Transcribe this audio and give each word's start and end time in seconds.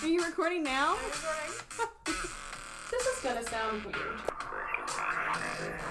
Are 0.00 0.06
you 0.06 0.24
recording 0.24 0.62
now? 0.62 0.96
This 2.90 3.06
is 3.06 3.22
gonna 3.22 3.42
sound 3.42 3.84
weird. 3.84 4.20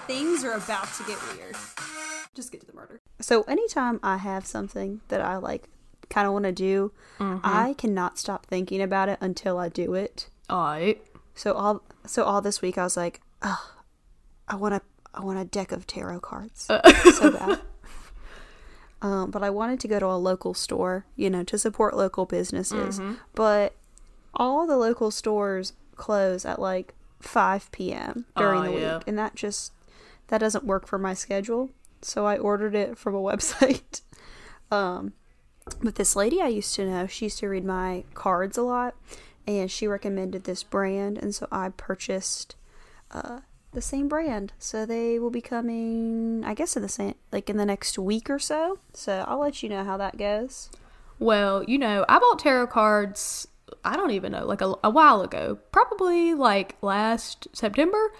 Things 0.07 0.43
are 0.43 0.53
about 0.53 0.91
to 0.93 1.03
get 1.03 1.19
weird. 1.31 1.55
Just 2.33 2.51
get 2.51 2.61
to 2.61 2.65
the 2.65 2.73
murder. 2.73 3.01
So 3.19 3.43
anytime 3.43 3.99
I 4.01 4.17
have 4.17 4.47
something 4.47 5.01
that 5.09 5.21
I 5.21 5.37
like 5.37 5.69
kind 6.09 6.25
of 6.25 6.33
want 6.33 6.45
to 6.45 6.51
do, 6.51 6.91
mm-hmm. 7.19 7.39
I 7.43 7.75
cannot 7.77 8.17
stop 8.17 8.47
thinking 8.47 8.81
about 8.81 9.09
it 9.09 9.19
until 9.21 9.59
I 9.59 9.69
do 9.69 9.93
it. 9.93 10.29
Alright. 10.49 11.05
So 11.35 11.53
all 11.53 11.83
so 12.07 12.23
all 12.23 12.41
this 12.41 12.63
week 12.63 12.79
I 12.79 12.83
was 12.83 12.97
like, 12.97 13.21
oh, 13.43 13.75
I 14.47 14.55
want 14.55 14.73
a 14.73 14.81
I 15.13 15.23
want 15.23 15.37
a 15.37 15.45
deck 15.45 15.71
of 15.71 15.85
tarot 15.85 16.21
cards 16.21 16.65
uh, 16.67 16.81
so 17.11 17.31
bad. 17.31 17.61
Um, 18.99 19.29
but 19.29 19.43
I 19.43 19.51
wanted 19.51 19.79
to 19.81 19.87
go 19.87 19.99
to 19.99 20.07
a 20.07 20.17
local 20.17 20.55
store, 20.55 21.05
you 21.15 21.29
know, 21.29 21.43
to 21.43 21.59
support 21.59 21.95
local 21.95 22.25
businesses. 22.25 22.99
Mm-hmm. 22.99 23.13
But 23.35 23.75
all 24.37 24.65
the 24.65 24.77
local 24.77 25.11
stores 25.11 25.73
close 25.95 26.45
at 26.45 26.59
like 26.59 26.93
5 27.19 27.71
p.m. 27.71 28.25
during 28.37 28.63
the 28.63 28.79
yeah. 28.79 28.97
week, 28.97 29.07
and 29.07 29.17
that 29.17 29.35
just 29.35 29.73
that 30.27 30.37
doesn't 30.37 30.63
work 30.63 30.87
for 30.87 30.97
my 30.97 31.13
schedule. 31.13 31.69
So 32.01 32.25
I 32.25 32.37
ordered 32.37 32.75
it 32.75 32.97
from 32.97 33.15
a 33.15 33.21
website. 33.21 34.01
um, 34.71 35.13
but 35.81 35.95
this 35.95 36.15
lady 36.15 36.41
I 36.41 36.47
used 36.47 36.73
to 36.75 36.85
know, 36.85 37.07
she 37.07 37.25
used 37.25 37.39
to 37.39 37.49
read 37.49 37.65
my 37.65 38.05
cards 38.13 38.57
a 38.57 38.61
lot, 38.61 38.95
and 39.45 39.69
she 39.69 39.87
recommended 39.87 40.43
this 40.45 40.63
brand, 40.63 41.17
and 41.17 41.35
so 41.35 41.47
I 41.51 41.69
purchased 41.69 42.55
uh, 43.11 43.41
the 43.73 43.81
same 43.81 44.07
brand. 44.07 44.53
So 44.59 44.85
they 44.85 45.19
will 45.19 45.29
be 45.29 45.41
coming, 45.41 46.43
I 46.45 46.53
guess, 46.53 46.75
in 46.75 46.81
the 46.81 46.89
same 46.89 47.15
like 47.31 47.49
in 47.49 47.57
the 47.57 47.65
next 47.65 47.97
week 47.97 48.29
or 48.29 48.39
so. 48.39 48.79
So 48.93 49.25
I'll 49.27 49.39
let 49.39 49.63
you 49.63 49.69
know 49.69 49.83
how 49.83 49.97
that 49.97 50.17
goes. 50.17 50.69
Well, 51.19 51.63
you 51.63 51.79
know, 51.79 52.05
I 52.07 52.19
bought 52.19 52.39
tarot 52.39 52.67
cards, 52.67 53.47
I 53.83 53.95
don't 53.95 54.11
even 54.11 54.31
know, 54.31 54.45
like 54.45 54.61
a, 54.61 54.73
a 54.83 54.89
while 54.89 55.21
ago. 55.21 55.57
Probably 55.71 56.33
like 56.33 56.75
last 56.81 57.47
September. 57.53 58.11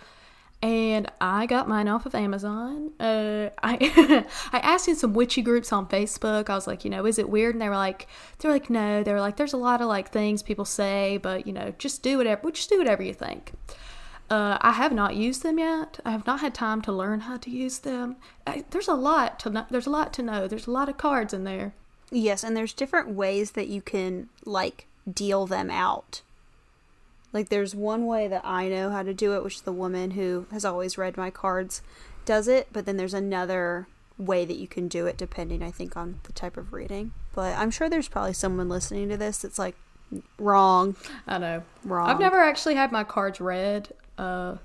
And 0.64 1.12
I 1.22 1.46
got 1.46 1.70
mine 1.70 1.88
off 1.88 2.08
of 2.08 2.16
Amazon. 2.16 2.92
Uh, 3.00 3.50
I 3.62 4.26
I 4.52 4.58
asked 4.60 4.88
in 4.88 4.96
some 4.96 5.14
witchy 5.14 5.44
groups 5.44 5.72
on 5.72 5.88
Facebook. 5.88 6.50
I 6.50 6.56
was 6.56 6.66
like, 6.66 6.84
you 6.84 6.90
know, 6.90 7.06
is 7.06 7.20
it 7.20 7.30
weird? 7.30 7.54
And 7.54 7.62
they 7.62 7.70
were 7.70 7.76
like, 7.76 8.08
they're 8.40 8.52
like, 8.52 8.70
no. 8.70 9.04
They 9.04 9.14
were 9.14 9.22
like, 9.22 9.38
there's 9.38 9.54
a 9.54 9.58
lot 9.58 9.82
of 9.82 9.88
like 9.88 10.10
things 10.10 10.42
people 10.42 10.66
say, 10.66 11.18
but 11.18 11.46
you 11.46 11.54
know, 11.54 11.74
just 11.78 12.02
do 12.02 12.18
whatever. 12.18 12.42
well, 12.44 12.52
Just 12.52 12.70
do 12.70 12.80
whatever 12.80 13.04
you 13.04 13.14
think. 13.14 13.54
Uh, 14.30 14.58
I 14.60 14.72
have 14.74 14.92
not 14.92 15.16
used 15.16 15.44
them 15.44 15.58
yet. 15.60 16.00
I 16.04 16.12
have 16.12 16.26
not 16.26 16.42
had 16.42 16.54
time 16.54 16.82
to 16.82 16.92
learn 16.92 17.22
how 17.22 17.38
to 17.38 17.50
use 17.50 17.80
them. 17.80 18.18
I, 18.46 18.66
there's 18.72 18.90
a 18.90 18.94
lot 18.96 19.40
to 19.42 19.50
know. 19.50 19.66
There's 19.70 19.88
a 19.88 19.92
lot 19.92 20.12
to 20.14 20.24
know. 20.24 20.48
There's 20.48 20.68
a 20.68 20.72
lot 20.72 20.90
of 20.90 20.98
cards 20.98 21.34
in 21.34 21.44
there. 21.44 21.74
Yes, 22.12 22.44
and 22.44 22.56
there's 22.56 22.74
different 22.74 23.10
ways 23.10 23.52
that 23.52 23.68
you 23.68 23.82
can 23.82 24.30
like 24.44 24.88
deal 25.12 25.46
them 25.46 25.70
out. 25.70 26.22
Like 27.34 27.50
there's 27.50 27.76
one 27.76 28.06
way 28.06 28.28
that 28.28 28.46
I 28.46 28.70
know 28.70 28.90
how 28.90 29.04
to 29.04 29.14
do 29.14 29.34
it, 29.34 29.44
which 29.44 29.64
the 29.64 29.72
woman 29.72 30.12
who 30.12 30.48
has 30.52 30.66
always 30.66 30.98
read 30.98 31.18
my 31.18 31.30
cards 31.30 31.82
does 32.26 32.48
it, 32.48 32.68
but 32.72 32.86
then 32.86 32.98
there's 32.98 33.14
another 33.14 33.88
way 34.18 34.46
that 34.46 34.58
you 34.58 34.68
can 34.68 34.88
do 34.88 35.06
it 35.06 35.16
depending 35.18 35.62
I 35.62 35.70
think 35.70 35.96
on 35.96 36.20
the 36.24 36.34
type 36.34 36.58
of 36.58 36.74
reading. 36.74 37.12
But 37.36 37.56
I'm 37.58 37.70
sure 37.70 37.90
there's 37.90 38.08
probably 38.08 38.34
someone 38.34 38.70
listening 38.70 39.10
to 39.10 39.18
this 39.18 39.40
that's 39.40 39.60
like 39.60 39.76
wrong. 40.40 40.96
I 41.28 41.38
know. 41.38 41.64
Wrong. 41.84 42.10
I've 42.10 42.20
never 42.20 42.42
actually 42.42 42.76
had 42.76 42.92
my 42.92 43.04
cards 43.04 43.40
read. 43.40 43.90
Uh, 44.18 44.58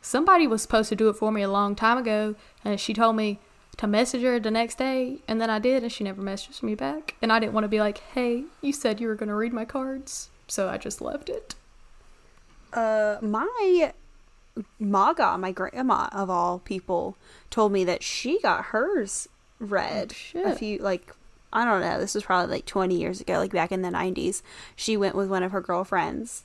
somebody 0.00 0.46
was 0.46 0.62
supposed 0.62 0.88
to 0.90 0.96
do 0.96 1.08
it 1.08 1.14
for 1.16 1.32
me 1.32 1.42
a 1.42 1.50
long 1.50 1.74
time 1.74 1.98
ago, 1.98 2.34
and 2.64 2.78
she 2.78 2.94
told 2.94 3.16
me 3.16 3.40
to 3.76 3.86
message 3.86 4.22
her 4.22 4.38
the 4.38 4.50
next 4.50 4.78
day, 4.78 5.18
and 5.26 5.40
then 5.40 5.48
I 5.50 5.58
did, 5.58 5.82
and 5.82 5.90
she 5.90 6.04
never 6.04 6.22
messaged 6.22 6.62
me 6.62 6.74
back. 6.74 7.14
And 7.22 7.32
I 7.32 7.38
didn't 7.38 7.52
want 7.54 7.64
to 7.64 7.68
be 7.68 7.80
like, 7.80 7.98
"Hey, 7.98 8.44
you 8.60 8.72
said 8.72 9.00
you 9.00 9.08
were 9.08 9.14
going 9.14 9.28
to 9.28 9.34
read 9.34 9.52
my 9.52 9.64
cards," 9.64 10.28
so 10.48 10.68
I 10.68 10.76
just 10.78 11.00
left 11.00 11.28
it. 11.28 11.54
Uh 12.72 13.16
my 13.20 13.92
Maga, 14.78 15.38
my 15.38 15.52
grandma 15.52 16.08
of 16.12 16.28
all 16.30 16.58
people, 16.58 17.16
told 17.50 17.72
me 17.72 17.84
that 17.84 18.02
she 18.02 18.40
got 18.40 18.66
hers 18.66 19.28
read 19.58 20.14
Oh, 20.34 20.52
a 20.52 20.54
few 20.54 20.78
like 20.78 21.14
I 21.52 21.64
don't 21.64 21.80
know, 21.80 21.98
this 21.98 22.14
was 22.14 22.22
probably 22.24 22.54
like 22.54 22.66
20 22.66 22.94
years 22.94 23.20
ago, 23.20 23.38
like 23.38 23.50
back 23.52 23.72
in 23.72 23.82
the 23.82 23.88
90s. 23.88 24.42
She 24.76 24.96
went 24.96 25.16
with 25.16 25.28
one 25.28 25.42
of 25.42 25.50
her 25.50 25.60
girlfriends 25.60 26.44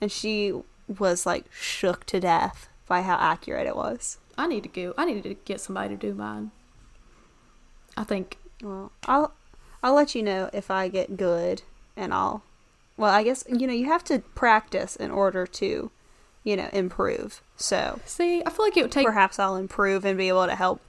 and 0.00 0.10
she 0.10 0.54
was 0.86 1.26
like 1.26 1.44
shook 1.52 2.06
to 2.06 2.18
death 2.20 2.68
by 2.86 3.02
how 3.02 3.16
accurate 3.16 3.66
it 3.66 3.76
was. 3.76 4.18
I 4.38 4.46
need 4.46 4.62
to 4.62 4.68
go. 4.68 4.94
I 4.96 5.04
need 5.04 5.22
to 5.24 5.34
get 5.34 5.60
somebody 5.60 5.90
to 5.90 5.96
do 5.96 6.14
mine. 6.14 6.50
I 7.98 8.04
think 8.04 8.38
Well, 8.62 8.92
I'll 9.06 9.32
I'll 9.82 9.94
let 9.94 10.14
you 10.14 10.22
know 10.22 10.50
if 10.52 10.70
I 10.70 10.88
get 10.88 11.16
good 11.16 11.62
and 11.96 12.12
I'll 12.12 12.42
well, 12.96 13.12
I 13.12 13.22
guess 13.22 13.44
you 13.48 13.66
know, 13.66 13.72
you 13.72 13.86
have 13.86 14.04
to 14.04 14.20
practice 14.34 14.96
in 14.96 15.10
order 15.10 15.46
to, 15.46 15.90
you 16.42 16.56
know, 16.56 16.68
improve. 16.72 17.42
So, 17.56 18.00
See, 18.04 18.42
I 18.44 18.50
feel 18.50 18.64
like 18.64 18.76
it 18.76 18.82
would 18.82 18.92
take 18.92 19.06
perhaps 19.06 19.38
I'll 19.38 19.56
improve 19.56 20.04
and 20.04 20.18
be 20.18 20.28
able 20.28 20.46
to 20.46 20.56
help 20.56 20.80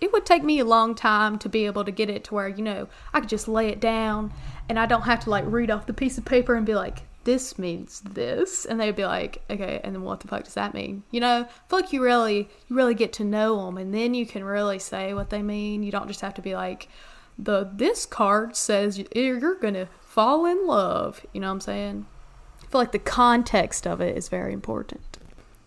it 0.00 0.12
would 0.12 0.26
take 0.26 0.42
me 0.42 0.58
a 0.58 0.64
long 0.64 0.94
time 0.94 1.38
to 1.38 1.48
be 1.48 1.66
able 1.66 1.84
to 1.84 1.90
get 1.90 2.10
it 2.10 2.24
to 2.24 2.34
where 2.34 2.48
you 2.48 2.62
know 2.62 2.88
I 3.12 3.20
could 3.20 3.28
just 3.28 3.48
lay 3.48 3.68
it 3.68 3.80
down 3.80 4.32
and 4.68 4.78
I 4.78 4.86
don't 4.86 5.02
have 5.02 5.20
to 5.20 5.30
like 5.30 5.44
read 5.46 5.70
off 5.70 5.86
the 5.86 5.94
piece 5.94 6.18
of 6.18 6.24
paper 6.24 6.54
and 6.54 6.66
be 6.66 6.74
like 6.74 7.02
this 7.24 7.58
means 7.58 8.00
this 8.00 8.64
and 8.64 8.78
they'd 8.80 8.96
be 8.96 9.04
like 9.04 9.42
okay 9.50 9.80
and 9.82 9.94
then 9.94 10.02
what 10.02 10.20
the 10.20 10.28
fuck 10.28 10.44
does 10.44 10.54
that 10.54 10.74
mean 10.74 11.02
you 11.10 11.20
know 11.20 11.46
like 11.70 11.92
you 11.92 12.02
really 12.02 12.48
you 12.68 12.76
really 12.76 12.94
get 12.94 13.12
to 13.12 13.24
know 13.24 13.64
them 13.64 13.76
and 13.78 13.92
then 13.94 14.14
you 14.14 14.26
can 14.26 14.44
really 14.44 14.78
say 14.78 15.12
what 15.14 15.30
they 15.30 15.42
mean 15.42 15.82
you 15.82 15.90
don't 15.90 16.08
just 16.08 16.20
have 16.20 16.34
to 16.34 16.42
be 16.42 16.54
like 16.54 16.88
the 17.38 17.68
this 17.74 18.06
card 18.06 18.54
says 18.54 18.98
you- 18.98 19.08
you're 19.14 19.54
gonna 19.56 19.88
fall 20.00 20.44
in 20.46 20.66
love 20.66 21.24
you 21.32 21.40
know 21.40 21.48
what 21.48 21.54
I'm 21.54 21.60
saying 21.60 22.06
I 22.62 22.66
feel 22.66 22.80
like 22.80 22.92
the 22.92 22.98
context 22.98 23.86
of 23.86 24.00
it 24.00 24.16
is 24.16 24.28
very 24.28 24.52
important 24.52 25.18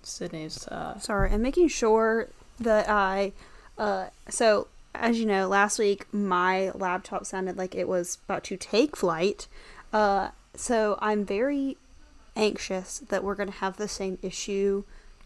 Sydney's 0.04 0.68
uh 0.70 0.98
Sorry, 1.00 1.32
I'm 1.32 1.42
making 1.42 1.68
sure 1.68 2.30
that 2.60 2.90
I. 2.90 3.34
Uh, 3.78 4.08
so, 4.30 4.68
as 4.96 5.20
you 5.20 5.26
know, 5.26 5.48
last 5.48 5.78
week 5.78 6.12
my 6.14 6.72
laptop 6.72 7.26
sounded 7.26 7.58
like 7.58 7.76
it 7.76 7.88
was 7.88 8.18
about 8.26 8.44
to 8.46 8.58
take 8.58 8.96
flight. 8.96 9.48
Uh, 9.92 10.30
so 10.58 10.98
I'm 11.00 11.24
very 11.26 11.78
anxious 12.36 13.00
that 13.10 13.24
we're 13.24 13.36
going 13.36 13.52
to 13.52 13.58
have 13.60 13.78
the 13.78 13.88
same 13.88 14.18
issue 14.22 14.84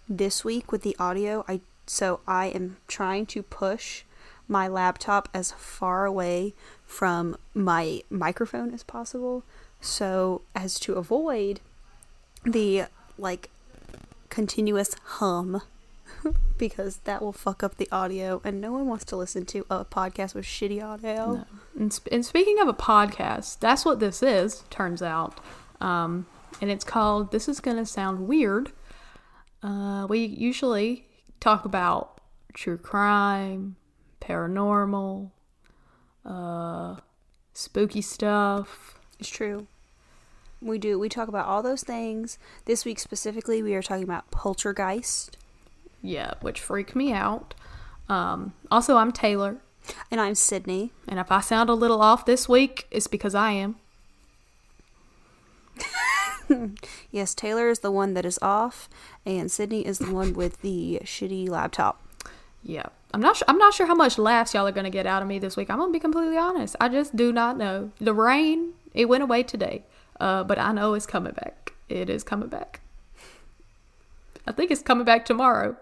this 0.08 0.44
week 0.44 0.72
with 0.72 0.84
the 0.84 0.96
audio. 1.00 1.44
I 1.48 1.62
so 1.88 2.20
I 2.28 2.48
am 2.48 2.78
trying 2.88 3.26
to 3.28 3.42
push 3.44 4.04
my 4.48 4.68
laptop 4.68 5.30
as 5.34 5.52
far 5.54 6.06
away 6.06 6.54
from 6.86 7.38
my 7.54 8.02
microphone 8.10 8.74
as 8.74 8.84
possible 8.84 9.44
so 9.80 10.42
as 10.54 10.80
to 10.82 10.94
avoid 10.94 11.60
the 12.44 12.84
like 13.18 13.50
continuous 14.30 14.96
hum 15.04 15.62
because 16.58 16.98
that 17.06 17.22
will 17.22 17.34
fuck 17.34 17.64
up 17.64 17.78
the 17.78 17.90
audio 17.92 18.42
and 18.44 18.62
no 18.62 18.72
one 18.72 18.88
wants 18.88 19.06
to 19.06 19.16
listen 19.16 19.46
to 19.48 19.66
a 19.70 19.86
podcast 19.86 20.36
with 20.36 20.46
shitty 20.46 20.84
audio. 20.84 21.34
No. 21.34 21.46
And, 21.78 21.94
sp- 21.94 22.10
and 22.12 22.26
speaking 22.26 22.60
of 22.60 22.68
a 22.68 22.74
podcast, 22.74 23.60
that's 23.60 23.86
what 23.86 24.00
this 24.00 24.22
is, 24.22 24.64
turns 24.70 25.02
out. 25.02 25.40
Um, 25.80 26.28
and 26.62 26.70
it's 26.70 26.84
called 26.84 27.32
This 27.32 27.48
Is 27.48 27.60
Gonna 27.60 27.86
Sound 27.86 28.28
Weird. 28.28 28.72
Uh, 29.64 30.06
we 30.10 30.26
usually 30.26 31.06
talk 31.40 31.66
about 31.66 32.20
true 32.54 32.78
crime, 32.78 33.76
paranormal, 34.22 35.32
uh, 36.26 36.98
spooky 37.54 38.02
stuff. 38.02 39.00
It's 39.20 39.30
true. 39.30 39.68
We 40.62 40.78
do. 40.78 41.00
We 41.00 41.10
talk 41.10 41.28
about 41.28 41.48
all 41.48 41.64
those 41.64 41.84
things. 41.84 42.38
This 42.66 42.86
week 42.86 43.00
specifically, 43.00 43.64
we 43.64 43.74
are 43.74 43.82
talking 43.82 44.04
about 44.04 44.30
poltergeist. 44.30 45.38
Yeah, 46.02 46.34
which 46.42 46.60
freaked 46.60 46.96
me 46.96 47.14
out. 47.14 47.54
Um, 48.10 48.54
also, 48.70 48.98
I'm 48.98 49.12
Taylor. 49.12 49.58
And 50.12 50.22
I'm 50.22 50.36
Sydney. 50.36 50.92
And 51.08 51.20
if 51.20 51.32
I 51.32 51.42
sound 51.42 51.70
a 51.70 51.74
little 51.74 52.02
off 52.02 52.26
this 52.26 52.48
week, 52.48 52.88
it's 52.92 53.08
because 53.08 53.36
I 53.36 53.52
am. 53.52 53.76
Yes, 57.12 57.34
Taylor 57.34 57.70
is 57.70 57.80
the 57.80 57.92
one 57.92 58.14
that 58.14 58.26
is 58.26 58.38
off, 58.42 58.90
and 59.26 59.50
Sydney 59.50 59.86
is 59.86 60.00
the 60.00 60.14
one 60.14 60.34
with 60.34 60.62
the 60.62 61.00
shitty 61.04 61.48
laptop. 61.48 62.06
Yeah, 62.62 62.88
I'm 63.14 63.22
not. 63.22 63.38
Su- 63.38 63.46
I'm 63.48 63.58
not 63.58 63.74
sure 63.74 63.88
how 63.88 63.96
much 63.96 64.18
laughs 64.18 64.54
y'all 64.54 64.68
are 64.68 64.72
gonna 64.74 64.90
get 64.90 65.08
out 65.08 65.22
of 65.22 65.28
me 65.30 65.40
this 65.40 65.56
week. 65.56 65.70
I'm 65.70 65.78
gonna 65.78 65.94
be 65.94 66.00
completely 66.00 66.38
honest. 66.38 66.76
I 66.82 66.90
just 66.90 67.16
do 67.16 67.32
not 67.32 67.58
know. 67.58 67.92
The 68.00 68.14
rain, 68.14 68.74
it 68.94 69.06
went 69.08 69.24
away 69.24 69.44
today, 69.44 69.84
uh, 70.20 70.44
but 70.44 70.60
I 70.60 70.74
know 70.74 70.94
it's 70.94 71.06
coming 71.06 71.34
back. 71.34 71.74
It 71.88 72.10
is 72.10 72.24
coming 72.24 72.50
back. 72.50 72.82
I 74.46 74.52
think 74.52 74.72
it's 74.72 74.82
coming 74.82 75.06
back 75.06 75.24
tomorrow. 75.26 75.78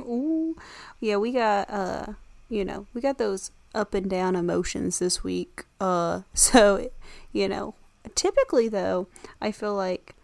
Ooh. 0.00 0.56
Yeah, 1.00 1.16
we 1.16 1.32
got 1.32 1.70
uh 1.70 2.12
you 2.48 2.64
know, 2.64 2.86
we 2.92 3.00
got 3.00 3.18
those 3.18 3.50
up 3.74 3.94
and 3.94 4.10
down 4.10 4.36
emotions 4.36 4.98
this 4.98 5.24
week. 5.24 5.64
Uh 5.80 6.22
so 6.34 6.90
you 7.32 7.48
know, 7.48 7.74
typically 8.14 8.68
though, 8.68 9.08
I 9.40 9.52
feel 9.52 9.74
like 9.74 10.14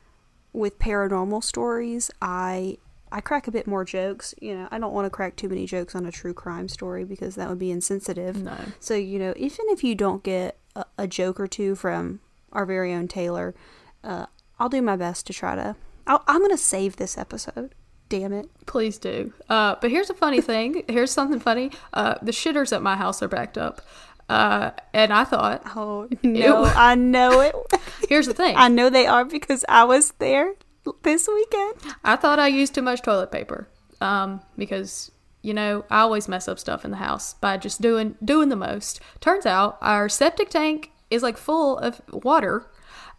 with 0.52 0.78
paranormal 0.78 1.42
stories, 1.44 2.10
I 2.20 2.78
I 3.10 3.20
crack 3.22 3.48
a 3.48 3.50
bit 3.50 3.66
more 3.66 3.84
jokes. 3.84 4.34
You 4.40 4.54
know, 4.54 4.68
I 4.70 4.78
don't 4.78 4.92
want 4.92 5.06
to 5.06 5.10
crack 5.10 5.36
too 5.36 5.48
many 5.48 5.66
jokes 5.66 5.94
on 5.94 6.04
a 6.04 6.12
true 6.12 6.34
crime 6.34 6.68
story 6.68 7.04
because 7.04 7.36
that 7.36 7.48
would 7.48 7.58
be 7.58 7.70
insensitive. 7.70 8.42
No. 8.42 8.56
So, 8.80 8.94
you 8.94 9.18
know, 9.18 9.32
even 9.36 9.64
if 9.68 9.82
you 9.82 9.94
don't 9.94 10.22
get 10.22 10.58
a, 10.76 10.84
a 10.98 11.06
joke 11.06 11.40
or 11.40 11.46
two 11.46 11.74
from 11.74 12.20
our 12.52 12.64
very 12.64 12.92
own 12.92 13.08
Taylor. 13.08 13.54
Uh, 14.02 14.26
I'll 14.58 14.68
do 14.68 14.82
my 14.82 14.96
best 14.96 15.26
to 15.26 15.32
try 15.32 15.54
to. 15.54 15.76
I'll, 16.06 16.22
I'm 16.26 16.40
gonna 16.40 16.56
save 16.56 16.96
this 16.96 17.18
episode. 17.18 17.74
Damn 18.08 18.32
it! 18.32 18.48
Please 18.66 18.98
do. 18.98 19.32
Uh, 19.48 19.76
but 19.80 19.90
here's 19.90 20.08
a 20.10 20.14
funny 20.14 20.40
thing. 20.40 20.84
Here's 20.88 21.10
something 21.10 21.40
funny. 21.40 21.70
Uh, 21.92 22.14
the 22.22 22.32
shitters 22.32 22.74
at 22.74 22.82
my 22.82 22.96
house 22.96 23.22
are 23.22 23.28
backed 23.28 23.58
up. 23.58 23.82
Uh, 24.28 24.70
and 24.92 25.12
I 25.12 25.24
thought, 25.24 25.62
Oh 25.74 26.08
no, 26.22 26.64
I 26.64 26.94
know 26.94 27.40
it. 27.40 27.54
here's 28.08 28.26
the 28.26 28.34
thing. 28.34 28.54
I 28.56 28.68
know 28.68 28.90
they 28.90 29.06
are 29.06 29.24
because 29.24 29.64
I 29.68 29.84
was 29.84 30.12
there 30.18 30.54
this 31.02 31.28
weekend. 31.28 31.74
I 32.04 32.16
thought 32.16 32.38
I 32.38 32.48
used 32.48 32.74
too 32.74 32.82
much 32.82 33.02
toilet 33.02 33.32
paper. 33.32 33.68
Um, 34.00 34.40
because 34.56 35.10
you 35.42 35.54
know 35.54 35.84
I 35.90 36.00
always 36.00 36.28
mess 36.28 36.46
up 36.48 36.58
stuff 36.58 36.84
in 36.84 36.90
the 36.90 36.98
house 36.98 37.34
by 37.34 37.56
just 37.56 37.80
doing 37.80 38.16
doing 38.24 38.48
the 38.48 38.56
most. 38.56 39.00
Turns 39.20 39.46
out 39.46 39.78
our 39.80 40.08
septic 40.08 40.50
tank 40.50 40.90
is 41.10 41.22
like 41.22 41.36
full 41.36 41.78
of 41.78 42.00
water, 42.12 42.66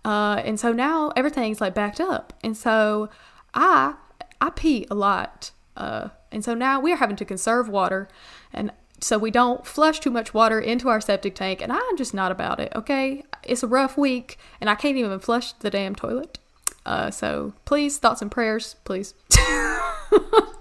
uh, 0.06 0.42
and 0.46 0.60
so 0.60 0.72
now 0.72 1.12
everything's 1.16 1.60
like 1.60 1.74
backed 1.74 2.00
up, 2.00 2.34
and 2.44 2.56
so 2.56 3.10
I 3.54 3.96
I 4.42 4.50
pee 4.52 4.86
a 4.90 4.96
lot, 4.96 5.52
uh, 5.76 6.10
and 6.32 6.44
so 6.44 6.54
now 6.54 6.80
we 6.80 6.92
are 6.94 6.98
having 6.98 7.16
to 7.18 7.26
conserve 7.26 7.68
water, 7.70 8.08
and 8.54 8.72
so 9.02 9.18
we 9.18 9.32
don't 9.32 9.66
flush 9.66 10.00
too 10.00 10.12
much 10.12 10.34
water 10.34 10.60
into 10.60 10.90
our 10.90 11.02
septic 11.02 11.36
tank, 11.36 11.62
and 11.62 11.72
I'm 11.72 11.98
just 11.98 12.14
not 12.14 12.32
about 12.32 12.60
it. 12.60 12.72
Okay, 12.76 13.24
it's 13.44 13.64
a 13.64 13.68
rough 13.68 13.98
week, 13.98 14.38
and 14.60 14.70
I 14.70 14.76
can't 14.76 14.98
even 14.98 15.20
flush 15.20 15.54
the 15.54 15.70
damn 15.70 15.96
toilet. 15.96 16.40
Uh, 16.86 17.12
so 17.12 17.54
please, 17.66 17.98
thoughts 17.98 18.22
and 18.22 18.32
prayers, 18.32 18.76
please. 18.84 19.14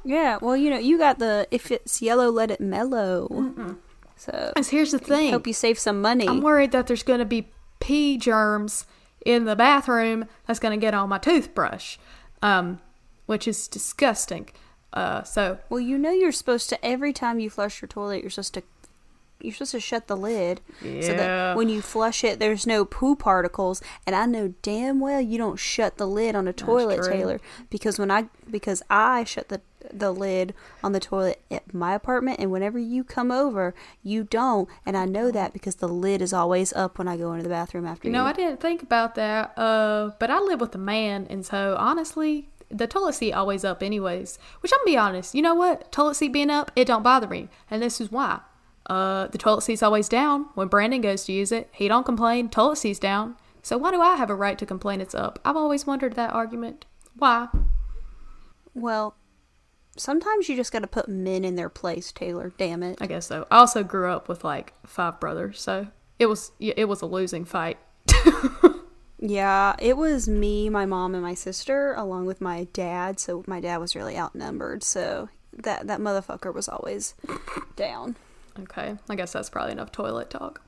Yeah, 0.08 0.38
well, 0.40 0.56
you 0.56 0.70
know, 0.70 0.78
you 0.78 0.96
got 0.96 1.18
the 1.18 1.46
if 1.50 1.70
it's 1.70 2.00
yellow, 2.00 2.30
let 2.30 2.50
it 2.50 2.62
mellow. 2.62 3.28
So 4.16 4.52
Because 4.54 4.70
here's 4.70 4.90
the 4.90 4.98
thing. 4.98 5.32
Hope 5.32 5.46
you 5.46 5.52
save 5.52 5.78
some 5.78 6.00
money. 6.00 6.26
I'm 6.26 6.40
worried 6.40 6.72
that 6.72 6.86
there's 6.86 7.02
going 7.02 7.18
to 7.18 7.26
be 7.26 7.50
pee 7.78 8.16
germs 8.16 8.86
in 9.26 9.44
the 9.44 9.54
bathroom 9.54 10.24
that's 10.46 10.58
going 10.58 10.78
to 10.78 10.80
get 10.80 10.94
on 10.94 11.10
my 11.10 11.18
toothbrush, 11.18 11.98
um, 12.40 12.80
which 13.28 13.46
is 13.46 13.68
disgusting. 13.68 14.48
Uh, 14.94 15.22
so 15.22 15.58
well, 15.68 15.80
you 15.80 15.98
know, 15.98 16.10
you're 16.10 16.32
supposed 16.32 16.70
to 16.70 16.82
every 16.84 17.12
time 17.12 17.38
you 17.38 17.50
flush 17.50 17.82
your 17.82 17.88
toilet, 17.88 18.22
you're 18.22 18.30
supposed 18.30 18.54
to 18.54 18.62
you're 19.40 19.52
supposed 19.52 19.72
to 19.72 19.80
shut 19.80 20.08
the 20.08 20.16
lid 20.16 20.62
yeah. 20.82 21.00
so 21.02 21.12
that 21.14 21.56
when 21.56 21.68
you 21.68 21.80
flush 21.80 22.24
it, 22.24 22.40
there's 22.40 22.66
no 22.66 22.84
poo 22.84 23.14
particles. 23.14 23.80
And 24.06 24.16
I 24.16 24.24
know 24.26 24.54
damn 24.62 24.98
well 24.98 25.20
you 25.20 25.38
don't 25.38 25.58
shut 25.58 25.98
the 25.98 26.06
lid 26.06 26.34
on 26.34 26.48
a 26.48 26.54
toilet, 26.54 27.02
true. 27.02 27.12
Taylor, 27.12 27.40
because 27.68 27.98
when 27.98 28.10
I 28.10 28.28
because 28.50 28.82
I 28.88 29.24
shut 29.24 29.50
the 29.50 29.60
the 29.92 30.10
lid 30.10 30.54
on 30.82 30.92
the 30.92 31.00
toilet 31.00 31.42
at 31.50 31.74
my 31.74 31.94
apartment, 31.94 32.40
and 32.40 32.50
whenever 32.50 32.78
you 32.78 33.04
come 33.04 33.30
over, 33.30 33.74
you 34.02 34.24
don't, 34.24 34.68
and 34.86 34.96
I 34.96 35.04
know 35.04 35.30
that 35.30 35.52
because 35.52 35.76
the 35.76 35.88
lid 35.88 36.22
is 36.22 36.32
always 36.32 36.72
up 36.72 36.98
when 36.98 37.08
I 37.08 37.18
go 37.18 37.32
into 37.32 37.42
the 37.42 37.48
bathroom 37.50 37.86
after 37.86 38.08
you 38.08 38.12
know, 38.12 38.24
I 38.24 38.32
didn't 38.32 38.60
think 38.60 38.82
about 38.82 39.14
that. 39.16 39.56
Uh, 39.56 40.12
but 40.18 40.30
I 40.30 40.40
live 40.40 40.60
with 40.60 40.74
a 40.74 40.78
man, 40.78 41.26
and 41.28 41.44
so 41.44 41.76
honestly, 41.78 42.48
the 42.70 42.86
toilet 42.86 43.14
seat 43.14 43.32
always 43.32 43.64
up 43.64 43.82
anyways. 43.82 44.38
Which 44.60 44.72
I'm 44.72 44.78
gonna 44.80 44.92
be 44.92 44.96
honest. 44.96 45.34
You 45.34 45.42
know 45.42 45.54
what? 45.54 45.90
Toilet 45.92 46.14
seat 46.14 46.32
being 46.32 46.50
up, 46.50 46.70
it 46.76 46.86
don't 46.86 47.02
bother 47.02 47.26
me, 47.26 47.48
and 47.70 47.82
this 47.82 48.00
is 48.00 48.12
why. 48.12 48.40
Uh, 48.86 49.26
the 49.26 49.38
toilet 49.38 49.62
seat's 49.62 49.82
always 49.82 50.08
down 50.08 50.46
when 50.54 50.68
Brandon 50.68 51.00
goes 51.00 51.24
to 51.24 51.32
use 51.32 51.52
it. 51.52 51.68
He 51.72 51.88
don't 51.88 52.06
complain. 52.06 52.48
Toilet 52.48 52.76
seat's 52.76 52.98
down. 52.98 53.36
So 53.62 53.76
why 53.76 53.90
do 53.90 54.00
I 54.00 54.16
have 54.16 54.30
a 54.30 54.34
right 54.34 54.58
to 54.58 54.64
complain 54.64 55.00
it's 55.00 55.14
up? 55.14 55.38
I've 55.44 55.56
always 55.56 55.86
wondered 55.86 56.14
that 56.14 56.32
argument. 56.32 56.86
Why? 57.16 57.48
Well, 58.72 59.14
sometimes 59.96 60.48
you 60.48 60.56
just 60.56 60.72
got 60.72 60.80
to 60.80 60.86
put 60.86 61.08
men 61.08 61.44
in 61.44 61.56
their 61.56 61.68
place, 61.68 62.12
Taylor. 62.12 62.52
Damn 62.56 62.82
it. 62.82 62.96
I 63.00 63.06
guess 63.06 63.26
so. 63.26 63.46
I 63.50 63.58
also 63.58 63.82
grew 63.82 64.10
up 64.10 64.28
with 64.28 64.44
like 64.44 64.72
five 64.86 65.20
brothers, 65.20 65.60
so 65.60 65.88
it 66.18 66.26
was 66.26 66.52
it 66.58 66.88
was 66.88 67.02
a 67.02 67.06
losing 67.06 67.44
fight. 67.44 67.78
Yeah, 69.18 69.74
it 69.80 69.96
was 69.96 70.28
me, 70.28 70.68
my 70.68 70.86
mom, 70.86 71.14
and 71.14 71.22
my 71.22 71.34
sister, 71.34 71.94
along 71.94 72.26
with 72.26 72.40
my 72.40 72.68
dad. 72.72 73.18
So 73.18 73.42
my 73.46 73.60
dad 73.60 73.78
was 73.78 73.96
really 73.96 74.16
outnumbered. 74.16 74.84
So 74.84 75.28
that 75.52 75.86
that 75.86 76.00
motherfucker 76.00 76.54
was 76.54 76.68
always 76.68 77.14
down. 77.76 78.16
Okay, 78.60 78.96
I 79.08 79.14
guess 79.14 79.32
that's 79.32 79.50
probably 79.50 79.72
enough 79.72 79.92
toilet 79.92 80.30
talk. 80.30 80.62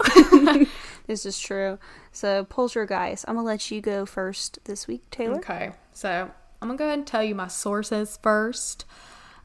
This 1.10 1.26
is 1.26 1.40
true. 1.40 1.80
So 2.12 2.44
poltergeist, 2.44 3.24
I'm 3.26 3.34
gonna 3.34 3.44
let 3.44 3.68
you 3.72 3.80
go 3.80 4.06
first 4.06 4.60
this 4.62 4.86
week, 4.86 5.02
Taylor. 5.10 5.38
Okay, 5.38 5.72
so 5.92 6.30
I'm 6.62 6.68
gonna 6.68 6.78
go 6.78 6.84
ahead 6.84 6.98
and 6.98 7.06
tell 7.06 7.24
you 7.24 7.34
my 7.34 7.48
sources 7.48 8.16
first. 8.22 8.84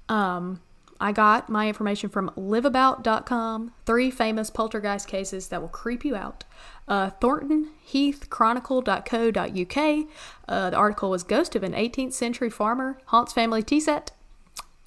Um, 0.08 0.62
I 1.00 1.12
got 1.12 1.50
my 1.50 1.68
information 1.68 2.10
from 2.10 2.30
liveabout.com, 2.38 3.74
three 3.86 4.12
famous 4.12 4.50
poltergeist 4.50 5.08
cases 5.08 5.50
that 5.50 5.62
will 5.62 5.68
creep 5.68 6.06
you 6.06 6.16
out. 6.16 6.46
Uh, 6.88 7.10
Thornton 7.10 7.72
Heath 7.82 8.30
Chronicle.co.uk. 8.30 10.08
Uh, 10.48 10.70
the 10.70 10.78
article 10.78 11.10
was 11.10 11.24
Ghost 11.24 11.56
of 11.56 11.64
an 11.64 11.74
18th 11.74 12.14
Century 12.14 12.50
Farmer, 12.50 12.98
Haunts 13.08 13.34
Family 13.34 13.62
Tea 13.62 13.80
Set. 13.80 14.12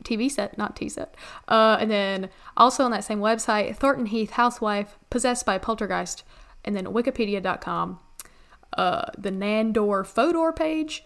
TV 0.05 0.31
set, 0.31 0.57
not 0.57 0.77
tea 0.77 0.89
set. 0.89 1.15
Uh, 1.49 1.77
and 1.81 1.91
then 1.91 2.31
also 2.57 2.85
on 2.85 2.93
that 2.93 3.05
same 3.05 3.19
website, 3.19 3.75
Thornton 3.77 4.07
Heath 4.07 4.31
Housewife, 4.31 4.97
Possessed 5.11 5.45
by 5.45 5.59
Poltergeist. 5.59 6.23
And 6.65 6.77
then 6.77 6.87
Wikipedia.com, 6.87 7.99
uh, 8.75 9.07
the 9.17 9.31
Nandor 9.31 10.07
Fodor 10.07 10.53
page. 10.53 11.05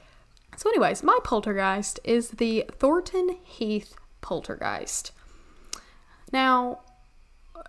So, 0.56 0.69
anyways, 0.69 1.02
my 1.02 1.19
poltergeist 1.25 2.00
is 2.04 2.31
the 2.31 2.66
Thornton 2.78 3.38
Heath 3.43 3.94
poltergeist. 4.23 5.13
Now, 6.33 6.81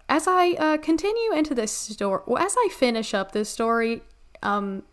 as 0.07 0.27
I 0.27 0.51
uh, 0.51 0.77
continue 0.77 1.33
into 1.33 1.53
this 1.53 1.71
story, 1.71 2.21
well, 2.25 2.41
as 2.41 2.55
I 2.57 2.69
finish 2.71 3.13
up 3.13 3.33
this 3.33 3.49
story, 3.49 4.01
um, 4.41 4.83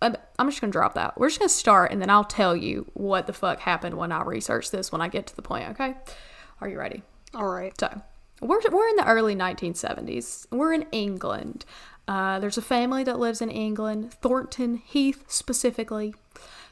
I'm 0.00 0.16
I'm 0.38 0.48
just 0.48 0.60
gonna 0.60 0.72
drop 0.72 0.94
that. 0.94 1.18
We're 1.18 1.28
just 1.28 1.40
gonna 1.40 1.48
start, 1.48 1.90
and 1.90 2.00
then 2.00 2.10
I'll 2.10 2.24
tell 2.24 2.54
you 2.54 2.86
what 2.94 3.26
the 3.26 3.32
fuck 3.32 3.60
happened 3.60 3.96
when 3.96 4.12
I 4.12 4.22
research 4.22 4.70
this 4.70 4.92
when 4.92 5.00
I 5.00 5.08
get 5.08 5.26
to 5.28 5.36
the 5.36 5.42
point. 5.42 5.70
Okay? 5.70 5.94
Are 6.60 6.68
you 6.68 6.78
ready? 6.78 7.02
All 7.34 7.48
right. 7.48 7.78
So, 7.78 8.02
we're, 8.40 8.60
we're 8.70 8.88
in 8.88 8.96
the 8.96 9.06
early 9.06 9.34
1970s. 9.34 10.46
We're 10.50 10.72
in 10.72 10.86
England. 10.92 11.64
Uh, 12.06 12.38
there's 12.38 12.58
a 12.58 12.62
family 12.62 13.02
that 13.04 13.18
lives 13.18 13.40
in 13.40 13.50
England, 13.50 14.12
Thornton 14.12 14.76
Heath 14.76 15.24
specifically. 15.28 16.14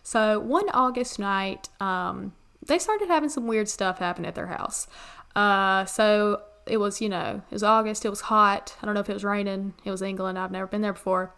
So, 0.02 0.38
one 0.38 0.68
August 0.70 1.18
night, 1.18 1.68
um, 1.80 2.34
they 2.66 2.78
started 2.78 3.08
having 3.08 3.28
some 3.28 3.46
weird 3.46 3.68
stuff 3.68 3.98
happen 3.98 4.24
at 4.24 4.34
their 4.34 4.46
house. 4.46 4.86
Uh, 5.34 5.84
so, 5.84 6.42
it 6.66 6.76
was, 6.76 7.00
you 7.00 7.08
know, 7.08 7.42
it 7.50 7.54
was 7.54 7.62
August, 7.62 8.04
it 8.04 8.10
was 8.10 8.22
hot. 8.22 8.76
I 8.80 8.86
don't 8.86 8.94
know 8.94 9.00
if 9.00 9.10
it 9.10 9.14
was 9.14 9.24
raining. 9.24 9.74
It 9.84 9.90
was 9.90 10.02
England. 10.02 10.38
I've 10.38 10.52
never 10.52 10.66
been 10.66 10.82
there 10.82 10.92
before. 10.92 11.34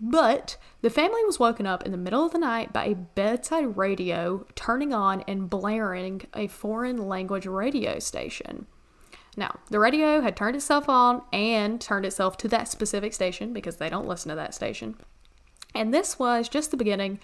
But 0.00 0.56
the 0.82 0.90
family 0.90 1.24
was 1.24 1.38
woken 1.38 1.66
up 1.66 1.84
in 1.84 1.92
the 1.92 1.98
middle 1.98 2.26
of 2.26 2.32
the 2.32 2.38
night 2.38 2.72
by 2.72 2.86
a 2.86 2.94
bedside 2.94 3.76
radio 3.76 4.44
turning 4.54 4.92
on 4.92 5.22
and 5.28 5.48
blaring 5.48 6.22
a 6.34 6.48
foreign 6.48 7.08
language 7.08 7.46
radio 7.46 7.98
station. 8.00 8.66
Now, 9.36 9.60
the 9.70 9.78
radio 9.78 10.20
had 10.20 10.36
turned 10.36 10.56
itself 10.56 10.88
on 10.88 11.22
and 11.32 11.80
turned 11.80 12.06
itself 12.06 12.36
to 12.38 12.48
that 12.48 12.68
specific 12.68 13.14
station 13.14 13.52
because 13.52 13.76
they 13.76 13.88
don't 13.88 14.06
listen 14.06 14.28
to 14.30 14.34
that 14.36 14.54
station. 14.54 14.96
And 15.74 15.92
this 15.92 16.18
was 16.18 16.48
just 16.48 16.70
the 16.70 16.76
beginning 16.76 17.20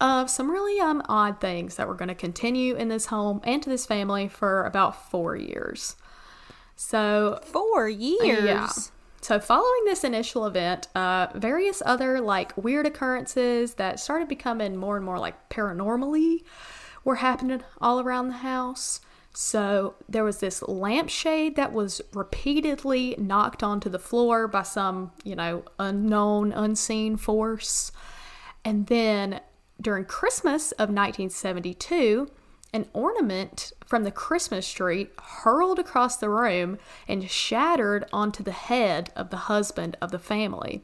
of 0.00 0.28
some 0.28 0.50
really 0.50 0.78
um, 0.80 1.02
odd 1.08 1.40
things 1.40 1.76
that 1.76 1.88
were 1.88 1.94
going 1.94 2.08
to 2.08 2.14
continue 2.14 2.74
in 2.76 2.88
this 2.88 3.06
home 3.06 3.40
and 3.44 3.62
to 3.62 3.70
this 3.70 3.86
family 3.86 4.28
for 4.28 4.64
about 4.64 5.10
four 5.10 5.36
years. 5.36 5.96
So, 6.76 7.40
Four 7.44 7.88
years. 7.88 8.44
yeah. 8.44 8.68
So, 9.22 9.40
following 9.40 9.84
this 9.86 10.04
initial 10.04 10.46
event, 10.46 10.88
uh, 10.94 11.28
various 11.34 11.82
other 11.86 12.20
like 12.20 12.54
weird 12.56 12.86
occurrences 12.86 13.74
that 13.74 13.98
started 13.98 14.28
becoming 14.28 14.76
more 14.76 14.96
and 14.96 15.04
more 15.04 15.18
like 15.18 15.48
paranormally 15.48 16.42
were 17.02 17.16
happening 17.16 17.62
all 17.80 17.98
around 18.00 18.28
the 18.28 18.34
house. 18.34 19.00
So, 19.32 19.94
there 20.08 20.22
was 20.22 20.38
this 20.40 20.62
lampshade 20.62 21.56
that 21.56 21.72
was 21.72 22.02
repeatedly 22.12 23.14
knocked 23.18 23.62
onto 23.62 23.88
the 23.88 23.98
floor 23.98 24.46
by 24.46 24.62
some, 24.62 25.12
you 25.24 25.34
know, 25.34 25.64
unknown, 25.78 26.52
unseen 26.52 27.16
force. 27.16 27.92
And 28.66 28.86
then 28.88 29.40
during 29.80 30.04
Christmas 30.04 30.72
of 30.72 30.88
1972, 30.88 32.30
an 32.72 32.86
ornament 32.92 33.72
from 33.86 34.04
the 34.04 34.10
Christmas 34.10 34.70
tree 34.70 35.08
hurled 35.22 35.78
across 35.78 36.16
the 36.16 36.28
room 36.28 36.78
and 37.06 37.30
shattered 37.30 38.06
onto 38.12 38.42
the 38.42 38.52
head 38.52 39.10
of 39.16 39.30
the 39.30 39.36
husband 39.36 39.96
of 40.00 40.10
the 40.10 40.18
family. 40.18 40.82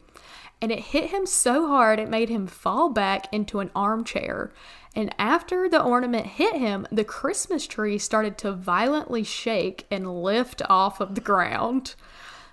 And 0.61 0.71
it 0.71 0.79
hit 0.79 1.11
him 1.11 1.27
so 1.27 1.67
hard 1.67 1.99
it 1.99 2.09
made 2.09 2.29
him 2.29 2.47
fall 2.47 2.89
back 2.89 3.27
into 3.33 3.59
an 3.59 3.71
armchair. 3.75 4.53
And 4.95 5.13
after 5.19 5.69
the 5.69 5.83
ornament 5.83 6.27
hit 6.27 6.55
him, 6.55 6.87
the 6.93 7.05
Christmas 7.05 7.67
tree 7.67 7.99
started 7.99 8.39
to 8.39 8.53
violently 8.53 9.25
shake 9.25 9.87
and 9.91 10.23
lift 10.23 10.63
off 10.69 11.01
of 11.01 11.15
the 11.15 11.21
ground. 11.21 11.95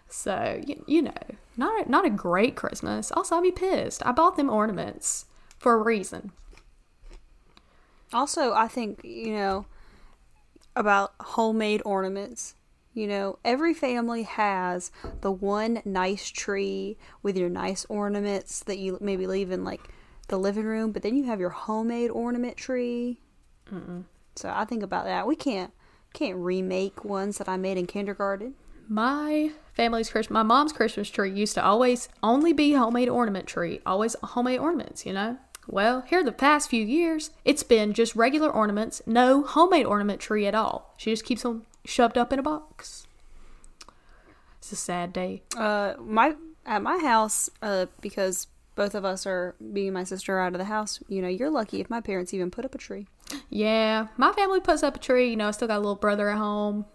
So, 0.08 0.60
you, 0.65 0.84
you 0.88 1.01
know, 1.03 1.13
not 1.55 1.86
a, 1.86 1.89
not 1.89 2.05
a 2.05 2.10
great 2.10 2.55
Christmas. 2.55 3.12
Also, 3.12 3.36
I'd 3.36 3.43
be 3.43 3.51
pissed. 3.51 4.03
I 4.05 4.12
bought 4.12 4.38
them 4.38 4.50
ornaments 4.50 5.25
for 5.59 5.73
a 5.75 5.83
reason. 5.83 6.31
Also, 8.11 8.53
I 8.53 8.67
think, 8.67 9.01
you 9.03 9.33
know, 9.33 9.65
about 10.75 11.13
homemade 11.19 11.81
ornaments. 11.85 12.55
You 12.93 13.07
know, 13.07 13.37
every 13.45 13.73
family 13.75 14.23
has 14.23 14.91
the 15.21 15.31
one 15.31 15.81
nice 15.85 16.29
tree 16.29 16.97
with 17.21 17.37
your 17.37 17.49
nice 17.49 17.85
ornaments 17.87 18.61
that 18.61 18.79
you 18.79 18.97
maybe 18.99 19.27
leave 19.27 19.51
in 19.51 19.63
like 19.63 19.89
the 20.27 20.37
living 20.39 20.65
room, 20.65 20.91
but 20.91 21.03
then 21.03 21.15
you 21.15 21.25
have 21.25 21.39
your 21.39 21.51
homemade 21.51 22.09
ornament 22.09 22.57
tree. 22.57 23.19
So 24.35 24.49
I 24.49 24.65
think 24.65 24.81
about 24.81 25.05
that. 25.05 25.27
We 25.27 25.35
can't 25.35 25.71
can't 26.13 26.37
remake 26.37 27.05
ones 27.05 27.37
that 27.37 27.47
I 27.47 27.57
made 27.57 27.77
in 27.77 27.85
kindergarten. 27.85 28.55
My 28.87 29.51
family's 29.73 30.09
Christmas, 30.09 30.33
my 30.33 30.41
mom's 30.41 30.73
Christmas 30.73 31.09
tree 31.09 31.31
used 31.31 31.53
to 31.53 31.63
always 31.63 32.09
only 32.23 32.53
be 32.53 32.73
homemade 32.73 33.09
ornament 33.09 33.45
tree, 33.45 33.81
always 33.85 34.15
homemade 34.23 34.59
ornaments, 34.59 35.05
you 35.05 35.13
know? 35.13 35.37
Well, 35.71 36.01
here 36.07 36.23
the 36.23 36.31
past 36.31 36.67
few 36.67 36.83
years, 36.83 37.29
it's 37.45 37.61
been 37.61 37.93
just 37.93 38.15
regular 38.15 38.49
ornaments, 38.49 39.03
no 39.05 39.43
homemade 39.43 39.85
ornament 39.85 40.19
tree 40.19 40.47
at 40.47 40.55
all. 40.55 40.95
She 40.97 41.11
just 41.11 41.23
keeps 41.23 41.43
them 41.43 41.67
shoved 41.85 42.17
up 42.17 42.33
in 42.33 42.39
a 42.39 42.43
box. 42.43 43.05
It's 44.57 44.71
a 44.71 44.75
sad 44.75 45.13
day. 45.13 45.43
Uh, 45.55 45.93
my 45.99 46.35
at 46.65 46.81
my 46.81 46.97
house, 46.97 47.51
uh, 47.61 47.85
because 48.01 48.47
both 48.75 48.95
of 48.95 49.05
us 49.05 49.27
are 49.27 49.55
me 49.59 49.85
and 49.88 49.93
my 49.93 50.03
sister 50.03 50.38
are 50.38 50.41
out 50.41 50.53
of 50.53 50.57
the 50.57 50.65
house. 50.65 50.99
You 51.07 51.21
know, 51.21 51.27
you're 51.27 51.51
lucky 51.51 51.79
if 51.79 51.89
my 51.89 52.01
parents 52.01 52.33
even 52.33 52.49
put 52.49 52.65
up 52.65 52.73
a 52.73 52.79
tree. 52.79 53.05
Yeah, 53.49 54.07
my 54.17 54.31
family 54.33 54.59
puts 54.59 54.81
up 54.81 54.95
a 54.95 54.99
tree. 54.99 55.29
You 55.29 55.35
know, 55.35 55.49
I 55.49 55.51
still 55.51 55.67
got 55.67 55.77
a 55.77 55.81
little 55.81 55.95
brother 55.95 56.29
at 56.29 56.39
home. 56.39 56.85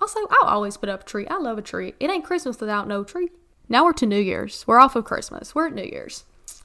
Also, 0.00 0.20
I'll 0.30 0.48
always 0.48 0.76
put 0.76 0.88
up 0.88 1.02
a 1.02 1.04
tree. 1.04 1.26
I 1.26 1.38
love 1.38 1.58
a 1.58 1.62
tree. 1.62 1.94
It 1.98 2.10
ain't 2.10 2.24
Christmas 2.24 2.60
without 2.60 2.86
no 2.86 3.02
tree. 3.02 3.30
Now 3.68 3.84
we're 3.84 3.92
to 3.94 4.06
New 4.06 4.20
Year's. 4.20 4.64
We're 4.68 4.78
off 4.78 4.94
of 4.94 5.04
Christmas. 5.04 5.52
We're 5.52 5.66
at 5.66 5.74
New 5.74 5.82
Year's. 5.82 6.24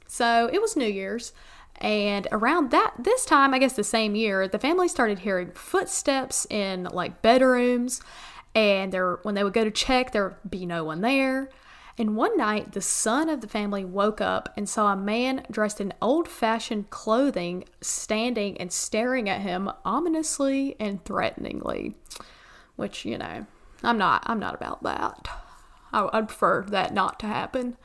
So 0.10 0.50
it 0.51 0.60
was 0.60 0.75
New 0.75 0.88
Year's. 0.88 1.34
And 1.75 2.28
around 2.32 2.72
that, 2.72 2.94
this 3.00 3.25
time, 3.25 3.54
I 3.54 3.60
guess 3.60 3.74
the 3.74 3.84
same 3.84 4.16
year, 4.16 4.48
the 4.48 4.60
family 4.60 4.88
started 4.88 5.20
hearing 5.20 5.51
footsteps 5.51 6.46
in 6.50 6.86
like 6.86 7.22
bedrooms. 7.22 8.01
And 8.56 8.92
there, 8.92 9.20
when 9.22 9.36
they 9.36 9.44
would 9.44 9.54
go 9.54 9.63
to 9.63 9.72
check, 9.72 10.12
there 10.12 10.30
would 10.30 10.51
be 10.51 10.66
no 10.66 10.84
one 10.84 11.01
there. 11.01 11.50
And 11.98 12.16
one 12.16 12.36
night, 12.38 12.72
the 12.72 12.82
son 12.82 13.30
of 13.30 13.42
the 13.42 13.48
family 13.48 13.86
woke 13.86 14.20
up 14.20 14.51
and 14.58 14.68
saw 14.68 14.92
a 14.92 14.98
man 14.98 15.46
dressed 15.51 15.80
in 15.80 15.94
old 16.01 16.28
fashioned 16.28 16.89
clothing 16.89 17.66
standing 17.80 18.58
and 18.58 18.74
staring 18.74 19.30
at 19.30 19.42
him 19.42 19.70
ominously 19.86 20.75
and 20.80 21.04
threateningly. 21.06 21.96
Which, 22.78 23.06
you 23.06 23.18
know, 23.18 23.46
I'm 23.84 23.98
not, 23.98 24.24
I'm 24.25 24.39
not 24.39 24.56
about 24.56 24.82
that. 24.84 25.28
I, 25.94 26.10
I'd 26.12 26.30
prefer 26.30 26.66
that 26.70 26.94
not 26.94 27.20
to 27.20 27.28
happen. 27.28 27.78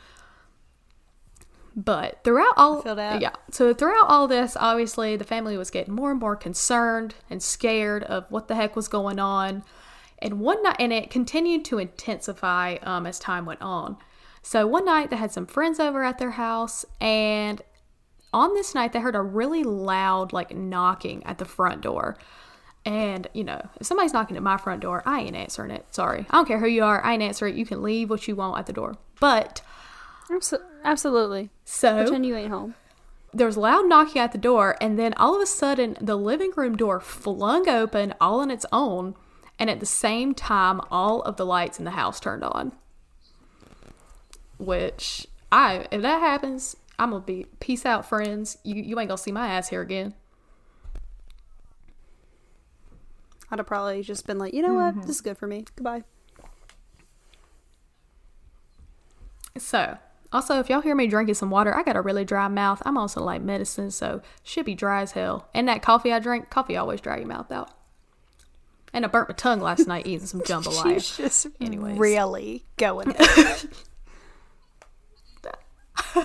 But 1.76 2.23
throughout 2.23 2.54
all, 2.57 2.83
yeah. 2.87 3.33
So 3.50 3.75
throughout 3.75 4.07
all 4.09 4.28
this, 4.28 4.57
obviously, 4.59 5.16
the 5.16 5.25
family 5.25 5.57
was 5.57 5.71
getting 5.71 5.93
more 5.93 6.12
and 6.12 6.21
more 6.21 6.37
concerned 6.37 7.16
and 7.28 7.43
scared 7.43 8.04
of 8.04 8.31
what 8.31 8.47
the 8.47 8.54
heck 8.54 8.76
was 8.76 8.87
going 8.87 9.19
on. 9.19 9.64
And 10.21 10.38
one 10.38 10.62
night, 10.62 10.76
and 10.78 10.93
it 10.93 11.11
continued 11.11 11.64
to 11.66 11.78
intensify 11.78 12.76
um, 12.83 13.07
as 13.07 13.19
time 13.19 13.45
went 13.45 13.61
on. 13.61 13.97
So 14.43 14.66
one 14.66 14.85
night, 14.85 15.11
they 15.11 15.16
had 15.16 15.33
some 15.33 15.47
friends 15.47 15.81
over 15.81 16.04
at 16.04 16.19
their 16.19 16.33
house, 16.33 16.85
and 17.00 17.61
on 18.33 18.54
this 18.54 18.75
night, 18.75 18.93
they 18.93 19.00
heard 19.00 19.16
a 19.16 19.23
really 19.23 19.64
loud, 19.64 20.33
like 20.33 20.54
knocking 20.54 21.25
at 21.25 21.38
the 21.38 21.45
front 21.45 21.81
door. 21.81 22.16
And, 22.85 23.26
you 23.33 23.45
know, 23.45 23.69
if 23.81 23.87
somebody's 23.87 24.12
knocking 24.12 24.37
at 24.37 24.43
my 24.43 24.59
front 24.59 24.83
door, 24.83 25.02
I 25.07 25.21
ain't 25.21 25.37
answering 25.37 25.71
it. 25.71 25.87
Sorry. 25.90 26.26
I 26.31 26.37
don't 26.37 26.47
care 26.47 26.61
who 26.61 26.69
you 26.69 26.85
are. 26.85 27.02
I 27.02 27.14
ain't 27.14 27.23
answering 27.23 27.54
it. 27.54 27.59
You 27.59 27.64
can 27.64 27.83
leave 27.83 28.11
what 28.11 28.28
you 28.28 28.37
want 28.37 28.59
at 28.59 28.66
the 28.66 28.73
door. 28.73 28.97
But, 29.21 29.62
absolutely. 30.85 31.50
so 31.64 32.02
Pretend 32.02 32.26
you 32.26 32.37
ain't 32.37 32.50
home. 32.50 32.75
there 33.33 33.47
was 33.47 33.57
loud 33.57 33.88
knocking 33.88 34.21
at 34.21 34.33
the 34.33 34.38
door, 34.38 34.76
and 34.81 34.99
then 34.99 35.14
all 35.14 35.35
of 35.35 35.43
a 35.43 35.47
sudden, 35.47 35.97
the 36.00 36.16
living 36.16 36.52
room 36.57 36.76
door 36.76 37.00
flung 37.00 37.69
open 37.69 38.14
all 38.21 38.40
on 38.40 38.50
its 38.50 38.66
own, 38.73 39.14
and 39.59 39.69
at 39.71 39.81
the 39.81 39.87
same 39.87 40.35
time, 40.35 40.81
all 40.90 41.21
of 41.23 41.37
the 41.37 41.47
lights 41.47 41.78
in 41.78 41.85
the 41.85 41.93
house 41.93 42.19
turned 42.21 42.43
on. 42.45 42.73
Which 44.59 45.26
I, 45.52 45.87
if 45.90 46.02
that 46.02 46.21
happens, 46.21 46.76
I'm 46.99 47.11
gonna 47.11 47.25
be 47.25 47.47
peace 47.61 47.85
out, 47.85 48.07
friends. 48.07 48.59
You 48.62 48.76
you 48.83 48.99
ain't 48.99 49.09
gonna 49.09 49.19
see 49.19 49.33
my 49.33 49.49
ass 49.49 49.69
here 49.69 49.81
again. 49.81 50.14
I'd 53.50 53.59
have 53.59 53.66
probably 53.66 54.02
just 54.02 54.26
been 54.26 54.38
like, 54.38 54.54
you 54.54 54.62
know 54.62 54.75
what, 54.75 54.95
mm-hmm. 54.95 55.00
this 55.02 55.16
is 55.16 55.21
good 55.21 55.37
for 55.38 55.47
me. 55.47 55.64
Goodbye. 55.76 56.02
So, 59.59 59.99
also, 60.35 60.59
if 60.59 60.69
y'all 60.69 60.81
hear 60.81 60.95
me 60.97 61.07
drinking 61.07 61.37
some 61.37 61.49
water, 61.50 61.75
I 61.75 61.85
got 61.85 61.95
a 61.97 62.00
really 62.03 62.25
dry 62.25 62.49
mouth. 62.49 62.83
I'm 62.85 62.99
also 62.99 63.23
like 63.23 63.41
medicine, 63.41 63.91
so 63.93 64.21
should 64.43 64.67
be 64.67 64.75
dry 64.75 65.03
as 65.03 65.12
hell. 65.12 65.49
And 65.55 65.69
that 65.69 65.81
coffee 65.81 66.12
I 66.12 66.19
drink, 66.19 66.50
coffee 66.50 66.76
always 66.76 67.00
dry 67.00 67.19
your 67.19 67.29
mouth 67.29 67.53
out. 67.53 67.71
And 68.93 69.05
I 69.05 69.09
burnt 69.09 69.29
my 69.29 69.35
tongue 69.35 69.61
last 69.61 69.87
night 69.87 70.07
eating 70.07 70.26
some 70.26 70.41
jambalaya. 70.47 70.95
She's 70.95 71.17
just 71.17 71.47
Anyways. 71.61 71.97
really 71.97 72.64
going. 72.76 73.14
There. 75.43 75.53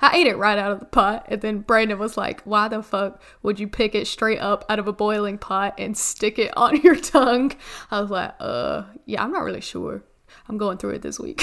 I 0.00 0.12
ate 0.14 0.26
it 0.26 0.36
right 0.36 0.58
out 0.58 0.72
of 0.72 0.78
the 0.80 0.84
pot, 0.86 1.26
and 1.28 1.40
then 1.40 1.60
Brandon 1.60 1.98
was 1.98 2.16
like, 2.16 2.40
"Why 2.42 2.68
the 2.68 2.82
fuck 2.82 3.20
would 3.42 3.58
you 3.58 3.66
pick 3.66 3.94
it 3.94 4.06
straight 4.06 4.38
up 4.38 4.64
out 4.68 4.78
of 4.78 4.86
a 4.86 4.92
boiling 4.92 5.38
pot 5.38 5.74
and 5.78 5.96
stick 5.96 6.38
it 6.38 6.56
on 6.56 6.80
your 6.82 6.96
tongue?" 6.96 7.52
I 7.90 8.00
was 8.00 8.10
like, 8.10 8.34
"Uh, 8.38 8.84
yeah, 9.06 9.24
I'm 9.24 9.32
not 9.32 9.42
really 9.42 9.60
sure. 9.60 10.04
I'm 10.48 10.58
going 10.58 10.78
through 10.78 10.90
it 10.90 11.02
this 11.02 11.18
week." 11.18 11.42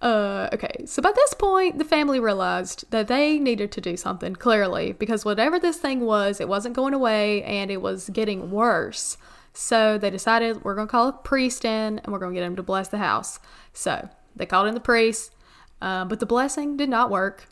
Uh, 0.00 0.48
okay, 0.52 0.84
so 0.86 1.02
by 1.02 1.12
this 1.12 1.34
point, 1.34 1.78
the 1.78 1.84
family 1.84 2.20
realized 2.20 2.90
that 2.90 3.08
they 3.08 3.38
needed 3.38 3.72
to 3.72 3.80
do 3.80 3.96
something 3.96 4.34
clearly 4.34 4.92
because 4.92 5.24
whatever 5.24 5.58
this 5.58 5.76
thing 5.76 6.00
was, 6.00 6.40
it 6.40 6.48
wasn't 6.48 6.76
going 6.76 6.94
away 6.94 7.42
and 7.42 7.70
it 7.70 7.82
was 7.82 8.08
getting 8.10 8.50
worse. 8.50 9.16
So 9.52 9.98
they 9.98 10.10
decided 10.10 10.64
we're 10.64 10.74
gonna 10.74 10.86
call 10.86 11.08
a 11.08 11.12
priest 11.12 11.64
in 11.64 11.98
and 11.98 12.12
we're 12.12 12.18
gonna 12.18 12.34
get 12.34 12.42
him 12.42 12.56
to 12.56 12.62
bless 12.62 12.88
the 12.88 12.98
house. 12.98 13.38
So 13.72 14.08
they 14.34 14.46
called 14.46 14.68
in 14.68 14.74
the 14.74 14.80
priest. 14.80 15.34
Uh, 15.80 16.04
but 16.04 16.20
the 16.20 16.26
blessing 16.26 16.76
did 16.76 16.88
not 16.88 17.10
work. 17.10 17.48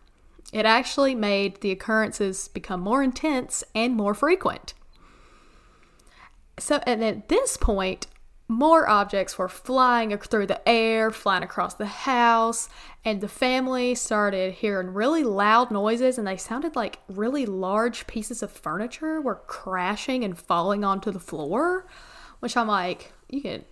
It 0.53 0.67
actually 0.67 1.15
made 1.15 1.61
the 1.61 1.71
occurrences 1.71 2.49
become 2.49 2.81
more 2.81 3.03
intense 3.03 3.65
and 3.75 3.95
more 3.95 4.15
frequent. 4.15 4.75
So, 6.59 6.81
and 6.87 7.03
at 7.03 7.29
this 7.29 7.57
point, 7.57 8.07
more 8.47 8.89
objects 8.89 9.39
were 9.39 9.49
flying 9.49 10.17
through 10.19 10.47
the 10.47 10.69
air, 10.69 11.11
flying 11.11 11.43
across 11.43 11.75
the 11.75 11.87
house, 11.87 12.69
and 13.05 13.21
the 13.21 13.29
family 13.29 13.95
started 13.95 14.55
hearing 14.55 14.93
really 14.93 15.25
loud 15.25 15.71
noises, 15.71 16.19
and 16.19 16.27
they 16.27 16.37
sounded 16.37 16.77
like 16.77 16.99
really 17.09 17.47
large 17.47 18.07
pieces 18.07 18.43
of 18.43 18.51
furniture 18.51 19.21
were 19.21 19.43
crashing 19.47 20.25
and 20.25 20.39
falling 20.39 20.85
onto 20.85 21.11
the 21.11 21.21
floor. 21.21 21.87
Which 22.41 22.57
I'm 22.57 22.69
like, 22.69 23.13
you 23.31 23.41
can 23.41 23.65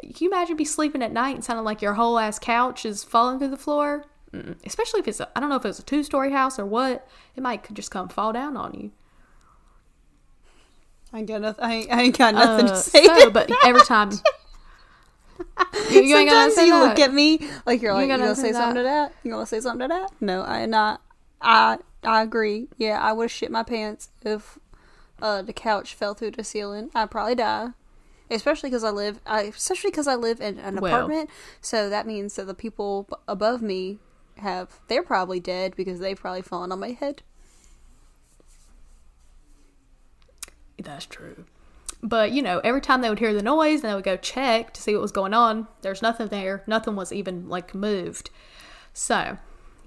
can 0.00 0.14
you 0.18 0.28
imagine 0.28 0.56
be 0.56 0.64
sleeping 0.64 1.02
at 1.02 1.12
night 1.12 1.34
and 1.34 1.44
sounding 1.44 1.64
like 1.64 1.82
your 1.82 1.94
whole 1.94 2.18
ass 2.18 2.38
couch 2.38 2.86
is 2.86 3.04
falling 3.04 3.38
through 3.38 3.48
the 3.48 3.56
floor? 3.56 4.06
Mm-mm. 4.32 4.56
Especially 4.64 5.00
if 5.00 5.08
it's, 5.08 5.20
I 5.20 5.40
don't 5.40 5.48
know 5.48 5.56
if 5.56 5.64
it's 5.64 5.78
a 5.78 5.84
two 5.84 6.02
story 6.02 6.32
house 6.32 6.58
or 6.58 6.64
what, 6.64 7.06
it 7.36 7.42
might 7.42 7.72
just 7.74 7.90
come 7.90 8.08
fall 8.08 8.32
down 8.32 8.56
on 8.56 8.74
you. 8.74 8.92
I 11.12 11.18
ain't 11.18 11.28
got 11.28 11.40
nothing. 11.40 11.64
I 11.64 11.72
ain't, 11.74 11.92
I 11.92 12.02
ain't 12.02 12.18
got 12.18 12.34
nothing 12.34 12.66
Uh, 12.66 12.68
to 12.70 12.76
say. 12.76 13.04
so, 13.04 13.30
but 13.30 13.50
every 13.64 13.82
time. 13.82 14.10
you, 15.90 16.00
you 16.02 16.16
Sometimes 16.16 16.56
you 16.56 16.66
that. 16.70 16.88
look 16.88 16.98
at 16.98 17.12
me 17.14 17.40
like 17.66 17.82
you're 17.82 17.92
like, 17.94 18.08
you 18.08 18.16
gonna 18.16 18.34
say 18.34 18.42
say 18.48 18.52
something 18.52 18.76
to 18.76 18.82
that. 18.82 19.12
that? 19.12 19.14
You 19.24 19.32
gonna 19.32 19.46
say 19.46 19.60
something 19.60 19.88
to 19.88 19.94
that? 19.94 20.12
No, 20.20 20.42
I 20.42 20.60
am 20.60 20.70
not. 20.70 21.00
I 21.40 21.78
I 22.04 22.22
agree. 22.22 22.68
Yeah, 22.76 23.00
I 23.00 23.12
would 23.12 23.24
have 23.24 23.30
shit 23.32 23.50
my 23.50 23.62
pants 23.62 24.10
if 24.22 24.58
uh, 25.22 25.42
the 25.42 25.52
couch 25.52 25.94
fell 25.94 26.14
through 26.14 26.32
the 26.32 26.44
ceiling. 26.44 26.90
I'd 26.94 27.10
probably 27.10 27.34
die. 27.34 27.68
Especially 28.30 28.70
because 28.70 28.84
I 28.84 28.90
live, 28.90 29.18
I, 29.26 29.42
especially 29.42 29.90
because 29.90 30.06
I 30.06 30.14
live 30.14 30.40
in 30.40 30.58
an 30.60 30.76
Well. 30.76 30.94
apartment, 30.94 31.30
so 31.60 31.90
that 31.90 32.06
means 32.06 32.36
that 32.36 32.46
the 32.46 32.54
people 32.54 33.08
above 33.26 33.60
me 33.60 33.98
have, 34.36 34.78
they're 34.86 35.02
probably 35.02 35.40
dead 35.40 35.74
because 35.76 35.98
they've 35.98 36.18
probably 36.18 36.42
fallen 36.42 36.70
on 36.70 36.78
my 36.78 36.92
head. 36.92 37.22
That's 40.80 41.06
true. 41.06 41.44
But, 42.02 42.32
you 42.32 42.42
know, 42.42 42.60
every 42.64 42.80
time 42.80 43.02
they 43.02 43.10
would 43.10 43.18
hear 43.18 43.34
the 43.34 43.42
noise 43.42 43.82
and 43.82 43.90
they 43.90 43.94
would 43.94 44.04
go 44.04 44.16
check 44.16 44.72
to 44.72 44.82
see 44.82 44.94
what 44.94 45.02
was 45.02 45.12
going 45.12 45.34
on, 45.34 45.68
there's 45.82 46.02
nothing 46.02 46.28
there. 46.28 46.62
Nothing 46.66 46.96
was 46.96 47.12
even, 47.12 47.48
like, 47.48 47.74
moved. 47.74 48.30
So, 48.94 49.38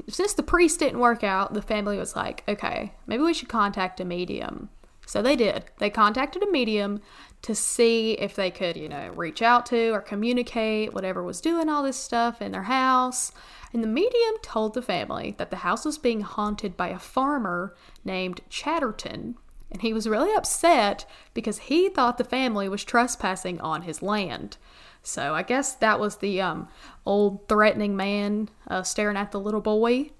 since 0.08 0.34
the 0.34 0.44
priest 0.44 0.80
didn't 0.80 1.00
work 1.00 1.24
out, 1.24 1.54
the 1.54 1.62
family 1.62 1.98
was 1.98 2.16
like, 2.16 2.44
okay, 2.48 2.94
maybe 3.08 3.24
we 3.24 3.34
should 3.34 3.50
contact 3.50 4.00
a 4.00 4.06
medium. 4.06 4.70
So 5.06 5.22
they 5.22 5.36
did. 5.36 5.66
They 5.80 5.90
contacted 5.90 6.44
a 6.44 6.52
medium 6.52 7.02
to 7.42 7.54
see 7.54 8.14
if 8.14 8.36
they 8.36 8.50
could, 8.50 8.78
you 8.78 8.88
know, 8.88 9.12
reach 9.16 9.42
out 9.42 9.66
to 9.68 9.90
or 9.90 10.00
communicate 10.00 10.94
whatever 10.94 11.22
was 11.22 11.42
doing 11.42 11.68
all 11.68 11.84
this 11.84 11.98
stuff 11.98 12.42
in 12.42 12.54
their 12.54 12.64
house. 12.64 13.32
And 13.74 13.84
the 13.84 13.88
medium 13.88 14.36
told 14.42 14.74
the 14.74 14.82
family 14.82 15.36
that 15.38 15.50
the 15.50 15.58
house 15.58 15.84
was 15.84 15.98
being 15.98 16.22
haunted 16.22 16.78
by 16.78 16.88
a 16.90 17.00
farmer 17.00 17.76
named 18.06 18.42
Chatterton. 18.50 19.36
And 19.74 19.82
he 19.82 19.92
was 19.92 20.08
really 20.08 20.34
upset 20.34 21.06
because 21.34 21.58
he 21.60 21.90
thought 21.90 22.18
the 22.18 22.24
family 22.24 22.70
was 22.70 22.84
trespassing 22.84 23.60
on 23.60 23.82
his 23.82 24.02
land. 24.02 24.58
So 25.02 25.34
I 25.34 25.44
guess 25.44 25.74
that 25.76 26.00
was 26.00 26.18
the 26.18 26.40
um, 26.40 26.70
old 27.06 27.50
threatening 27.50 27.98
man 27.98 28.50
uh, 28.70 28.84
staring 28.84 29.18
at 29.18 29.32
the 29.32 29.40
little 29.40 29.62
boy. 29.62 30.12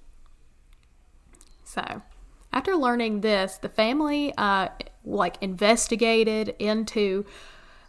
So, 1.64 2.02
after 2.52 2.76
learning 2.76 3.22
this, 3.22 3.58
the 3.58 3.70
family 3.70 4.34
uh, 4.38 4.68
like 5.06 5.38
investigated 5.42 6.56
into 6.60 7.26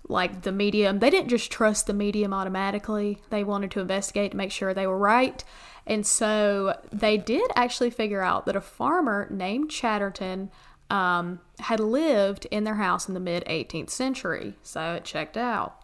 like 0.08 0.42
the 0.42 0.52
medium, 0.52 1.00
they 1.00 1.10
didn't 1.10 1.28
just 1.28 1.50
trust 1.50 1.86
the 1.86 1.94
medium 1.94 2.32
automatically. 2.32 3.18
They 3.30 3.42
wanted 3.42 3.70
to 3.72 3.80
investigate 3.80 4.30
to 4.30 4.36
make 4.36 4.52
sure 4.52 4.72
they 4.72 4.86
were 4.86 4.98
right. 4.98 5.42
And 5.86 6.06
so 6.06 6.78
they 6.92 7.16
did 7.16 7.50
actually 7.56 7.90
figure 7.90 8.22
out 8.22 8.46
that 8.46 8.56
a 8.56 8.60
farmer 8.60 9.28
named 9.30 9.70
Chatterton 9.70 10.50
um, 10.90 11.40
had 11.60 11.80
lived 11.80 12.46
in 12.50 12.64
their 12.64 12.76
house 12.76 13.08
in 13.08 13.14
the 13.14 13.20
mid 13.20 13.44
18th 13.46 13.90
century. 13.90 14.54
So 14.62 14.94
it 14.94 15.04
checked 15.04 15.36
out. 15.36 15.80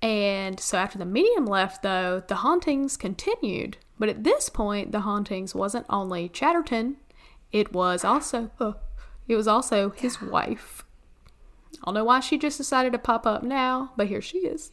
And 0.00 0.60
so 0.60 0.78
after 0.78 0.98
the 0.98 1.04
medium 1.04 1.44
left, 1.44 1.82
though, 1.82 2.22
the 2.26 2.36
hauntings 2.36 2.96
continued. 2.96 3.78
But 3.98 4.08
at 4.08 4.24
this 4.24 4.48
point, 4.48 4.92
the 4.92 5.00
hauntings 5.00 5.54
wasn't 5.54 5.86
only 5.90 6.28
Chatterton; 6.28 6.96
it 7.50 7.72
was 7.72 8.04
also 8.04 8.50
uh, 8.60 8.74
it 9.26 9.34
was 9.34 9.48
also 9.48 9.90
his 9.90 10.22
wife. 10.22 10.84
I 11.74 11.86
don't 11.86 11.94
know 11.94 12.04
why 12.04 12.20
she 12.20 12.38
just 12.38 12.58
decided 12.58 12.92
to 12.92 12.98
pop 12.98 13.26
up 13.26 13.42
now, 13.42 13.92
but 13.96 14.06
here 14.06 14.22
she 14.22 14.38
is. 14.38 14.70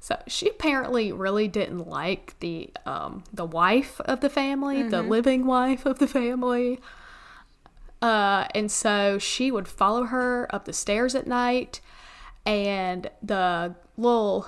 So 0.00 0.20
she 0.26 0.48
apparently 0.48 1.12
really 1.12 1.48
didn't 1.48 1.86
like 1.86 2.38
the 2.40 2.70
um, 2.86 3.24
the 3.32 3.44
wife 3.44 4.00
of 4.00 4.20
the 4.20 4.30
family, 4.30 4.82
the 4.82 5.02
living 5.02 5.46
wife 5.46 5.84
of 5.84 5.98
the 5.98 6.08
family. 6.08 6.80
Uh, 8.02 8.46
and 8.54 8.70
so 8.70 9.18
she 9.18 9.50
would 9.50 9.66
follow 9.66 10.04
her 10.04 10.46
up 10.54 10.64
the 10.66 10.72
stairs 10.72 11.14
at 11.14 11.26
night, 11.26 11.80
and 12.44 13.10
the 13.22 13.74
little 13.96 14.46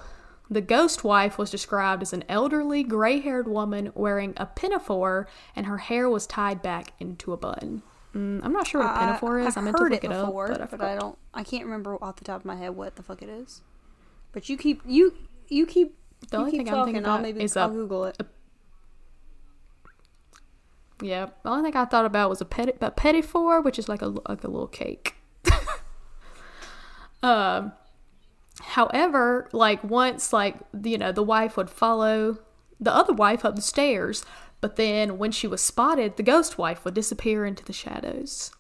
the 0.51 0.61
ghost 0.61 1.05
wife 1.05 1.37
was 1.39 1.51
described 1.51 2.03
as 2.03 2.13
an 2.15 2.25
elderly 2.29 2.83
gray-haired 2.83 3.47
woman 3.49 3.93
wearing 3.95 4.33
a 4.39 4.47
pinafore, 4.47 5.29
and 5.55 5.67
her 5.67 5.79
hair 5.79 6.09
was 6.09 6.27
tied 6.27 6.63
back 6.63 6.93
into 6.99 7.33
a 7.33 7.37
bun. 7.37 7.83
Mm, 8.15 8.41
I'm 8.43 8.53
not 8.53 8.67
sure 8.67 8.83
what 8.83 8.95
a 8.97 8.99
pinafore 8.99 9.41
is. 9.41 9.49
I've 9.49 9.59
I 9.59 9.61
meant 9.63 9.77
to 9.77 9.83
heard 9.83 9.93
look 9.93 10.05
it 10.05 10.11
it, 10.11 10.15
before, 10.27 10.51
up, 10.53 10.59
but 10.59 10.75
I 10.75 10.77
but. 10.77 10.87
I 10.87 10.97
don't. 10.99 11.19
I 11.35 11.43
can't 11.45 11.65
remember 11.65 11.97
off 12.03 12.17
the 12.17 12.25
top 12.25 12.41
of 12.41 12.45
my 12.47 12.57
head 12.57 12.71
what 12.77 12.97
the 12.97 13.03
fuck 13.03 13.21
it 13.23 13.29
is. 13.29 13.61
But 14.33 14.49
you 14.49 14.57
keep 14.57 14.81
you 14.87 15.15
you 15.49 15.67
keep 15.67 15.97
The 16.31 16.39
only 16.39 16.51
keep 16.53 16.61
thing 16.61 16.69
I'm 16.69 16.75
talking. 16.75 16.95
thinking 16.95 17.07
I'll 17.09 17.17
about 17.17 17.23
maybe 17.23 17.43
is 17.45 17.57
I'll 17.57 17.71
a- 17.71 17.73
Google 17.73 18.05
it. 18.07 18.19
Yeah, 21.01 21.27
the 21.43 21.51
only 21.51 21.71
thing 21.71 21.81
I 21.81 21.85
thought 21.85 22.05
about 22.05 22.31
was 22.31 22.41
a 22.41 22.45
petit, 22.45 22.73
a 22.81 22.91
petit 22.91 23.23
four, 23.23 23.61
which 23.61 23.79
is 23.79 23.89
like 23.89 24.03
a 24.03 24.07
like 24.07 24.45
a 24.45 24.49
little 24.49 24.67
cake. 24.67 25.15
um, 27.23 27.73
however, 28.61 29.49
like 29.53 29.83
once 29.85 30.33
like 30.33 30.57
you 30.83 30.99
know 30.99 31.13
the 31.13 31.23
wife 31.23 31.57
would 31.57 31.71
follow 31.71 32.39
the 32.81 32.95
other 32.95 33.13
wife 33.13 33.45
up 33.45 33.57
the 33.57 33.63
stairs, 33.63 34.25
but 34.61 34.77
then 34.77 35.19
when 35.19 35.31
she 35.33 35.47
was 35.47 35.61
spotted, 35.61 36.17
the 36.17 36.23
ghost 36.23 36.59
wife 36.59 36.85
would 36.85 36.95
disappear 36.95 37.45
into 37.45 37.65
the 37.65 37.73
shadows. 37.73 38.51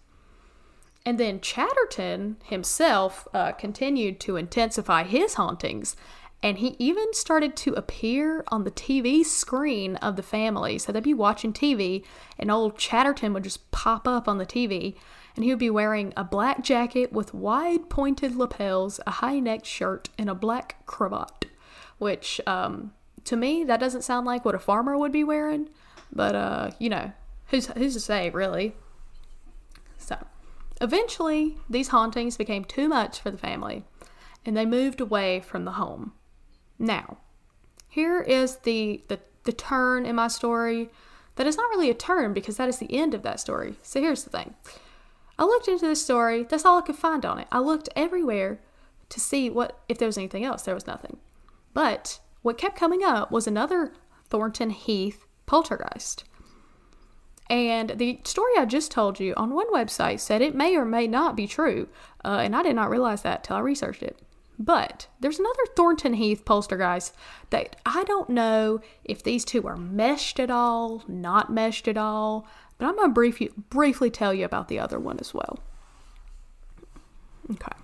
And 1.04 1.18
then 1.18 1.40
Chatterton 1.40 2.36
himself 2.44 3.26
uh, 3.32 3.52
continued 3.52 4.20
to 4.20 4.36
intensify 4.36 5.04
his 5.04 5.34
hauntings, 5.34 5.96
and 6.42 6.58
he 6.58 6.76
even 6.78 7.12
started 7.12 7.56
to 7.56 7.74
appear 7.74 8.44
on 8.48 8.62
the 8.62 8.70
TV 8.70 9.24
screen 9.24 9.96
of 9.96 10.16
the 10.16 10.22
family. 10.22 10.78
So 10.78 10.92
they'd 10.92 11.02
be 11.02 11.14
watching 11.14 11.52
TV, 11.52 12.04
and 12.38 12.50
old 12.50 12.78
Chatterton 12.78 13.32
would 13.32 13.44
just 13.44 13.68
pop 13.70 14.06
up 14.06 14.28
on 14.28 14.38
the 14.38 14.46
TV, 14.46 14.94
and 15.34 15.44
he 15.44 15.50
would 15.50 15.58
be 15.58 15.70
wearing 15.70 16.12
a 16.16 16.22
black 16.22 16.62
jacket 16.62 17.12
with 17.12 17.34
wide 17.34 17.88
pointed 17.88 18.36
lapels, 18.36 19.00
a 19.06 19.12
high 19.12 19.40
necked 19.40 19.66
shirt, 19.66 20.10
and 20.16 20.30
a 20.30 20.34
black 20.34 20.86
cravat. 20.86 21.46
Which, 21.98 22.40
um, 22.46 22.92
to 23.24 23.36
me, 23.36 23.64
that 23.64 23.80
doesn't 23.80 24.02
sound 24.02 24.24
like 24.24 24.44
what 24.44 24.54
a 24.54 24.60
farmer 24.60 24.96
would 24.96 25.12
be 25.12 25.24
wearing, 25.24 25.68
but, 26.12 26.36
uh, 26.36 26.70
you 26.78 26.88
know, 26.88 27.12
who's, 27.48 27.66
who's 27.66 27.94
to 27.94 28.00
say, 28.00 28.30
really? 28.30 28.76
So, 29.96 30.16
eventually, 30.80 31.58
these 31.68 31.88
hauntings 31.88 32.36
became 32.36 32.64
too 32.64 32.88
much 32.88 33.20
for 33.20 33.32
the 33.32 33.38
family, 33.38 33.84
and 34.46 34.56
they 34.56 34.64
moved 34.64 35.00
away 35.00 35.40
from 35.40 35.64
the 35.64 35.72
home. 35.72 36.12
Now, 36.78 37.18
here 37.88 38.20
is 38.20 38.56
the, 38.58 39.02
the, 39.08 39.20
the 39.44 39.52
turn 39.52 40.06
in 40.06 40.16
my 40.16 40.28
story 40.28 40.90
that 41.36 41.46
is 41.46 41.56
not 41.56 41.70
really 41.70 41.90
a 41.90 41.94
turn 41.94 42.32
because 42.32 42.56
that 42.56 42.68
is 42.68 42.78
the 42.78 42.94
end 42.94 43.14
of 43.14 43.22
that 43.22 43.40
story. 43.40 43.74
So, 43.82 44.00
here's 44.00 44.24
the 44.24 44.30
thing 44.30 44.54
I 45.38 45.44
looked 45.44 45.68
into 45.68 45.86
this 45.86 46.02
story, 46.02 46.44
that's 46.44 46.64
all 46.64 46.78
I 46.78 46.82
could 46.82 46.96
find 46.96 47.24
on 47.24 47.38
it. 47.38 47.48
I 47.52 47.60
looked 47.60 47.88
everywhere 47.94 48.60
to 49.08 49.20
see 49.20 49.48
what 49.48 49.78
if 49.88 49.98
there 49.98 50.08
was 50.08 50.18
anything 50.18 50.44
else. 50.44 50.62
There 50.62 50.74
was 50.74 50.86
nothing. 50.86 51.18
But 51.72 52.20
what 52.42 52.58
kept 52.58 52.76
coming 52.76 53.02
up 53.02 53.30
was 53.30 53.46
another 53.46 53.92
Thornton 54.28 54.70
Heath 54.70 55.26
poltergeist. 55.46 56.24
And 57.50 57.90
the 57.96 58.20
story 58.24 58.52
I 58.58 58.66
just 58.66 58.90
told 58.90 59.20
you 59.20 59.32
on 59.36 59.54
one 59.54 59.72
website 59.72 60.20
said 60.20 60.42
it 60.42 60.54
may 60.54 60.76
or 60.76 60.84
may 60.84 61.06
not 61.06 61.34
be 61.34 61.46
true, 61.46 61.88
uh, 62.24 62.40
and 62.42 62.54
I 62.54 62.62
did 62.62 62.76
not 62.76 62.90
realize 62.90 63.22
that 63.22 63.44
till 63.44 63.56
I 63.56 63.60
researched 63.60 64.02
it. 64.02 64.18
But 64.58 65.06
there's 65.20 65.38
another 65.38 65.66
Thornton 65.76 66.14
Heath 66.14 66.44
poltergeist 66.44 67.14
that 67.50 67.76
I 67.86 68.02
don't 68.04 68.28
know 68.28 68.80
if 69.04 69.22
these 69.22 69.44
two 69.44 69.66
are 69.68 69.76
meshed 69.76 70.40
at 70.40 70.50
all, 70.50 71.04
not 71.06 71.52
meshed 71.52 71.86
at 71.86 71.96
all, 71.96 72.46
but 72.76 72.86
I'm 72.86 72.96
going 72.96 73.10
to 73.10 73.14
brief 73.14 73.40
you, 73.40 73.52
briefly 73.70 74.10
tell 74.10 74.34
you 74.34 74.44
about 74.44 74.68
the 74.68 74.80
other 74.80 74.98
one 74.98 75.18
as 75.20 75.32
well. 75.32 75.60
Okay. 77.50 77.76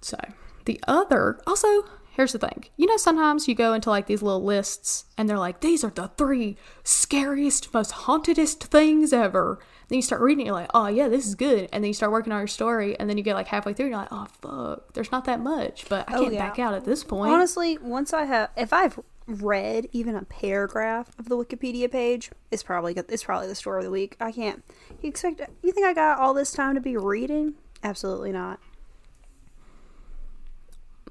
So, 0.00 0.18
the 0.64 0.80
other, 0.88 1.40
also, 1.46 1.84
here's 2.10 2.32
the 2.32 2.38
thing. 2.38 2.64
You 2.76 2.86
know, 2.86 2.96
sometimes 2.96 3.48
you 3.48 3.54
go 3.54 3.72
into 3.72 3.90
like 3.90 4.06
these 4.06 4.22
little 4.22 4.42
lists 4.44 5.04
and 5.16 5.28
they're 5.28 5.38
like, 5.38 5.60
these 5.60 5.82
are 5.84 5.90
the 5.90 6.08
three 6.16 6.56
scariest, 6.84 7.72
most 7.72 7.90
hauntedest 7.92 8.64
things 8.64 9.12
ever. 9.12 9.58
Then 9.88 9.96
you 9.96 10.02
start 10.02 10.20
reading, 10.20 10.46
you're 10.46 10.54
like, 10.54 10.70
oh 10.74 10.86
yeah, 10.86 11.08
this 11.08 11.26
is 11.26 11.34
good. 11.34 11.68
And 11.72 11.82
then 11.82 11.88
you 11.88 11.94
start 11.94 12.12
working 12.12 12.32
on 12.32 12.38
your 12.40 12.46
story, 12.46 12.96
and 12.98 13.10
then 13.10 13.16
you 13.18 13.24
get 13.24 13.34
like 13.34 13.48
halfway 13.48 13.72
through, 13.74 13.86
and 13.86 13.90
you're 13.92 14.00
like, 14.00 14.12
oh 14.12 14.26
fuck, 14.40 14.92
there's 14.94 15.10
not 15.10 15.24
that 15.24 15.40
much, 15.40 15.86
but 15.88 16.08
I 16.08 16.16
Oh, 16.16 16.22
can't 16.22 16.34
yeah. 16.34 16.48
back 16.48 16.58
out 16.60 16.74
at 16.74 16.84
this 16.84 17.02
point. 17.02 17.32
Honestly, 17.32 17.76
once 17.78 18.12
I 18.12 18.24
have, 18.24 18.50
if 18.56 18.72
I've 18.72 19.00
read 19.26 19.88
even 19.92 20.14
a 20.16 20.22
paragraph 20.22 21.10
of 21.18 21.28
the 21.28 21.36
Wikipedia 21.36 21.90
page, 21.90 22.30
it's 22.52 22.62
probably 22.62 22.94
it's 22.94 23.24
probably 23.24 23.48
the 23.48 23.54
story 23.56 23.78
of 23.78 23.84
the 23.84 23.90
week. 23.90 24.16
I 24.20 24.30
can't. 24.30 24.62
You 25.02 25.08
expect? 25.08 25.40
You 25.62 25.72
think 25.72 25.86
I 25.86 25.92
got 25.92 26.18
all 26.20 26.34
this 26.34 26.52
time 26.52 26.76
to 26.76 26.80
be 26.80 26.96
reading? 26.96 27.54
Absolutely 27.82 28.30
not. 28.30 28.60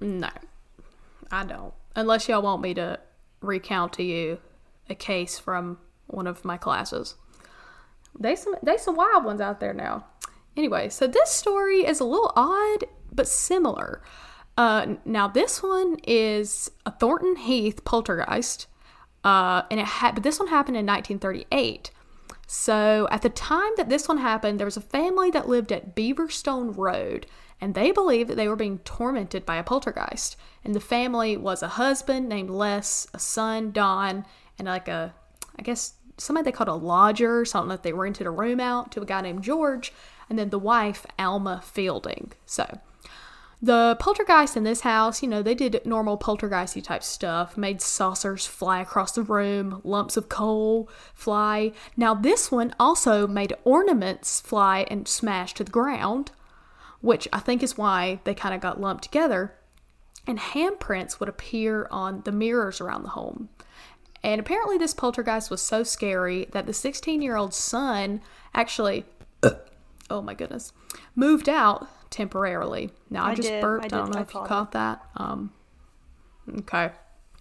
No, 0.01 0.29
I 1.31 1.45
don't. 1.45 1.73
Unless 1.95 2.27
y'all 2.27 2.41
want 2.41 2.61
me 2.61 2.73
to 2.75 2.99
recount 3.41 3.93
to 3.93 4.03
you 4.03 4.39
a 4.89 4.95
case 4.95 5.37
from 5.37 5.77
one 6.07 6.27
of 6.27 6.43
my 6.43 6.57
classes. 6.57 7.15
They 8.19 8.35
some 8.35 8.55
they 8.63 8.77
some 8.77 8.95
wild 8.95 9.23
ones 9.23 9.41
out 9.41 9.59
there 9.59 9.73
now. 9.73 10.05
Anyway, 10.57 10.89
so 10.89 11.07
this 11.07 11.29
story 11.29 11.85
is 11.85 11.99
a 11.99 12.05
little 12.05 12.33
odd 12.35 12.85
but 13.13 13.27
similar. 13.27 14.01
Uh, 14.57 14.95
now 15.05 15.27
this 15.27 15.63
one 15.63 15.97
is 16.05 16.69
a 16.85 16.91
Thornton 16.91 17.37
Heath 17.37 17.85
poltergeist, 17.85 18.67
uh, 19.23 19.61
and 19.71 19.79
it 19.79 19.85
ha- 19.85 20.11
but 20.13 20.23
this 20.23 20.39
one 20.39 20.49
happened 20.49 20.75
in 20.75 20.85
1938. 20.85 21.91
So 22.45 23.07
at 23.11 23.21
the 23.21 23.29
time 23.29 23.71
that 23.77 23.89
this 23.89 24.07
one 24.07 24.17
happened, 24.17 24.59
there 24.59 24.65
was 24.65 24.75
a 24.75 24.81
family 24.81 25.29
that 25.31 25.47
lived 25.47 25.71
at 25.71 25.95
Beverstone 25.95 26.75
Road, 26.75 27.27
and 27.61 27.73
they 27.73 27.91
believed 27.91 28.29
that 28.29 28.35
they 28.35 28.47
were 28.47 28.55
being 28.55 28.79
tormented 28.79 29.45
by 29.45 29.57
a 29.57 29.63
poltergeist. 29.63 30.37
And 30.63 30.73
the 30.73 30.79
family 30.79 31.37
was 31.37 31.61
a 31.61 31.69
husband 31.69 32.29
named 32.29 32.49
Les, 32.49 33.07
a 33.13 33.19
son 33.19 33.71
Don, 33.71 34.25
and 34.57 34.67
like 34.67 34.87
a, 34.87 35.13
I 35.57 35.61
guess 35.61 35.93
somebody 36.17 36.45
they 36.45 36.51
called 36.51 36.69
a 36.69 36.73
lodger, 36.73 37.45
something 37.45 37.69
that 37.69 37.83
they 37.83 37.93
rented 37.93 38.27
a 38.27 38.31
room 38.31 38.59
out 38.59 38.91
to 38.91 39.01
a 39.01 39.05
guy 39.05 39.21
named 39.21 39.43
George, 39.43 39.93
and 40.29 40.37
then 40.37 40.49
the 40.49 40.59
wife 40.59 41.05
Alma 41.17 41.61
Fielding. 41.63 42.31
So 42.45 42.79
the 43.61 43.97
poltergeist 43.99 44.55
in 44.55 44.63
this 44.63 44.81
house, 44.81 45.21
you 45.21 45.27
know, 45.27 45.41
they 45.41 45.55
did 45.55 45.85
normal 45.85 46.17
poltergeisty 46.17 46.81
type 46.81 47.03
stuff, 47.03 47.57
made 47.57 47.81
saucers 47.81 48.45
fly 48.45 48.79
across 48.79 49.11
the 49.11 49.23
room, 49.23 49.81
lumps 49.83 50.15
of 50.15 50.29
coal 50.29 50.89
fly. 51.13 51.73
Now, 51.97 52.13
this 52.13 52.51
one 52.51 52.73
also 52.79 53.27
made 53.27 53.53
ornaments 53.65 54.39
fly 54.39 54.85
and 54.89 55.07
smash 55.07 55.53
to 55.55 55.65
the 55.65 55.71
ground, 55.71 56.31
which 57.01 57.27
I 57.31 57.39
think 57.39 57.63
is 57.63 57.77
why 57.77 58.19
they 58.23 58.33
kind 58.33 58.53
of 58.53 58.61
got 58.61 58.79
lumped 58.79 59.03
together. 59.03 59.53
And 60.27 60.37
handprints 60.37 61.19
would 61.19 61.29
appear 61.29 61.87
on 61.89 62.21
the 62.23 62.31
mirrors 62.31 62.81
around 62.81 63.03
the 63.03 63.09
home. 63.09 63.49
And 64.21 64.39
apparently, 64.39 64.77
this 64.77 64.93
poltergeist 64.93 65.49
was 65.49 65.61
so 65.61 65.83
scary 65.83 66.47
that 66.51 66.65
the 66.65 66.73
16 66.73 67.21
year 67.21 67.35
old 67.35 67.53
son 67.53 68.21
actually, 68.53 69.05
oh 70.09 70.21
my 70.21 70.33
goodness, 70.33 70.73
moved 71.15 71.47
out 71.47 71.87
temporarily. 72.09 72.91
Now, 73.09 73.25
I, 73.25 73.31
I 73.31 73.35
just 73.35 73.47
did, 73.47 73.61
burped. 73.61 73.85
I 73.85 73.87
I, 73.97 73.99
don't 73.99 74.13
know 74.13 74.19
I 74.19 74.23
if 74.23 74.33
you 74.33 74.41
caught 74.41 74.47
caught 74.49 74.71
that. 74.73 75.05
Um, 75.15 75.51
okay. 76.59 76.91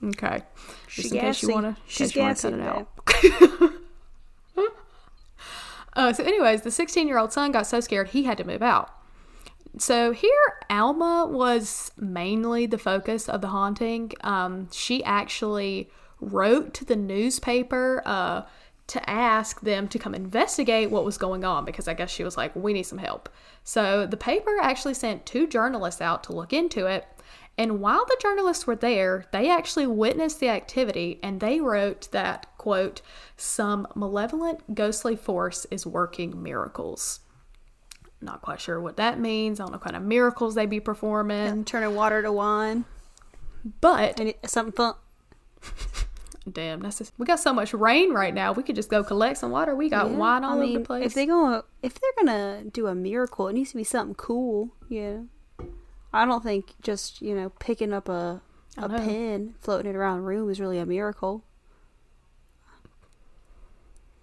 Okay. 0.04 0.42
Just 0.86 0.88
She's 0.88 1.12
in 1.12 1.18
case 1.20 1.42
you 1.42 1.48
gassy. 1.48 1.54
want 1.54 1.76
to 1.76 1.82
She's 1.88 2.12
cut 2.12 2.20
gassy 2.20 2.48
it 2.48 2.60
out. 2.60 2.88
Uh, 5.98 6.12
so, 6.12 6.22
anyways, 6.22 6.62
the 6.62 6.70
16 6.70 7.08
year 7.08 7.18
old 7.18 7.32
son 7.32 7.50
got 7.50 7.66
so 7.66 7.80
scared 7.80 8.10
he 8.10 8.22
had 8.22 8.38
to 8.38 8.44
move 8.44 8.62
out. 8.62 8.88
So, 9.76 10.12
here, 10.12 10.30
Alma 10.70 11.26
was 11.26 11.92
mainly 11.96 12.66
the 12.66 12.78
focus 12.78 13.28
of 13.28 13.42
the 13.42 13.48
haunting. 13.48 14.12
Um, 14.22 14.68
she 14.72 15.04
actually 15.04 15.90
wrote 16.20 16.74
to 16.74 16.84
the 16.84 16.96
newspaper 16.96 18.02
uh, 18.04 18.42
to 18.88 19.10
ask 19.10 19.60
them 19.60 19.86
to 19.88 19.98
come 19.98 20.14
investigate 20.14 20.90
what 20.90 21.04
was 21.04 21.18
going 21.18 21.44
on 21.44 21.64
because 21.64 21.86
I 21.88 21.94
guess 21.94 22.10
she 22.10 22.24
was 22.24 22.36
like, 22.36 22.56
we 22.56 22.72
need 22.72 22.84
some 22.84 22.98
help. 22.98 23.28
So 23.62 24.06
the 24.06 24.16
paper 24.16 24.56
actually 24.60 24.94
sent 24.94 25.26
two 25.26 25.46
journalists 25.46 26.00
out 26.00 26.24
to 26.24 26.32
look 26.32 26.52
into 26.52 26.86
it. 26.86 27.06
And 27.58 27.80
while 27.80 28.04
the 28.06 28.16
journalists 28.20 28.66
were 28.66 28.76
there, 28.76 29.26
they 29.32 29.50
actually 29.50 29.86
witnessed 29.86 30.40
the 30.40 30.48
activity 30.48 31.20
and 31.22 31.40
they 31.40 31.60
wrote 31.60 32.08
that, 32.12 32.46
quote, 32.56 33.02
some 33.36 33.86
malevolent 33.94 34.74
ghostly 34.74 35.16
force 35.16 35.66
is 35.70 35.84
working 35.84 36.42
miracles. 36.42 37.20
Not 38.20 38.42
quite 38.42 38.60
sure 38.60 38.80
what 38.80 38.96
that 38.96 39.20
means. 39.20 39.60
I 39.60 39.64
don't 39.64 39.72
know 39.72 39.76
what 39.78 39.84
kind 39.84 39.96
of 39.96 40.02
miracles 40.02 40.54
they'd 40.54 40.66
be 40.66 40.80
performing. 40.80 41.64
Turning 41.64 41.94
water 41.94 42.20
to 42.22 42.32
wine. 42.32 42.84
But 43.80 44.18
And 44.18 44.30
it- 44.30 44.38
something 44.50 44.72
fun. 44.72 44.94
damn, 46.52 46.80
that's 46.80 46.98
just, 46.98 47.12
we 47.18 47.26
got 47.26 47.38
so 47.40 47.52
much 47.52 47.72
rain 47.74 48.12
right 48.12 48.32
now. 48.34 48.52
We 48.52 48.62
could 48.62 48.76
just 48.76 48.88
go 48.90 49.04
collect 49.04 49.38
some 49.38 49.50
water. 49.50 49.74
We 49.74 49.88
got 49.88 50.10
Yeah, 50.10 50.16
wine 50.16 50.44
all 50.44 50.60
I 50.60 50.64
over 50.64 50.78
the 50.78 50.84
place. 50.84 51.06
If 51.06 51.14
they 51.14 51.26
go, 51.26 51.62
if 51.82 51.94
they're 52.00 52.24
gonna 52.24 52.64
do 52.72 52.86
a 52.86 52.94
miracle, 52.94 53.48
it 53.48 53.52
needs 53.54 53.70
to 53.70 53.76
be 53.76 53.84
something 53.84 54.14
cool. 54.14 54.70
Yeah. 54.88 55.18
I 56.12 56.24
don't 56.24 56.42
think 56.42 56.74
just 56.82 57.20
you 57.20 57.34
know 57.34 57.50
picking 57.58 57.92
up 57.92 58.08
a 58.08 58.40
know. 58.78 58.88
pin, 58.88 59.54
floating 59.60 59.90
it 59.90 59.96
around 59.96 60.18
the 60.18 60.22
room 60.24 60.48
is 60.48 60.58
really 60.58 60.78
a 60.78 60.86
miracle. 60.86 61.44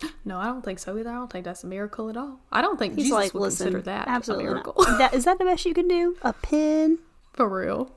No, 0.26 0.40
I 0.40 0.46
don't 0.48 0.64
think 0.66 0.80
so 0.80 0.98
either. 0.98 1.10
I 1.10 1.14
don't 1.14 1.32
think 1.32 1.46
that's 1.46 1.64
a 1.64 1.68
miracle 1.68 2.10
at 2.10 2.18
all. 2.18 2.40
I 2.52 2.62
don't 2.62 2.78
think 2.80 2.96
He's 2.96 3.06
Jesus 3.06 3.14
like, 3.14 3.34
would 3.36 3.42
listen, 3.42 3.66
consider 3.68 3.84
that 3.84 4.08
absolutely 4.08 4.46
a 4.46 4.50
miracle. 4.50 4.74
that 4.98 5.14
is 5.14 5.26
that 5.26 5.38
the 5.38 5.46
best 5.46 5.66
you 5.66 5.74
can 5.74 5.88
do? 5.88 6.18
A 6.24 6.34
pin? 6.34 6.98
For 7.34 7.48
real. 7.48 7.92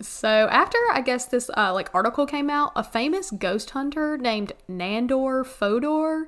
So 0.00 0.28
after 0.28 0.78
I 0.92 1.00
guess 1.02 1.26
this 1.26 1.50
uh, 1.56 1.72
like 1.72 1.94
article 1.94 2.26
came 2.26 2.50
out, 2.50 2.72
a 2.76 2.82
famous 2.84 3.30
ghost 3.30 3.70
hunter 3.70 4.16
named 4.18 4.52
Nandor 4.70 5.44
Fodor. 5.46 6.26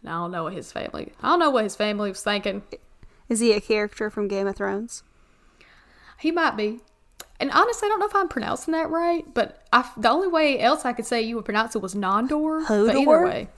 and 0.00 0.08
I 0.10 0.12
don't 0.12 0.30
know 0.30 0.44
what 0.44 0.52
his 0.54 0.72
family. 0.72 1.12
I 1.22 1.28
don't 1.28 1.38
know 1.40 1.50
what 1.50 1.64
his 1.64 1.76
family 1.76 2.10
was 2.10 2.22
thinking. 2.22 2.62
Is 3.28 3.40
he 3.40 3.52
a 3.52 3.60
character 3.60 4.08
from 4.10 4.28
Game 4.28 4.46
of 4.46 4.56
Thrones? 4.56 5.02
He 6.18 6.30
might 6.30 6.56
be. 6.56 6.80
And 7.38 7.50
honestly, 7.50 7.86
I 7.86 7.90
don't 7.90 8.00
know 8.00 8.06
if 8.06 8.14
I'm 8.16 8.28
pronouncing 8.28 8.72
that 8.72 8.88
right, 8.88 9.24
but 9.34 9.62
I, 9.72 9.90
the 9.96 10.08
only 10.08 10.28
way 10.28 10.58
else 10.58 10.84
I 10.86 10.92
could 10.94 11.04
say 11.06 11.20
you 11.22 11.36
would 11.36 11.44
pronounce 11.44 11.74
it 11.76 11.82
was 11.82 11.94
Nandor. 11.94 12.66
But 12.66 12.96
either 12.96 13.24
way, 13.24 13.48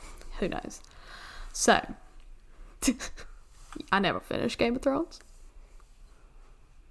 who 0.41 0.49
knows? 0.49 0.81
So, 1.53 1.95
I 3.93 3.99
never 3.99 4.21
finished 4.21 4.59
Game 4.59 4.77
of 4.77 4.83
Thrones. 4.83 5.21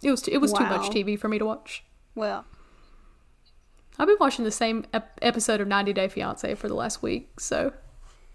It 0.04 0.12
was 0.12 0.22
too, 0.22 0.32
it 0.32 0.40
was 0.40 0.54
too 0.54 0.64
much 0.66 0.90
TV 0.92 1.18
for 1.18 1.28
me 1.28 1.40
to 1.40 1.46
watch. 1.46 1.84
Well, 2.14 2.46
I've 3.98 4.08
been 4.08 4.18
watching 4.20 4.46
the 4.46 4.52
same 4.52 4.86
ep- 4.94 5.18
episode 5.22 5.60
of 5.60 5.68
90 5.68 5.94
Day 5.94 6.08
Fiance 6.08 6.54
for 6.56 6.68
the 6.68 6.76
last 6.76 7.02
week, 7.02 7.40
so 7.40 7.66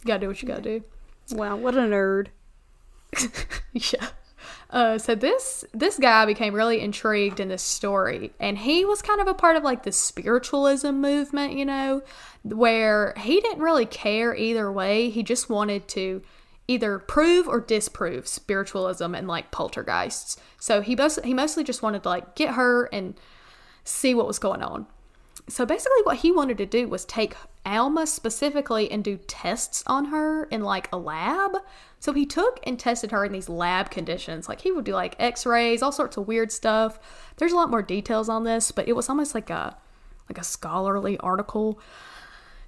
you 0.00 0.06
gotta 0.06 0.20
do 0.20 0.28
what 0.28 0.42
you 0.42 0.48
gotta 0.48 0.62
do. 0.62 0.82
wow, 1.32 1.56
what 1.56 1.74
a 1.74 1.78
nerd. 1.78 2.28
yeah. 3.72 4.08
Uh, 4.70 4.98
so 4.98 5.14
this 5.14 5.64
this 5.72 5.98
guy 5.98 6.24
became 6.26 6.54
really 6.54 6.80
intrigued 6.80 7.40
in 7.40 7.48
this 7.48 7.62
story, 7.62 8.32
and 8.40 8.58
he 8.58 8.84
was 8.84 9.02
kind 9.02 9.20
of 9.20 9.28
a 9.28 9.34
part 9.34 9.56
of 9.56 9.62
like 9.62 9.82
the 9.82 9.92
spiritualism 9.92 10.92
movement, 10.92 11.52
you 11.54 11.64
know, 11.64 12.02
where 12.42 13.14
he 13.18 13.40
didn't 13.40 13.62
really 13.62 13.86
care 13.86 14.34
either 14.34 14.70
way. 14.70 15.10
He 15.10 15.22
just 15.22 15.48
wanted 15.48 15.88
to 15.88 16.22
either 16.68 16.98
prove 16.98 17.48
or 17.48 17.60
disprove 17.60 18.26
spiritualism 18.26 19.14
and 19.14 19.28
like 19.28 19.50
poltergeists. 19.50 20.36
So 20.58 20.80
he 20.80 20.94
most, 20.94 21.24
he 21.24 21.34
mostly 21.34 21.64
just 21.64 21.82
wanted 21.82 22.02
to 22.04 22.08
like 22.08 22.34
get 22.34 22.54
her 22.54 22.84
and 22.86 23.14
see 23.84 24.14
what 24.14 24.26
was 24.26 24.38
going 24.38 24.62
on. 24.62 24.86
So 25.48 25.66
basically, 25.66 26.02
what 26.04 26.18
he 26.18 26.30
wanted 26.30 26.58
to 26.58 26.66
do 26.66 26.88
was 26.88 27.04
take 27.04 27.34
Alma 27.64 28.06
specifically 28.06 28.90
and 28.90 29.04
do 29.04 29.18
tests 29.26 29.84
on 29.86 30.06
her 30.06 30.44
in 30.44 30.62
like 30.62 30.88
a 30.92 30.96
lab. 30.96 31.56
So 32.00 32.12
he 32.12 32.26
took 32.26 32.58
and 32.64 32.78
tested 32.78 33.12
her 33.12 33.24
in 33.24 33.32
these 33.32 33.48
lab 33.48 33.90
conditions. 33.90 34.48
Like 34.48 34.62
he 34.62 34.72
would 34.72 34.84
do 34.84 34.92
like 34.92 35.16
x 35.18 35.46
rays, 35.46 35.82
all 35.82 35.92
sorts 35.92 36.16
of 36.16 36.26
weird 36.26 36.50
stuff. 36.50 36.98
There's 37.36 37.52
a 37.52 37.56
lot 37.56 37.70
more 37.70 37.82
details 37.82 38.28
on 38.28 38.44
this, 38.44 38.72
but 38.72 38.88
it 38.88 38.96
was 38.96 39.08
almost 39.08 39.34
like 39.34 39.50
a 39.50 39.76
like 40.28 40.38
a 40.38 40.44
scholarly 40.44 41.18
article. 41.18 41.78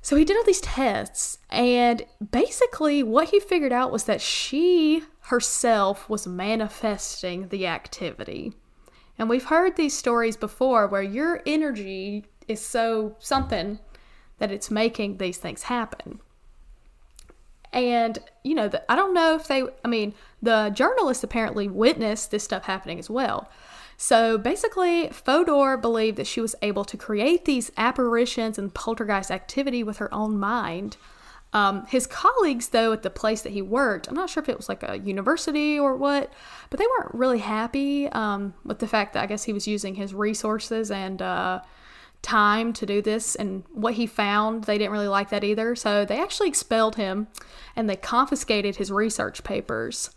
So 0.03 0.17
he 0.17 0.25
did 0.25 0.37
all 0.37 0.45
these 0.45 0.61
tests, 0.61 1.39
and 1.49 2.05
basically, 2.31 3.03
what 3.03 3.31
he 3.31 3.41
figured 3.41 3.73
out 3.73 3.91
was 3.91 4.05
that 4.05 4.21
she 4.21 5.03
herself 5.21 6.11
was 6.11 6.27
manifesting 6.27 7.49
the 7.49 7.67
activity. 7.67 8.53
And 9.19 9.31
we've 9.31 9.47
heard 9.47 9.77
these 9.77 9.97
stories 9.97 10.37
before 10.37 10.87
where 10.87 11.03
your 11.03 11.41
energy 11.47 12.27
is 12.47 12.61
so 12.61 13.17
something 13.19 13.79
that 14.39 14.51
it's 14.51 14.71
making 14.71 15.19
these 15.19 15.39
things 15.39 15.65
happen. 15.65 16.21
And, 17.73 18.19
you 18.45 18.55
know, 18.55 18.69
the, 18.69 18.91
I 18.91 18.95
don't 18.95 19.15
know 19.15 19.35
if 19.35 19.49
they, 19.49 19.65
I 19.85 19.89
mean, 19.89 20.15
the 20.41 20.71
journalists 20.73 21.25
apparently 21.25 21.69
witnessed 21.69 22.31
this 22.31 22.45
stuff 22.45 22.65
happening 22.65 22.99
as 22.99 23.11
well. 23.11 23.51
So 23.97 24.39
basically, 24.39 25.09
Fodor 25.09 25.77
believed 25.77 26.17
that 26.19 26.27
she 26.27 26.41
was 26.41 26.55
able 26.63 26.85
to 26.85 26.97
create 26.97 27.45
these 27.45 27.73
apparitions 27.77 28.59
and 28.59 28.73
poltergeist 28.73 29.31
activity 29.31 29.83
with 29.83 29.99
her 29.99 30.13
own 30.13 30.39
mind. 30.39 30.97
Um, 31.53 31.87
his 31.87 32.07
colleagues, 32.09 32.69
though, 32.69 32.93
at 32.93 33.03
the 33.03 33.11
place 33.11 33.43
that 33.43 33.53
he 33.53 33.63
worked, 33.63 34.09
I'm 34.09 34.15
not 34.15 34.29
sure 34.29 34.43
if 34.43 34.49
it 34.49 34.57
was 34.57 34.69
like 34.69 34.83
a 34.83 34.99
university 34.99 35.79
or 35.79 35.97
what, 35.97 36.33
but 36.71 36.81
they 36.81 36.87
weren't 36.87 37.15
really 37.15 37.39
happy 37.39 38.09
um, 38.09 38.55
with 38.65 38.81
the 38.81 38.89
fact 38.89 39.13
that 39.13 39.23
I 39.23 39.27
guess 39.27 39.45
he 39.45 39.53
was 39.53 39.69
using 39.69 39.95
his 39.95 40.13
resources 40.13 40.91
and 40.91 41.23
uh, 41.23 41.61
time 42.25 42.73
to 42.73 42.87
do 42.87 43.01
this. 43.01 43.37
And 43.37 43.63
what 43.73 43.95
he 43.95 44.07
found, 44.07 44.65
they 44.65 44.79
didn't 44.79 44.93
really 44.93 45.09
like 45.09 45.31
that 45.31 45.45
either. 45.45 45.77
So 45.77 46.05
they 46.05 46.21
actually 46.21 46.49
expelled 46.49 46.97
him 46.97 47.29
and 47.77 47.89
they 47.89 47.97
confiscated 47.97 48.77
his 48.77 48.91
research 48.91 49.45
papers. 49.45 50.11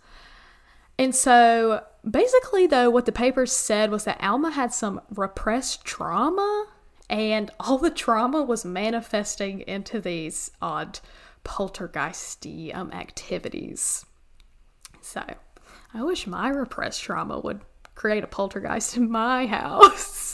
And 0.97 1.13
so 1.13 1.83
basically, 2.09 2.65
though, 2.65 2.89
what 2.89 3.05
the 3.05 3.11
papers 3.11 3.51
said 3.51 3.91
was 3.91 4.05
that 4.05 4.23
Alma 4.23 4.51
had 4.51 4.73
some 4.73 5.01
repressed 5.13 5.85
trauma, 5.85 6.67
and 7.09 7.51
all 7.59 7.77
the 7.77 7.91
trauma 7.91 8.41
was 8.41 8.65
manifesting 8.65 9.61
into 9.61 9.99
these 10.01 10.51
odd 10.61 10.99
poltergeisty 11.45 12.75
um, 12.75 12.91
activities. 12.91 14.05
So 15.01 15.23
I 15.93 16.03
wish 16.03 16.27
my 16.27 16.49
repressed 16.49 17.03
trauma 17.03 17.39
would 17.39 17.61
create 17.95 18.23
a 18.23 18.27
poltergeist 18.27 18.97
in 18.97 19.09
my 19.09 19.45
house. 19.47 20.26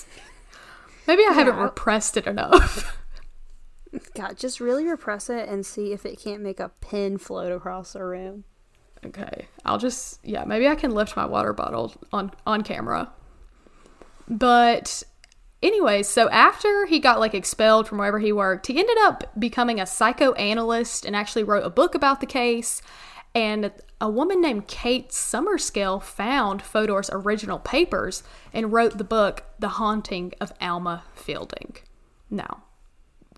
Maybe 1.08 1.24
I 1.28 1.34
haven't 1.34 1.58
repressed 1.58 2.18
it 2.18 2.28
enough. 2.28 2.98
God, 4.16 4.38
just 4.38 4.60
really 4.60 4.86
repress 4.86 5.30
it 5.30 5.48
and 5.48 5.66
see 5.66 5.92
if 5.92 6.06
it 6.06 6.20
can't 6.20 6.42
make 6.42 6.60
a 6.60 6.70
pin 6.82 7.18
float 7.18 7.52
across 7.52 7.94
the 7.94 8.04
room. 8.04 8.44
Okay, 9.06 9.48
I'll 9.66 9.78
just 9.78 10.20
yeah, 10.24 10.46
maybe 10.46 10.68
I 10.68 10.76
can 10.76 10.92
lift 10.92 11.16
my 11.16 11.26
water 11.26 11.54
bottle 11.54 11.94
on 12.12 12.32
on 12.48 12.62
camera. 12.62 13.12
But 14.30 15.04
anyways, 15.62 16.08
so 16.08 16.30
after 16.30 16.86
he 16.86 17.00
got 17.00 17.20
like 17.20 17.34
expelled 17.34 17.88
from 17.88 17.98
wherever 17.98 18.20
he 18.20 18.32
worked, 18.32 18.68
he 18.68 18.80
ended 18.80 18.98
up 19.02 19.26
becoming 19.38 19.80
a 19.80 19.86
psychoanalyst 19.86 21.06
and 21.06 21.16
actually 21.16 21.44
wrote 21.44 21.66
a 21.66 21.70
book 21.70 21.96
about 21.96 22.22
the 22.22 22.26
case. 22.26 22.82
And 23.36 23.72
a 24.04 24.10
woman 24.10 24.42
named 24.42 24.68
Kate 24.68 25.12
Summerscale 25.12 26.04
found 26.04 26.62
Fodor's 26.62 27.10
original 27.14 27.58
papers 27.58 28.22
and 28.52 28.74
wrote 28.74 28.98
the 28.98 29.04
book 29.06 29.46
The 29.60 29.70
Haunting 29.70 30.34
of 30.42 30.52
Alma 30.60 31.04
Fielding. 31.16 31.78
Now, 32.30 32.64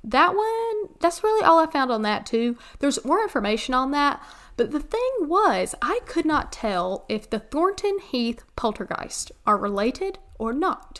that 0.03 0.33
one, 0.33 0.95
that's 0.99 1.21
really 1.23 1.45
all 1.45 1.59
I 1.59 1.67
found 1.67 1.91
on 1.91 2.01
that 2.01 2.25
too. 2.25 2.57
There's 2.79 3.05
more 3.05 3.21
information 3.21 3.75
on 3.75 3.91
that, 3.91 4.19
but 4.57 4.71
the 4.71 4.79
thing 4.79 5.11
was, 5.19 5.75
I 5.83 5.99
could 6.07 6.25
not 6.25 6.51
tell 6.51 7.05
if 7.07 7.29
the 7.29 7.37
Thornton 7.37 7.99
Heath 7.99 8.43
poltergeist 8.55 9.31
are 9.45 9.57
related 9.57 10.17
or 10.39 10.51
not. 10.51 10.99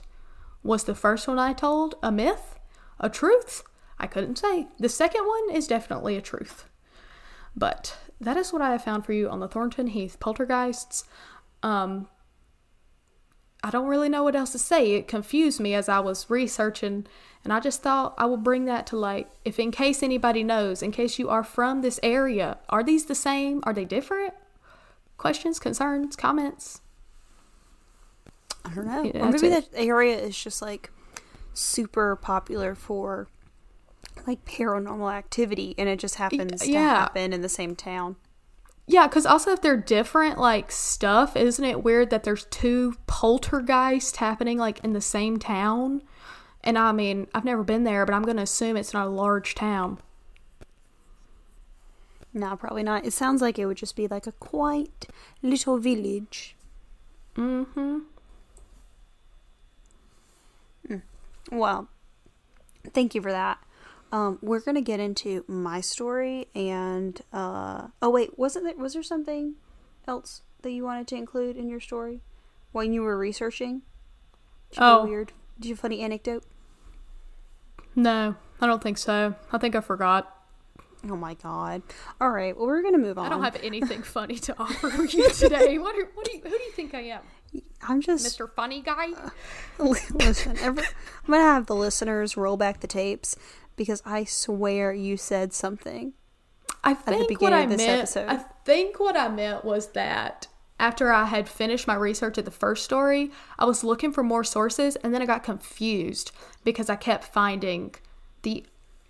Was 0.62 0.84
the 0.84 0.94
first 0.94 1.28
one 1.28 1.40
I 1.40 1.54
told 1.54 1.96
a 2.04 2.12
myth? 2.12 2.60
A 3.00 3.10
truth? 3.10 3.64
I 3.98 4.06
couldn't 4.06 4.38
say. 4.38 4.68
The 4.78 4.90
second 4.90 5.26
one 5.26 5.50
is 5.56 5.66
definitely 5.66 6.18
a 6.18 6.22
truth. 6.22 6.66
But 7.56 7.98
that 8.22 8.38
is 8.38 8.54
what 8.54 8.62
I 8.62 8.72
have 8.72 8.84
found 8.84 9.06
for 9.06 9.14
you 9.14 9.30
on 9.30 9.40
the 9.40 9.48
Thornton 9.48 9.88
Heath 9.88 10.20
poltergeists. 10.20 11.04
Um, 11.64 12.08
I 13.64 13.72
don't 13.72 13.88
really 13.88 14.10
know 14.10 14.24
what 14.24 14.36
else 14.36 14.52
to 14.52 14.60
say. 14.60 14.94
It 14.94 15.08
confused 15.08 15.60
me 15.60 15.74
as 15.74 15.90
I 15.90 16.00
was 16.00 16.30
researching, 16.30 17.08
and 17.44 17.52
I 17.52 17.60
just 17.60 17.82
thought 17.82 18.14
I 18.18 18.26
will 18.26 18.38
bring 18.38 18.66
that 18.66 18.86
to 18.88 18.98
light. 18.98 19.28
If, 19.44 19.60
in 19.60 19.72
case 19.72 20.04
anybody 20.04 20.44
knows, 20.44 20.84
in 20.84 20.92
case 20.92 21.18
you 21.18 21.30
are 21.30 21.44
from 21.44 21.82
this 21.82 22.00
area, 22.04 22.60
are 22.70 22.84
these 22.84 23.06
the 23.06 23.16
same? 23.16 23.62
Are 23.64 23.74
they 23.74 23.86
different? 23.86 24.34
Questions, 25.18 25.60
concerns, 25.60 26.16
comments? 26.16 26.82
I 28.64 28.74
don't 28.74 28.88
know. 28.88 29.04
Yeah, 29.04 29.28
or 29.28 29.32
maybe 29.32 29.48
it. 29.48 29.72
that 29.72 29.80
area 29.80 30.18
is 30.18 30.38
just 30.38 30.62
like 30.62 30.92
super 31.54 32.16
popular 32.16 32.76
for 32.76 33.28
like 34.28 34.46
paranormal 34.46 35.14
activity 35.14 35.76
and 35.78 35.88
it 35.90 36.00
just 36.00 36.16
happens 36.16 36.62
to 36.62 36.74
happen 36.74 37.34
in 37.34 37.42
the 37.42 37.50
same 37.50 37.76
town. 37.76 38.16
Yeah, 38.88 39.08
because 39.08 39.26
also 39.26 39.52
if 39.52 39.62
they're 39.62 39.78
different, 39.78 40.38
like 40.38 40.72
stuff, 40.72 41.36
isn't 41.36 41.64
it 41.64 41.84
weird 41.84 42.12
that 42.12 42.24
there's 42.24 42.46
two 42.46 42.96
poltergeists 43.08 44.18
happening 44.18 44.58
like 44.58 44.80
in 44.84 44.94
the 44.94 45.02
same 45.02 45.38
town? 45.38 46.04
And 46.64 46.78
I 46.78 46.92
mean, 46.92 47.28
I've 47.34 47.46
never 47.46 47.64
been 47.64 47.84
there, 47.84 48.06
but 48.06 48.14
I'm 48.14 48.24
going 48.24 48.38
to 48.38 48.44
assume 48.44 48.78
it's 48.78 48.94
not 48.94 49.08
a 49.08 49.10
large 49.10 49.56
town. 49.56 50.00
No, 52.34 52.56
probably 52.56 52.84
not. 52.84 53.06
It 53.06 53.14
sounds 53.14 53.42
like 53.42 53.58
it 53.58 53.66
would 53.66 53.78
just 53.78 53.96
be 53.96 54.08
like 54.08 54.28
a 54.28 54.34
quaint 54.34 55.08
little 55.42 55.78
village. 55.78 56.56
Mm-hmm. 57.36 58.00
Well, 61.52 61.88
thank 62.94 63.16
you 63.16 63.22
for 63.22 63.32
that. 63.32 63.60
Um, 64.16 64.40
we're 64.42 64.62
gonna 64.62 64.80
get 64.82 65.02
into 65.02 65.44
my 65.46 65.82
story 65.82 66.48
and 66.56 67.20
uh 67.34 67.88
oh 68.02 68.10
wait, 68.10 68.40
wasn't 68.40 68.64
there 68.64 68.76
was 68.78 68.94
there 68.94 69.04
something 69.04 69.56
else 70.08 70.42
that 70.62 70.72
you 70.72 70.84
wanted 70.86 71.06
to 71.10 71.16
include 71.18 71.58
in 71.58 71.68
your 71.68 71.82
story 71.82 72.22
when 72.72 72.94
you 72.94 73.02
were 73.02 73.18
researching? 73.18 73.82
Did 74.72 74.78
you 74.80 74.84
have 74.86 74.98
a 74.98 75.00
Oh. 75.02 75.06
weird. 75.06 75.34
Did 75.60 75.68
you 75.68 75.74
have 75.76 75.80
a 75.80 75.82
funny 75.82 76.00
anecdote? 76.00 76.44
No, 77.94 78.36
I 78.62 78.68
don't 78.68 78.82
think 78.82 78.98
so. 78.98 79.36
I 79.52 79.58
think 79.58 79.76
I 79.76 79.82
forgot. 79.82 80.32
Oh 81.10 81.18
my 81.18 81.34
god! 81.36 81.84
All 82.22 82.30
right, 82.32 82.56
well 82.56 82.68
we're 82.68 82.82
gonna 82.84 82.98
move 82.98 83.18
on. 83.18 83.26
I 83.26 83.30
don't 83.30 83.44
have 83.44 83.58
anything 83.62 84.02
funny 84.18 84.36
to 84.40 84.56
offer 84.58 84.88
you 85.04 85.30
today. 85.32 85.78
What, 85.78 85.96
are, 85.98 86.06
what 86.14 86.26
do 86.26 86.38
you, 86.38 86.42
who 86.42 86.50
do 86.50 86.64
you 86.64 86.72
think 86.72 86.94
I 86.94 87.02
am? 87.02 87.22
I'm 87.88 88.02
just 88.02 88.26
Mr. 88.26 88.50
Funny 88.52 88.82
Guy? 88.82 89.10
listen. 89.80 90.58
Every, 90.60 90.84
I'm 90.84 91.32
gonna 91.32 91.44
have 91.44 91.66
the 91.68 91.76
listeners 91.76 92.36
roll 92.38 92.58
back 92.58 92.80
the 92.80 92.88
tapes 92.88 93.36
because 93.76 94.02
I 94.06 94.24
swear 94.24 94.94
you 94.94 95.18
said 95.18 95.54
something. 95.54 96.14
I 96.84 96.94
the 96.94 97.00
think 97.02 97.20
what 97.20 97.28
beginning 97.28 97.54
I 97.54 97.64
of 97.64 97.70
this 97.70 97.78
meant. 97.80 98.00
episode. 98.00 98.30
I 98.30 98.38
think 98.38 99.00
what 99.00 99.18
I 99.18 99.28
meant 99.28 99.66
was 99.66 99.88
that 99.90 100.48
after 100.80 101.12
I 101.12 101.26
had 101.26 101.48
finished 101.48 101.88
my 101.88 101.96
research 101.96 102.38
of 102.38 102.46
the 102.46 102.52
first 102.52 102.84
story, 102.84 103.32
I 103.58 103.66
was 103.66 103.84
looking 103.84 104.12
for 104.12 104.24
more 104.24 104.44
sources, 104.44 104.96
and 104.98 105.14
then 105.14 105.22
I 105.22 105.26
got 105.26 105.44
confused 105.44 106.32
because 106.64 106.90
I 106.90 106.96
kept 106.96 107.24
finding 107.26 107.96
the 108.42 108.66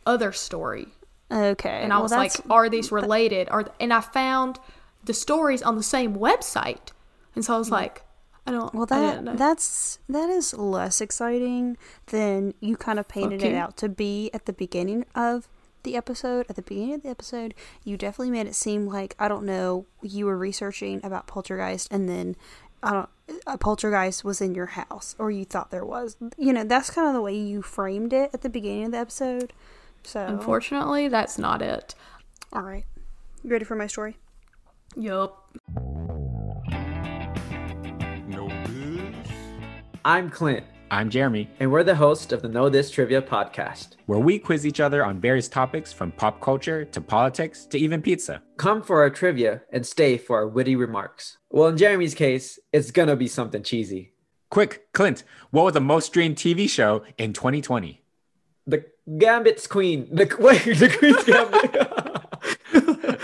other 0.06 0.32
story, 0.32 0.88
Okay, 1.32 1.82
and 1.82 1.92
I 1.92 1.98
well, 1.98 2.04
was 2.04 2.12
like, 2.12 2.34
"Are 2.50 2.70
these 2.70 2.92
related?" 2.92 3.50
Are 3.50 3.66
and 3.80 3.92
I 3.92 4.02
found 4.02 4.60
the 5.04 5.14
stories 5.14 5.62
on 5.62 5.76
the 5.76 5.84
same 5.84 6.16
website, 6.16 6.92
and 7.36 7.44
so 7.44 7.56
I 7.56 7.58
was 7.58 7.68
hmm. 7.68 7.74
like, 7.74 8.04
"I 8.46 8.52
don't." 8.52 8.74
Well, 8.74 8.86
that 8.88 9.24
know. 9.24 9.36
that's 9.36 10.00
that 10.10 10.30
is 10.30 10.54
less 10.54 11.02
exciting 11.02 11.78
than 12.08 12.54
you 12.60 12.78
kind 12.78 13.00
of 13.00 13.08
painted 13.08 13.42
Fuck 13.42 13.50
it 13.50 13.56
out 13.56 13.78
to 13.78 13.90
be 13.90 14.30
at 14.34 14.46
the 14.46 14.54
beginning 14.54 15.06
of 15.16 15.48
the 15.84 15.96
episode. 15.96 16.46
At 16.50 16.56
the 16.56 16.62
beginning 16.62 16.96
of 16.96 17.04
the 17.04 17.10
episode, 17.10 17.54
you 17.84 17.98
definitely 17.98 18.32
made 18.32 18.48
it 18.48 18.56
seem 18.56 18.88
like 18.88 19.16
I 19.20 19.28
don't 19.28 19.46
know 19.46 19.86
you 20.02 20.26
were 20.26 20.38
researching 20.38 21.00
about 21.04 21.28
poltergeist, 21.28 21.92
and 21.92 22.08
then 22.10 22.36
I 22.84 22.92
don't 22.92 23.10
a 23.48 23.58
poltergeist 23.58 24.24
was 24.24 24.42
in 24.42 24.56
your 24.56 24.68
house, 24.68 25.16
or 25.18 25.32
you 25.32 25.46
thought 25.46 25.72
there 25.72 25.86
was. 25.86 26.18
You 26.38 26.54
know, 26.54 26.64
that's 26.64 26.90
kind 26.90 27.08
of 27.08 27.14
the 27.14 27.22
way 27.22 27.36
you 27.36 27.62
framed 27.62 28.14
it 28.14 28.30
at 28.34 28.42
the 28.42 28.50
beginning 28.50 28.86
of 28.86 28.92
the 28.92 28.98
episode. 29.00 29.54
So, 30.04 30.24
Unfortunately, 30.26 31.08
that's 31.08 31.38
not 31.40 31.62
it. 31.62 31.96
all 32.54 32.62
right, 32.62 32.86
you 33.44 33.50
ready 33.50 33.66
for 33.66 33.76
my 33.76 33.88
story? 33.88 34.18
Yup. 34.96 35.50
I'm 40.08 40.30
Clint, 40.30 40.64
I'm 40.92 41.10
Jeremy, 41.10 41.50
and 41.60 41.72
we're 41.72 41.84
the 41.84 41.96
host 41.96 42.32
of 42.32 42.44
the 42.44 42.48
Know 42.48 42.70
This 42.70 42.92
Trivia 42.92 43.24
podcast. 43.24 43.96
where 44.06 44.20
we 44.20 44.38
quiz 44.38 44.64
each 44.64 44.80
other 44.80 45.04
on 45.04 45.20
various 45.20 45.48
topics 45.48 45.92
from 45.92 46.12
pop 46.12 46.40
culture 46.42 46.86
to 46.86 47.02
politics 47.02 47.66
to 47.72 47.80
even 47.80 48.04
pizza. 48.04 48.44
Come 48.58 48.84
for 48.84 49.02
our 49.02 49.10
trivia 49.10 49.64
and 49.72 49.84
stay 49.84 50.20
for 50.20 50.38
our 50.38 50.48
witty 50.48 50.76
remarks. 50.76 51.40
Well, 51.50 51.70
in 51.70 51.78
Jeremy's 51.78 52.14
case, 52.14 52.60
it's 52.72 52.92
gonna 52.92 53.16
be 53.16 53.28
something 53.28 53.64
cheesy. 53.64 54.14
Quick, 54.52 54.94
Clint, 54.94 55.24
what 55.50 55.64
was 55.66 55.74
the 55.74 55.82
most 55.82 56.06
streamed 56.06 56.36
TV 56.36 56.70
show 56.70 57.04
in 57.18 57.34
2020? 57.34 58.04
The 58.68 58.86
Gambit's 59.18 59.66
Queen. 59.66 60.08
The 60.12 60.30
wait, 60.40 60.78
the 60.78 60.90
Queen's 61.00 61.24
Gambit. 61.24 61.82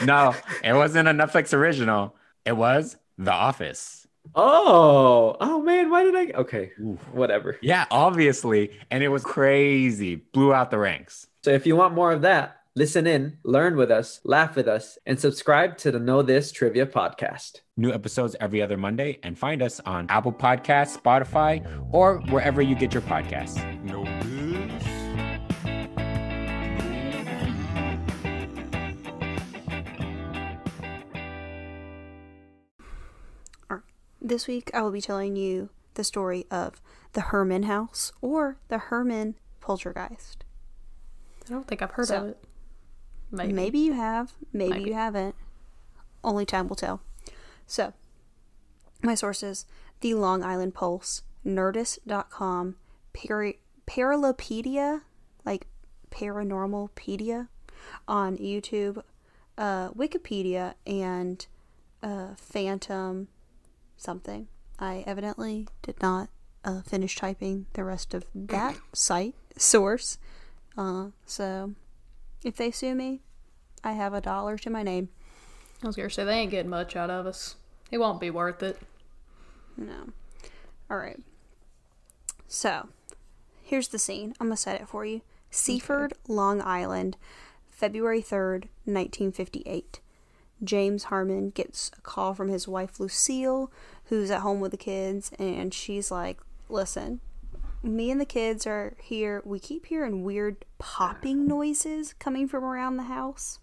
No, 0.05 0.33
it 0.63 0.73
wasn't 0.73 1.07
a 1.07 1.11
Netflix 1.11 1.53
original. 1.53 2.15
It 2.43 2.53
was 2.53 2.97
The 3.19 3.31
Office. 3.31 4.07
Oh, 4.35 5.35
oh 5.39 5.61
man, 5.61 5.89
why 5.89 6.03
did 6.03 6.15
I? 6.15 6.39
Okay, 6.39 6.71
whatever. 7.11 7.57
Yeah, 7.61 7.85
obviously. 7.91 8.71
And 8.89 9.03
it 9.03 9.09
was 9.09 9.23
crazy. 9.23 10.15
Blew 10.15 10.53
out 10.53 10.71
the 10.71 10.77
ranks. 10.77 11.27
So 11.43 11.51
if 11.51 11.65
you 11.65 11.75
want 11.75 11.93
more 11.93 12.11
of 12.11 12.21
that, 12.21 12.57
listen 12.75 13.07
in, 13.07 13.37
learn 13.43 13.75
with 13.75 13.91
us, 13.91 14.21
laugh 14.23 14.55
with 14.55 14.67
us, 14.67 14.97
and 15.05 15.19
subscribe 15.19 15.77
to 15.79 15.91
the 15.91 15.99
Know 15.99 16.21
This 16.21 16.51
Trivia 16.51 16.85
podcast. 16.85 17.61
New 17.77 17.91
episodes 17.91 18.35
every 18.39 18.61
other 18.61 18.77
Monday 18.77 19.19
and 19.23 19.37
find 19.37 19.61
us 19.61 19.79
on 19.81 20.05
Apple 20.09 20.33
Podcasts, 20.33 20.97
Spotify, 20.97 21.65
or 21.91 22.19
wherever 22.29 22.61
you 22.61 22.75
get 22.75 22.93
your 22.93 23.03
podcasts. 23.03 23.61
No 23.83 24.03
This 34.21 34.47
week, 34.47 34.69
I 34.73 34.81
will 34.81 34.91
be 34.91 35.01
telling 35.01 35.35
you 35.35 35.69
the 35.95 36.03
story 36.03 36.45
of 36.51 36.81
the 37.13 37.21
Herrmann 37.21 37.63
House 37.63 38.11
or 38.21 38.57
the 38.67 38.77
Herrmann 38.77 39.35
Poltergeist. 39.59 40.43
I 41.47 41.49
don't 41.49 41.67
think 41.67 41.81
I've 41.81 41.91
heard 41.91 42.07
So, 42.07 42.17
of 42.17 42.27
it. 42.29 42.43
Maybe. 43.31 43.53
Maybe, 43.53 43.79
you 43.79 43.93
have, 43.93 44.33
maybe, 44.53 44.69
Maybe. 44.73 44.89
you 44.89 44.93
haven't. 44.93 45.35
Only 46.23 46.45
time 46.45 46.67
will 46.67 46.75
tell. 46.75 47.01
So, 47.65 47.93
my 49.01 49.15
sources 49.15 49.65
the 50.01 50.13
Long 50.15 50.43
Island 50.43 50.73
Pulse, 50.73 51.21
Nerdist.com, 51.45 52.75
Peri- 53.13 53.59
Paralopedia, 53.87 55.01
like 55.45 55.67
Paranormalpedia 56.09 57.47
on 58.07 58.37
YouTube, 58.37 59.01
uh, 59.57 59.89
Wikipedia, 59.91 60.73
and 60.85 61.45
uh, 62.03 62.29
Phantom 62.35 63.27
something. 64.01 64.47
I 64.79 65.03
evidently 65.05 65.67
did 65.81 66.01
not 66.01 66.29
uh, 66.65 66.81
finish 66.81 67.15
typing 67.15 67.67
the 67.73 67.83
rest 67.83 68.13
of 68.13 68.25
that 68.33 68.77
site 68.93 69.35
source. 69.57 70.17
Uh, 70.77 71.07
so, 71.25 71.73
if 72.43 72.55
they 72.55 72.71
sue 72.71 72.95
me, 72.95 73.21
I 73.83 73.93
have 73.93 74.13
a 74.13 74.21
dollar 74.21 74.57
to 74.59 74.69
my 74.69 74.83
name. 74.83 75.09
I 75.83 75.87
was 75.87 75.95
gonna 75.95 76.09
say 76.09 76.23
they 76.23 76.33
ain't 76.33 76.51
getting 76.51 76.69
much 76.69 76.95
out 76.95 77.09
of 77.09 77.25
us. 77.25 77.55
It 77.91 77.97
won't 77.97 78.21
be 78.21 78.29
worth 78.29 78.63
it. 78.63 78.79
No. 79.77 80.09
All 80.89 80.97
right. 80.97 81.19
So, 82.47 82.89
here's 83.63 83.87
the 83.89 83.99
scene. 83.99 84.33
I'm 84.39 84.47
going 84.47 84.57
to 84.57 84.61
set 84.61 84.81
it 84.81 84.87
for 84.89 85.05
you. 85.05 85.21
Seaford, 85.49 86.13
Long 86.27 86.61
Island, 86.61 87.15
February 87.69 88.21
3rd, 88.21 88.67
1958. 88.85 89.99
James 90.63 91.05
Harmon 91.05 91.49
gets 91.49 91.91
a 91.97 92.01
call 92.01 92.33
from 92.33 92.49
his 92.49 92.67
wife 92.67 92.99
Lucille, 92.99 93.71
who's 94.05 94.31
at 94.31 94.41
home 94.41 94.59
with 94.59 94.71
the 94.71 94.77
kids, 94.77 95.31
and 95.39 95.73
she's 95.73 96.11
like, 96.11 96.39
Listen, 96.69 97.19
me 97.83 98.11
and 98.11 98.21
the 98.21 98.25
kids 98.25 98.65
are 98.67 98.93
here. 99.01 99.41
We 99.43 99.59
keep 99.59 99.87
hearing 99.87 100.23
weird 100.23 100.65
popping 100.77 101.47
noises 101.47 102.13
coming 102.13 102.47
from 102.47 102.63
around 102.63 102.97
the 102.97 103.03
house. 103.03 103.59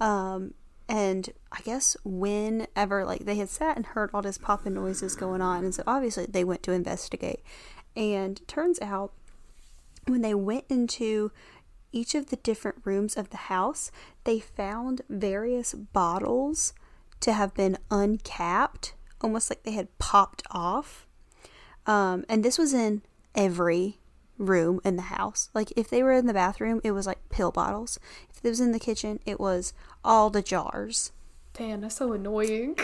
Um, 0.00 0.54
and 0.88 1.30
I 1.52 1.60
guess 1.62 1.96
whenever 2.04 3.04
like 3.04 3.24
they 3.24 3.36
had 3.36 3.48
sat 3.48 3.76
and 3.76 3.86
heard 3.86 4.10
all 4.12 4.22
this 4.22 4.38
popping 4.38 4.74
noises 4.74 5.14
going 5.14 5.40
on, 5.40 5.64
and 5.64 5.74
so 5.74 5.82
obviously 5.86 6.26
they 6.26 6.44
went 6.44 6.62
to 6.64 6.72
investigate. 6.72 7.40
And 7.96 8.46
turns 8.48 8.80
out 8.80 9.12
when 10.06 10.20
they 10.20 10.34
went 10.34 10.64
into 10.68 11.30
each 11.94 12.14
of 12.14 12.26
the 12.26 12.36
different 12.36 12.78
rooms 12.84 13.16
of 13.16 13.30
the 13.30 13.36
house, 13.36 13.90
they 14.24 14.40
found 14.40 15.02
various 15.08 15.72
bottles 15.74 16.74
to 17.20 17.32
have 17.32 17.54
been 17.54 17.78
uncapped, 17.90 18.94
almost 19.20 19.50
like 19.50 19.62
they 19.62 19.72
had 19.72 19.96
popped 19.98 20.42
off. 20.50 21.06
Um, 21.86 22.24
and 22.28 22.44
this 22.44 22.58
was 22.58 22.74
in 22.74 23.02
every 23.34 23.98
room 24.36 24.80
in 24.84 24.96
the 24.96 25.02
house. 25.02 25.50
Like 25.54 25.72
if 25.76 25.88
they 25.88 26.02
were 26.02 26.12
in 26.12 26.26
the 26.26 26.34
bathroom, 26.34 26.80
it 26.82 26.90
was 26.90 27.06
like 27.06 27.28
pill 27.28 27.52
bottles. 27.52 27.98
If 28.30 28.44
it 28.44 28.48
was 28.48 28.60
in 28.60 28.72
the 28.72 28.80
kitchen, 28.80 29.20
it 29.24 29.38
was 29.38 29.72
all 30.04 30.30
the 30.30 30.42
jars. 30.42 31.12
Damn, 31.52 31.82
that's 31.82 31.96
so 31.96 32.12
annoying. 32.12 32.76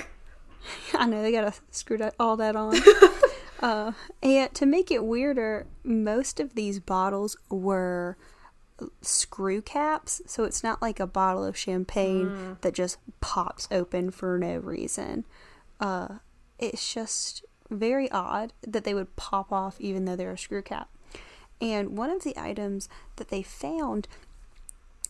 I 0.94 1.06
know 1.06 1.22
they 1.22 1.32
gotta 1.32 1.54
screw 1.70 1.98
that 1.98 2.14
all 2.20 2.36
that 2.36 2.54
on. 2.54 2.76
uh, 3.60 3.92
and 4.22 4.54
to 4.54 4.66
make 4.66 4.90
it 4.90 5.04
weirder, 5.04 5.66
most 5.82 6.38
of 6.38 6.54
these 6.54 6.78
bottles 6.78 7.36
were 7.48 8.16
screw 9.02 9.62
caps, 9.62 10.22
so 10.26 10.44
it's 10.44 10.62
not 10.62 10.80
like 10.82 11.00
a 11.00 11.06
bottle 11.06 11.44
of 11.44 11.56
champagne 11.56 12.56
that 12.60 12.74
just 12.74 12.98
pops 13.20 13.68
open 13.70 14.10
for 14.10 14.38
no 14.38 14.58
reason. 14.58 15.24
Uh, 15.80 16.18
it's 16.58 16.92
just 16.92 17.44
very 17.70 18.10
odd 18.10 18.52
that 18.66 18.84
they 18.84 18.94
would 18.94 19.16
pop 19.16 19.52
off 19.52 19.80
even 19.80 20.04
though 20.04 20.16
they're 20.16 20.32
a 20.32 20.38
screw 20.38 20.62
cap. 20.62 20.88
And 21.60 21.96
one 21.96 22.10
of 22.10 22.24
the 22.24 22.36
items 22.38 22.88
that 23.16 23.28
they 23.28 23.42
found 23.42 24.08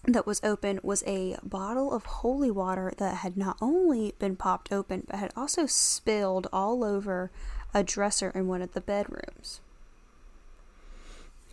that 0.05 0.27
was 0.27 0.41
open 0.43 0.81
was 0.83 1.05
a 1.07 1.37
bottle 1.43 1.93
of 1.93 2.05
holy 2.07 2.51
water 2.51 2.93
that 2.99 3.17
had 3.17 3.37
not 3.37 3.57
only 3.61 4.15
been 4.19 4.35
popped 4.35 4.73
open 4.73 5.05
but 5.07 5.19
had 5.19 5.33
also 5.37 5.67
spilled 5.67 6.49
all 6.53 6.83
over 6.83 7.31
a 7.75 7.85
dresser 7.85 8.31
in 8.31 8.49
one 8.49 8.63
of 8.63 8.73
the 8.73 8.81
bedrooms. 8.81 9.61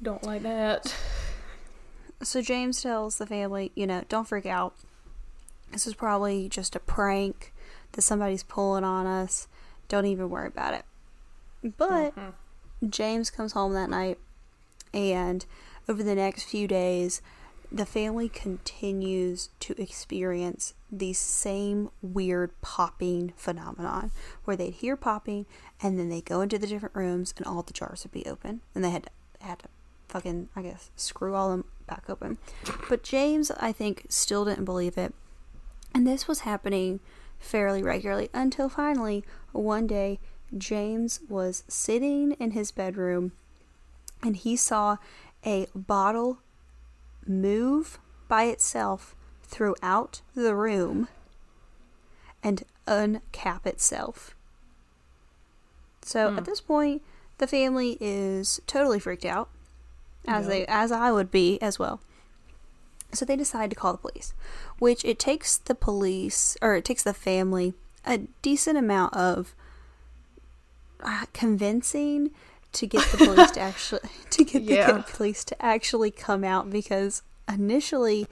Don't 0.01 0.23
like 0.23 0.43
that. 0.43 0.95
So 2.21 2.41
James 2.41 2.81
tells 2.81 3.17
the 3.17 3.27
family, 3.27 3.71
you 3.75 3.85
know, 3.85 4.03
don't 4.09 4.27
freak 4.27 4.45
out. 4.45 4.73
This 5.71 5.85
is 5.85 5.93
probably 5.93 6.49
just 6.49 6.75
a 6.75 6.79
prank 6.79 7.53
that 7.91 8.01
somebody's 8.01 8.43
pulling 8.43 8.83
on 8.83 9.05
us. 9.05 9.47
Don't 9.87 10.05
even 10.05 10.29
worry 10.29 10.47
about 10.47 10.73
it. 10.73 10.85
But 11.77 12.15
mm-hmm. 12.15 12.89
James 12.89 13.29
comes 13.29 13.53
home 13.53 13.73
that 13.73 13.89
night, 13.89 14.17
and 14.93 15.45
over 15.87 16.03
the 16.03 16.15
next 16.15 16.43
few 16.43 16.67
days, 16.67 17.21
the 17.71 17.85
family 17.85 18.29
continues 18.29 19.49
to 19.59 19.79
experience 19.81 20.73
the 20.91 21.13
same 21.13 21.89
weird 22.01 22.51
popping 22.61 23.33
phenomenon 23.35 24.11
where 24.45 24.55
they'd 24.55 24.75
hear 24.75 24.95
popping 24.95 25.45
and 25.81 25.99
then 25.99 26.07
they 26.07 26.21
go 26.21 26.39
into 26.39 26.57
the 26.57 26.67
different 26.67 26.95
rooms 26.95 27.33
and 27.35 27.45
all 27.45 27.61
the 27.61 27.73
jars 27.73 28.03
would 28.03 28.11
be 28.11 28.25
open 28.25 28.61
and 28.73 28.85
they 28.85 28.89
had 28.89 29.03
to, 29.03 29.45
had 29.45 29.59
to 29.59 29.67
fucking 30.07 30.49
i 30.55 30.61
guess 30.61 30.89
screw 30.95 31.35
all 31.35 31.49
them 31.49 31.65
back 31.87 32.03
open. 32.09 32.37
But 32.89 33.03
james 33.03 33.51
i 33.51 33.71
think 33.71 34.05
still 34.09 34.45
didn't 34.45 34.65
believe 34.65 34.97
it. 34.97 35.13
And 35.93 36.05
this 36.05 36.27
was 36.27 36.41
happening 36.41 36.99
fairly 37.39 37.83
regularly 37.83 38.29
until 38.33 38.69
finally 38.69 39.23
one 39.51 39.87
day 39.87 40.19
james 40.57 41.19
was 41.29 41.63
sitting 41.67 42.33
in 42.33 42.51
his 42.51 42.71
bedroom 42.71 43.31
and 44.23 44.35
he 44.35 44.55
saw 44.55 44.97
a 45.45 45.67
bottle 45.75 46.39
move 47.25 47.99
by 48.27 48.43
itself 48.45 49.15
throughout 49.43 50.21
the 50.35 50.55
room 50.55 51.07
and 52.43 52.63
uncap 52.87 53.65
itself. 53.65 54.35
So 56.01 56.29
at 56.29 56.39
hmm. 56.39 56.43
this 56.45 56.61
point, 56.61 57.01
the 57.37 57.47
family 57.47 57.97
is 57.99 58.61
totally 58.67 58.99
freaked 58.99 59.25
out, 59.25 59.49
as 60.27 60.47
they 60.47 60.65
as 60.67 60.91
I 60.91 61.11
would 61.11 61.31
be 61.31 61.59
as 61.61 61.79
well. 61.79 61.99
So 63.13 63.23
they 63.25 63.37
decide 63.37 63.69
to 63.69 63.75
call 63.75 63.93
the 63.93 63.97
police, 63.99 64.33
which 64.79 65.05
it 65.05 65.17
takes 65.17 65.57
the 65.57 65.75
police 65.75 66.57
or 66.61 66.75
it 66.75 66.83
takes 66.85 67.03
the 67.03 67.13
family 67.13 67.73
a 68.05 68.19
decent 68.41 68.77
amount 68.77 69.13
of 69.13 69.55
uh, 71.01 71.25
convincing 71.33 72.31
to 72.73 72.85
get 72.85 73.03
the 73.11 73.17
police 73.25 73.51
to 73.51 73.59
actually 73.69 74.01
to 74.29 74.43
get 74.43 74.65
the 74.65 74.73
Yeah. 74.73 75.03
police 75.07 75.43
to 75.45 75.61
actually 75.65 76.11
come 76.11 76.43
out 76.43 76.69
because 76.69 77.21
initially 77.51 78.27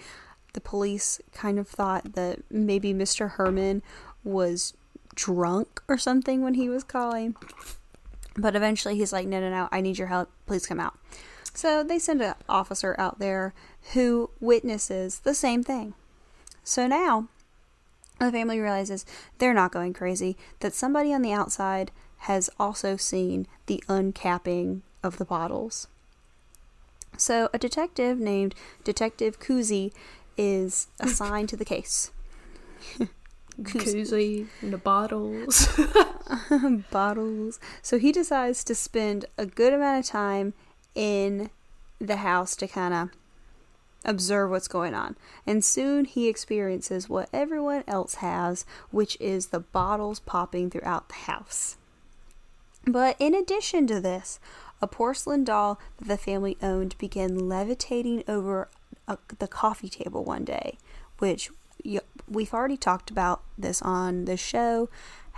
the 0.54 0.62
police 0.62 1.22
kind 1.34 1.58
of 1.60 1.68
thought 1.68 2.14
that 2.14 2.40
maybe 2.52 2.94
Mr. 2.94 3.36
Herrmann 3.38 3.82
was 4.24 4.74
drunk 5.16 5.82
or 5.88 5.98
something 5.98 6.42
when 6.42 6.56
he 6.56 6.68
was 6.70 6.84
calling. 6.84 7.36
But 8.38 8.56
eventually 8.56 8.98
he's 8.98 9.14
like, 9.14 9.28
no, 9.28 9.40
no, 9.40 9.50
no, 9.50 9.70
I 9.72 9.80
need 9.82 9.98
your 9.98 10.08
help. 10.08 10.30
Please 10.46 10.66
come 10.66 10.80
out. 10.80 10.98
So 11.56 11.84
they 11.84 12.00
send 12.00 12.22
an 12.22 12.36
officer 12.50 12.96
out 13.00 13.20
there 13.20 13.54
who 13.94 14.30
witnesses 14.40 15.20
the 15.20 15.34
same 15.34 15.64
thing. 15.64 15.94
So 16.64 16.86
now 16.86 17.30
the 18.20 18.32
family 18.32 18.60
realizes 18.60 19.06
they're 19.38 19.54
not 19.54 19.72
going 19.72 19.94
crazy, 19.94 20.38
that 20.60 20.74
somebody 20.74 21.14
on 21.14 21.22
the 21.22 21.32
outside 21.32 21.92
has 22.20 22.50
also 22.60 22.98
seen 22.98 23.48
the 23.66 23.84
uncapping 23.88 24.82
of 25.02 25.18
the 25.18 25.26
bottles. 25.26 25.88
So 27.18 27.50
a 27.54 27.58
detective 27.58 28.20
named 28.20 28.56
Detective 28.84 29.40
Kuzi 29.40 29.94
is 30.38 30.88
assigned 31.00 31.50
to 31.50 31.58
the 31.58 31.66
case. 31.66 32.12
Koozie, 33.62 34.48
the 34.62 34.78
bottles. 34.78 35.70
bottles. 36.92 37.60
So 37.82 37.98
he 37.98 38.12
decides 38.12 38.66
to 38.66 38.76
spend 38.76 39.26
a 39.38 39.46
good 39.46 39.72
amount 39.72 40.00
of 40.00 40.12
time 40.12 40.54
in 40.96 41.50
the 42.00 42.18
house 42.18 42.56
to 42.56 42.68
kind 42.68 42.94
of 42.94 43.10
observe 44.04 44.52
what's 44.52 44.68
going 44.68 44.94
on. 44.94 45.16
And 45.46 45.64
soon 45.64 46.06
he 46.06 46.28
experiences 46.28 47.10
what 47.10 47.30
everyone 47.34 47.84
else 47.88 48.16
has, 48.16 48.66
which 48.92 49.18
is 49.20 49.48
the 49.48 49.60
bottles 49.60 50.20
popping 50.20 50.70
throughout 50.70 51.10
the 51.10 51.16
house. 51.16 51.78
But 52.86 53.16
in 53.20 53.34
addition 53.34 53.88
to 53.88 54.00
this, 54.00 54.40
a 54.82 54.88
porcelain 54.88 55.44
doll 55.44 55.80
that 55.98 56.08
the 56.08 56.18
family 56.18 56.58
owned 56.62 56.98
began 56.98 57.50
levitating 57.50 58.24
over 58.28 58.68
a, 59.08 59.18
the 59.40 59.48
coffee 59.48 59.90
table 59.90 60.24
one 60.24 60.44
day, 60.44 60.78
which 61.18 61.50
we've 62.28 62.54
already 62.54 62.78
talked 62.78 63.10
about 63.10 63.42
this 63.58 63.82
on 63.82 64.26
the 64.26 64.38
show 64.38 64.90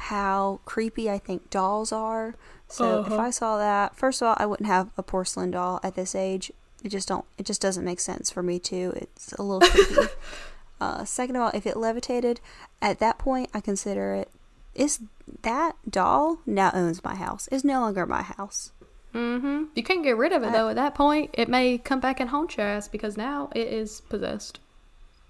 how 0.01 0.59
creepy 0.65 1.09
I 1.09 1.17
think 1.17 1.49
dolls 1.49 1.91
are. 1.91 2.35
So 2.67 3.01
if 3.01 3.07
Uh-huh. 3.07 3.17
I 3.21 3.29
saw 3.31 3.57
that, 3.57 3.95
first 3.95 4.21
of 4.21 4.27
all, 4.27 4.35
I 4.37 4.45
wouldn't 4.45 4.67
have 4.67 4.89
a 4.97 5.03
porcelain 5.03 5.51
doll 5.51 5.79
at 5.83 5.95
this 5.95 6.13
age. 6.15 6.51
It 6.83 6.89
just 6.89 7.07
don't. 7.07 7.25
It 7.37 7.45
just 7.45 7.61
doesn't 7.61 7.83
make 7.83 7.99
sense 7.99 8.29
for 8.29 8.43
me 8.43 8.59
to. 8.59 8.93
It's 8.95 9.33
a 9.33 9.41
little 9.41 9.67
creepy. 9.67 10.11
uh, 10.81 11.03
second 11.05 11.35
of 11.35 11.41
all, 11.41 11.51
if 11.53 11.65
it 11.65 11.77
levitated, 11.77 12.39
at 12.81 12.99
that 12.99 13.17
point, 13.17 13.49
I 13.53 13.59
consider 13.61 14.13
it. 14.13 14.29
Is 14.75 14.99
that 15.41 15.73
doll 15.89 16.39
now 16.45 16.69
owns 16.73 17.03
my 17.03 17.15
house? 17.15 17.47
Is 17.47 17.63
no 17.63 17.79
longer 17.81 18.05
my 18.05 18.21
house. 18.21 18.71
mm-hmm. 19.13 19.63
You 19.73 19.81
can't 19.83 20.03
get 20.03 20.15
rid 20.17 20.31
of 20.33 20.43
it 20.43 20.51
though. 20.51 20.69
At 20.69 20.75
that 20.75 20.93
point, 20.93 21.31
it 21.33 21.49
may 21.49 21.79
come 21.79 21.99
back 21.99 22.19
and 22.19 22.29
haunt 22.29 22.55
your 22.57 22.67
ass 22.67 22.87
because 22.87 23.17
now 23.17 23.49
it 23.55 23.67
is 23.67 24.01
possessed. 24.01 24.59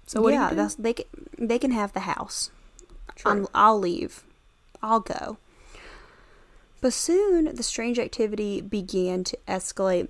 So 0.06 0.20
what 0.20 0.34
yeah, 0.34 0.50
do 0.50 0.56
you 0.56 0.68
do? 0.68 0.74
they 0.82 0.92
can 0.92 1.06
they 1.38 1.58
can 1.58 1.70
have 1.70 1.94
the 1.94 2.00
house. 2.00 2.50
True. 3.16 3.30
I'm, 3.32 3.46
I'll 3.54 3.78
leave. 3.78 4.22
I'll 4.82 5.00
go. 5.00 5.38
But 6.80 6.92
soon 6.92 7.54
the 7.56 7.62
strange 7.62 7.98
activity 7.98 8.60
began 8.60 9.24
to 9.24 9.38
escalate, 9.48 10.08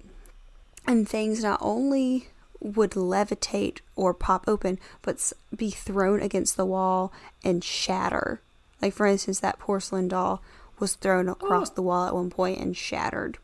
and 0.86 1.08
things 1.08 1.42
not 1.42 1.58
only 1.62 2.28
would 2.60 2.90
levitate 2.92 3.78
or 3.96 4.12
pop 4.12 4.44
open, 4.46 4.78
but 5.02 5.32
be 5.54 5.70
thrown 5.70 6.20
against 6.20 6.56
the 6.56 6.66
wall 6.66 7.12
and 7.44 7.62
shatter. 7.64 8.40
Like, 8.82 8.92
for 8.92 9.06
instance, 9.06 9.40
that 9.40 9.58
porcelain 9.58 10.08
doll 10.08 10.42
was 10.78 10.94
thrown 10.94 11.28
across 11.28 11.70
Oh. 11.70 11.74
the 11.74 11.82
wall 11.82 12.06
at 12.06 12.14
one 12.14 12.30
point 12.30 12.60
and 12.60 12.76
shattered. 12.76 13.38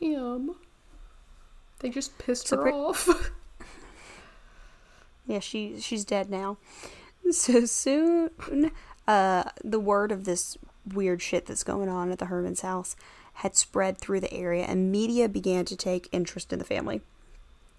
Damn. 0.00 0.56
They 1.78 1.88
just 1.90 2.18
pissed 2.18 2.48
So 2.48 2.56
her 2.56 2.62
pre- 2.62 2.72
off. 2.72 3.30
Yeah, 5.28 5.40
she 5.40 5.80
she's 5.80 6.04
dead 6.04 6.30
now. 6.30 6.56
So 7.32 7.64
soon, 7.64 8.30
uh, 9.06 9.44
the 9.64 9.80
word 9.80 10.12
of 10.12 10.24
this 10.24 10.56
weird 10.94 11.22
shit 11.22 11.46
that's 11.46 11.64
going 11.64 11.88
on 11.88 12.10
at 12.10 12.18
the 12.18 12.26
Herrmann's 12.26 12.60
house 12.60 12.96
had 13.34 13.56
spread 13.56 13.98
through 13.98 14.20
the 14.20 14.32
area, 14.32 14.64
and 14.64 14.90
media 14.90 15.28
began 15.28 15.64
to 15.66 15.76
take 15.76 16.08
interest 16.10 16.52
in 16.52 16.58
the 16.58 16.64
family. 16.64 17.02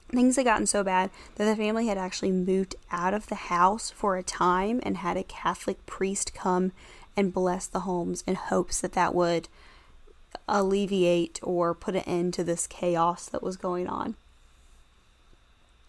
Things 0.10 0.36
had 0.36 0.46
gotten 0.46 0.68
so 0.68 0.84
bad 0.84 1.10
that 1.36 1.46
the 1.46 1.56
family 1.56 1.88
had 1.88 1.98
actually 1.98 2.32
moved 2.32 2.76
out 2.92 3.14
of 3.14 3.28
the 3.28 3.36
house 3.36 3.90
for 3.90 4.16
a 4.16 4.24
time 4.24 4.80
and 4.84 4.98
had 4.98 5.18
a 5.18 5.24
Catholic 5.24 5.86
priest 5.86 6.34
come 6.34 6.72
and 7.18 7.34
bless 7.34 7.68
the 7.68 7.82
homes 7.82 8.24
in 8.26 8.36
hopes 8.36 8.80
that 8.80 8.94
that 8.94 9.14
would 9.14 9.50
alleviate 10.48 11.40
or 11.44 11.74
put 11.74 11.96
an 11.96 12.04
end 12.04 12.34
to 12.36 12.44
this 12.44 12.68
chaos 12.68 13.28
that 13.28 13.44
was 13.44 13.58
going 13.58 13.88
on. 13.88 14.16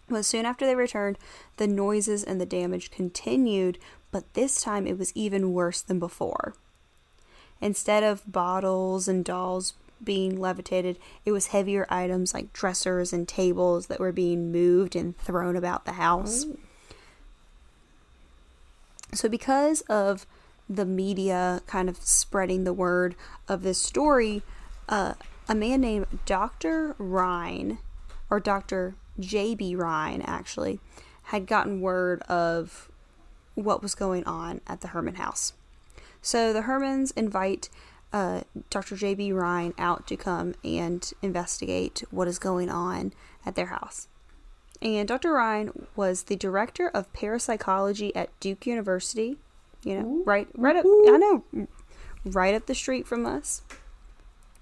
But 0.09 0.25
soon 0.25 0.45
after 0.45 0.65
they 0.65 0.75
returned, 0.75 1.19
the 1.57 1.67
noises 1.67 2.23
and 2.23 2.41
the 2.41 2.45
damage 2.45 2.89
continued, 2.89 3.77
but 4.11 4.33
this 4.33 4.61
time 4.61 4.87
it 4.87 4.97
was 4.97 5.11
even 5.15 5.53
worse 5.53 5.81
than 5.81 5.99
before. 5.99 6.53
Instead 7.61 8.03
of 8.03 8.31
bottles 8.31 9.07
and 9.07 9.25
dolls 9.25 9.73
being 10.03 10.39
levitated, 10.39 10.97
it 11.25 11.31
was 11.31 11.47
heavier 11.47 11.85
items 11.89 12.33
like 12.33 12.53
dressers 12.53 13.11
and 13.11 13.27
tables 13.27 13.87
that 13.87 13.99
were 13.99 14.11
being 14.11 14.51
moved 14.51 14.95
and 14.95 15.17
thrown 15.17 15.55
about 15.55 15.85
the 15.85 15.93
house. 15.93 16.45
So, 19.13 19.27
because 19.27 19.81
of 19.81 20.25
the 20.69 20.85
media 20.85 21.61
kind 21.65 21.89
of 21.89 21.97
spreading 21.97 22.63
the 22.63 22.73
word 22.73 23.15
of 23.47 23.63
this 23.63 23.81
story, 23.81 24.43
uh, 24.87 25.15
a 25.47 25.55
man 25.55 25.81
named 25.81 26.05
Dr. 26.25 26.95
Rhine, 26.99 27.79
or 28.29 28.39
Dr. 28.39 28.95
J.B. 29.19 29.75
Rhine 29.75 30.21
actually, 30.21 30.79
had 31.23 31.47
gotten 31.47 31.81
word 31.81 32.21
of 32.23 32.89
what 33.63 33.81
was 33.81 33.95
going 33.95 34.23
on 34.25 34.61
at 34.67 34.81
the 34.81 34.89
Herrmann 34.89 35.15
house. 35.15 35.53
So 36.21 36.51
the 36.53 36.61
Herrmanns 36.61 37.13
invite 37.15 37.69
uh, 38.11 38.41
Dr. 38.69 38.95
J.B. 38.95 39.31
Rhine 39.33 39.73
out 39.77 40.07
to 40.07 40.17
come 40.17 40.55
and 40.63 41.11
investigate 41.21 42.03
what 42.11 42.27
is 42.27 42.39
going 42.39 42.69
on 42.69 43.13
at 43.45 43.55
their 43.55 43.67
house. 43.67 44.07
And 44.81 45.07
Dr. 45.07 45.33
Rhine 45.33 45.87
was 45.95 46.23
the 46.23 46.35
director 46.35 46.89
of 46.89 47.11
parapsychology 47.13 48.15
at 48.15 48.37
Duke 48.39 48.65
University. 48.65 49.37
You 49.83 49.99
know, 49.99 50.23
right, 50.25 50.47
right 50.55 50.75
up. 50.75 50.85
I 50.85 51.17
know, 51.17 51.67
right 52.25 52.55
up 52.55 52.65
the 52.65 52.75
street 52.75 53.07
from 53.07 53.25
us. 53.25 53.61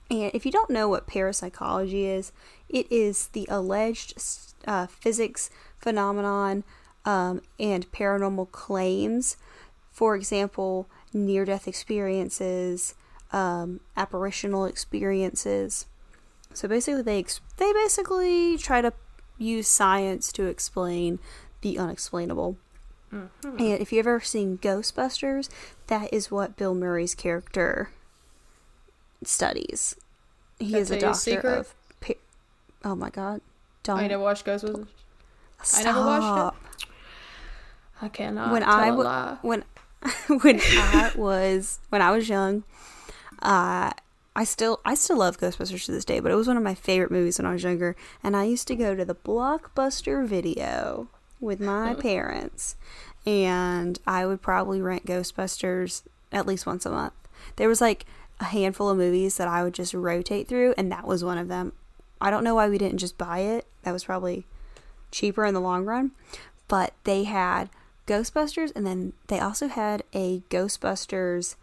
And 0.10 0.32
if 0.34 0.46
you 0.46 0.52
don't 0.52 0.70
know 0.70 0.88
what 0.88 1.08
parapsychology 1.08 2.06
is, 2.06 2.32
it 2.70 2.92
is 2.92 3.28
the 3.28 3.48
alleged 3.50 4.20
uh, 4.66 4.88
physics 4.88 5.50
phenomenon 5.80 6.64
um, 7.08 7.42
and 7.58 7.90
paranormal 7.92 8.52
claims. 8.52 9.38
For 9.92 10.16
example, 10.16 10.88
near 11.14 11.46
death 11.46 11.68
experiences, 11.68 12.94
um, 13.32 13.80
apparitional 13.96 14.66
experiences. 14.66 15.88
So 16.54 16.68
basically, 16.68 17.02
they 17.02 17.20
ex- 17.20 17.42
they 17.56 17.72
basically 17.74 18.58
try 18.58 18.82
to 18.82 18.94
use 19.40 19.68
science 19.68 20.32
to 20.34 20.46
explain 20.46 21.20
the 21.62 21.80
unexplainable. 21.80 22.58
And 23.42 23.82
if 23.82 23.94
you've 23.94 24.06
ever 24.06 24.20
seen 24.20 24.58
Ghostbusters, 24.58 25.50
that 25.88 26.14
is 26.14 26.30
what 26.30 26.58
Bill 26.58 26.76
Murray's 26.76 27.16
character 27.16 27.90
studies. 29.24 29.96
He 30.60 30.76
I 30.76 30.80
is 30.80 30.92
a 30.92 31.00
doctor 31.00 31.40
of. 31.40 31.74
Pa- 32.02 32.14
oh 32.84 32.96
my 32.96 33.10
god! 33.10 33.42
Don't. 33.84 33.98
I 34.00 34.08
never 34.08 34.22
watched 34.22 34.46
Ghostbusters. 34.46 34.88
Stop. 35.64 35.80
I 35.80 35.84
never 35.84 36.06
watched 36.06 36.56
it. 36.84 36.87
I 38.02 38.10
cannot 38.10 38.52
when 38.52 38.64
I 38.64 38.90
w- 38.90 39.04
when 39.42 39.64
when 40.42 40.60
I 40.62 41.12
was 41.16 41.80
when 41.90 42.02
I 42.02 42.12
was 42.12 42.30
young, 42.30 42.64
uh, 43.42 43.92
I 44.36 44.44
still 44.44 44.80
I 44.86 44.96
still 44.96 45.18
love 45.18 45.40
Ghostbusters 45.40 45.86
to 45.86 45.92
this 45.92 46.06
day, 46.06 46.20
but 46.20 46.32
it 46.32 46.36
was 46.36 46.48
one 46.48 46.58
of 46.58 46.64
my 46.64 46.76
favorite 46.76 47.12
movies 47.12 47.40
when 47.40 47.46
I 47.46 47.54
was 47.54 47.64
younger, 47.64 47.96
and 48.24 48.36
I 48.36 48.44
used 48.44 48.68
to 48.68 48.76
go 48.76 48.96
to 48.96 49.04
the 49.06 49.16
Blockbuster 49.16 50.26
video 50.26 51.08
with 51.40 51.60
my 51.60 51.94
parents, 51.96 52.76
and 53.26 54.00
I 54.06 54.26
would 54.26 54.42
probably 54.42 54.82
rent 54.82 55.06
Ghostbusters 55.06 56.04
at 56.32 56.46
least 56.46 56.66
once 56.66 56.86
a 56.86 56.92
month. 56.92 57.14
There 57.56 57.68
was 57.70 57.82
like 57.82 58.06
a 58.40 58.46
handful 58.46 58.90
of 58.90 58.98
movies 58.98 59.38
that 59.38 59.48
I 59.48 59.64
would 59.64 59.74
just 59.74 59.94
rotate 59.94 60.48
through, 60.48 60.76
and 60.78 60.92
that 60.92 61.08
was 61.08 61.24
one 61.24 61.38
of 61.40 61.48
them. 61.48 61.74
I 62.22 62.30
don't 62.30 62.44
know 62.44 62.56
why 62.56 62.70
we 62.70 62.78
didn't 62.78 63.00
just 63.00 63.18
buy 63.18 63.40
it. 63.40 63.66
That 63.84 63.92
was 63.92 64.04
probably 64.04 64.46
cheaper 65.12 65.46
in 65.46 65.54
the 65.54 65.62
long 65.62 65.86
run. 65.86 66.12
But 66.68 66.94
they 67.04 67.24
had 67.24 67.70
Ghostbusters, 68.08 68.72
and 68.76 68.88
then 68.88 69.14
they 69.28 69.40
also 69.40 69.68
had 69.68 70.04
a 70.14 70.42
Ghostbusters, 70.50 71.56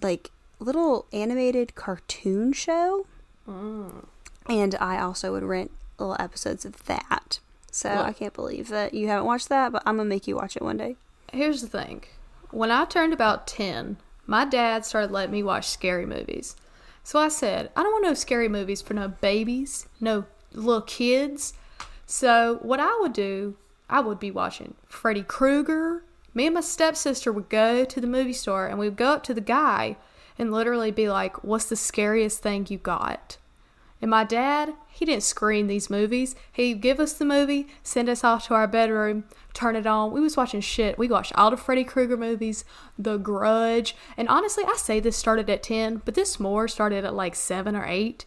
like, 0.00 0.30
little 0.58 1.06
animated 1.12 1.74
cartoon 1.74 2.52
show. 2.52 3.06
Mm. 3.48 4.06
And 4.48 4.74
I 4.76 5.00
also 5.00 5.32
would 5.32 5.42
rent 5.42 5.70
little 5.98 6.16
episodes 6.18 6.64
of 6.64 6.84
that. 6.86 7.40
So 7.70 7.90
Look. 7.90 8.06
I 8.06 8.12
can't 8.12 8.34
believe 8.34 8.68
that 8.68 8.94
you 8.94 9.08
haven't 9.08 9.26
watched 9.26 9.48
that, 9.50 9.72
but 9.72 9.82
I'm 9.84 9.98
to 9.98 10.04
make 10.04 10.26
you 10.26 10.36
watch 10.36 10.56
it 10.56 10.62
one 10.62 10.78
day. 10.78 10.96
Here's 11.32 11.60
the 11.60 11.68
thing. 11.68 12.04
When 12.50 12.70
I 12.70 12.84
turned 12.84 13.12
about 13.12 13.46
10, 13.46 13.98
my 14.26 14.44
dad 14.44 14.86
started 14.86 15.10
letting 15.10 15.32
me 15.32 15.42
watch 15.42 15.68
scary 15.68 16.06
movies. 16.06 16.56
So 17.04 17.18
I 17.18 17.28
said, 17.28 17.70
I 17.76 17.82
don't 17.82 17.92
want 17.92 18.04
no 18.04 18.14
scary 18.14 18.48
movies 18.48 18.80
for 18.80 18.94
no 18.94 19.08
babies, 19.08 19.86
no 20.00 20.24
little 20.52 20.80
kids. 20.80 21.52
So 22.06 22.58
what 22.62 22.80
I 22.80 22.96
would 23.00 23.12
do, 23.12 23.56
I 23.88 24.00
would 24.00 24.18
be 24.18 24.30
watching 24.30 24.74
Freddy 24.86 25.22
Krueger. 25.22 26.04
Me 26.34 26.46
and 26.46 26.54
my 26.54 26.60
stepsister 26.60 27.32
would 27.32 27.48
go 27.48 27.84
to 27.84 28.00
the 28.00 28.06
movie 28.06 28.32
store 28.32 28.66
and 28.66 28.78
we 28.78 28.88
would 28.88 28.96
go 28.96 29.12
up 29.12 29.22
to 29.24 29.34
the 29.34 29.40
guy 29.40 29.96
and 30.38 30.52
literally 30.52 30.90
be 30.90 31.08
like, 31.08 31.42
What's 31.42 31.66
the 31.66 31.76
scariest 31.76 32.40
thing 32.42 32.66
you 32.68 32.78
got? 32.78 33.38
And 34.02 34.10
my 34.10 34.24
dad, 34.24 34.74
he 34.90 35.04
didn't 35.06 35.22
screen 35.22 35.66
these 35.66 35.88
movies. 35.88 36.34
He'd 36.52 36.82
give 36.82 37.00
us 37.00 37.14
the 37.14 37.24
movie, 37.24 37.68
send 37.82 38.10
us 38.10 38.22
off 38.22 38.46
to 38.46 38.54
our 38.54 38.66
bedroom, 38.66 39.24
turn 39.54 39.74
it 39.74 39.86
on. 39.86 40.12
We 40.12 40.20
was 40.20 40.36
watching 40.36 40.60
shit. 40.60 40.98
We 40.98 41.08
watched 41.08 41.32
all 41.34 41.50
the 41.50 41.56
Freddy 41.56 41.84
Krueger 41.84 42.16
movies, 42.16 42.64
The 42.98 43.16
Grudge. 43.16 43.96
And 44.18 44.28
honestly, 44.28 44.64
I 44.66 44.76
say 44.76 45.00
this 45.00 45.16
started 45.16 45.48
at 45.48 45.62
10, 45.62 46.02
but 46.04 46.14
this 46.14 46.38
more 46.38 46.68
started 46.68 47.04
at 47.04 47.14
like 47.14 47.34
7 47.34 47.74
or 47.74 47.86
8. 47.86 48.26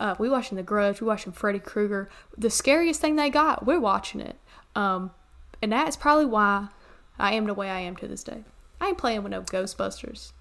Uh, 0.00 0.16
we 0.18 0.28
watching 0.28 0.56
The 0.56 0.64
Grudge, 0.64 1.00
we 1.00 1.06
watching 1.06 1.32
Freddy 1.32 1.60
Krueger. 1.60 2.08
The 2.36 2.50
scariest 2.50 3.00
thing 3.00 3.14
they 3.14 3.30
got, 3.30 3.64
we're 3.64 3.78
watching 3.78 4.20
it. 4.20 4.36
Um, 4.74 5.10
and 5.62 5.72
that's 5.72 5.96
probably 5.96 6.26
why 6.26 6.68
I 7.18 7.34
am 7.34 7.46
the 7.46 7.54
way 7.54 7.70
I 7.70 7.80
am 7.80 7.96
to 7.96 8.08
this 8.08 8.24
day. 8.24 8.44
I 8.80 8.88
ain't 8.88 8.98
playing 8.98 9.22
with 9.22 9.32
no 9.32 9.42
Ghostbusters. 9.42 10.32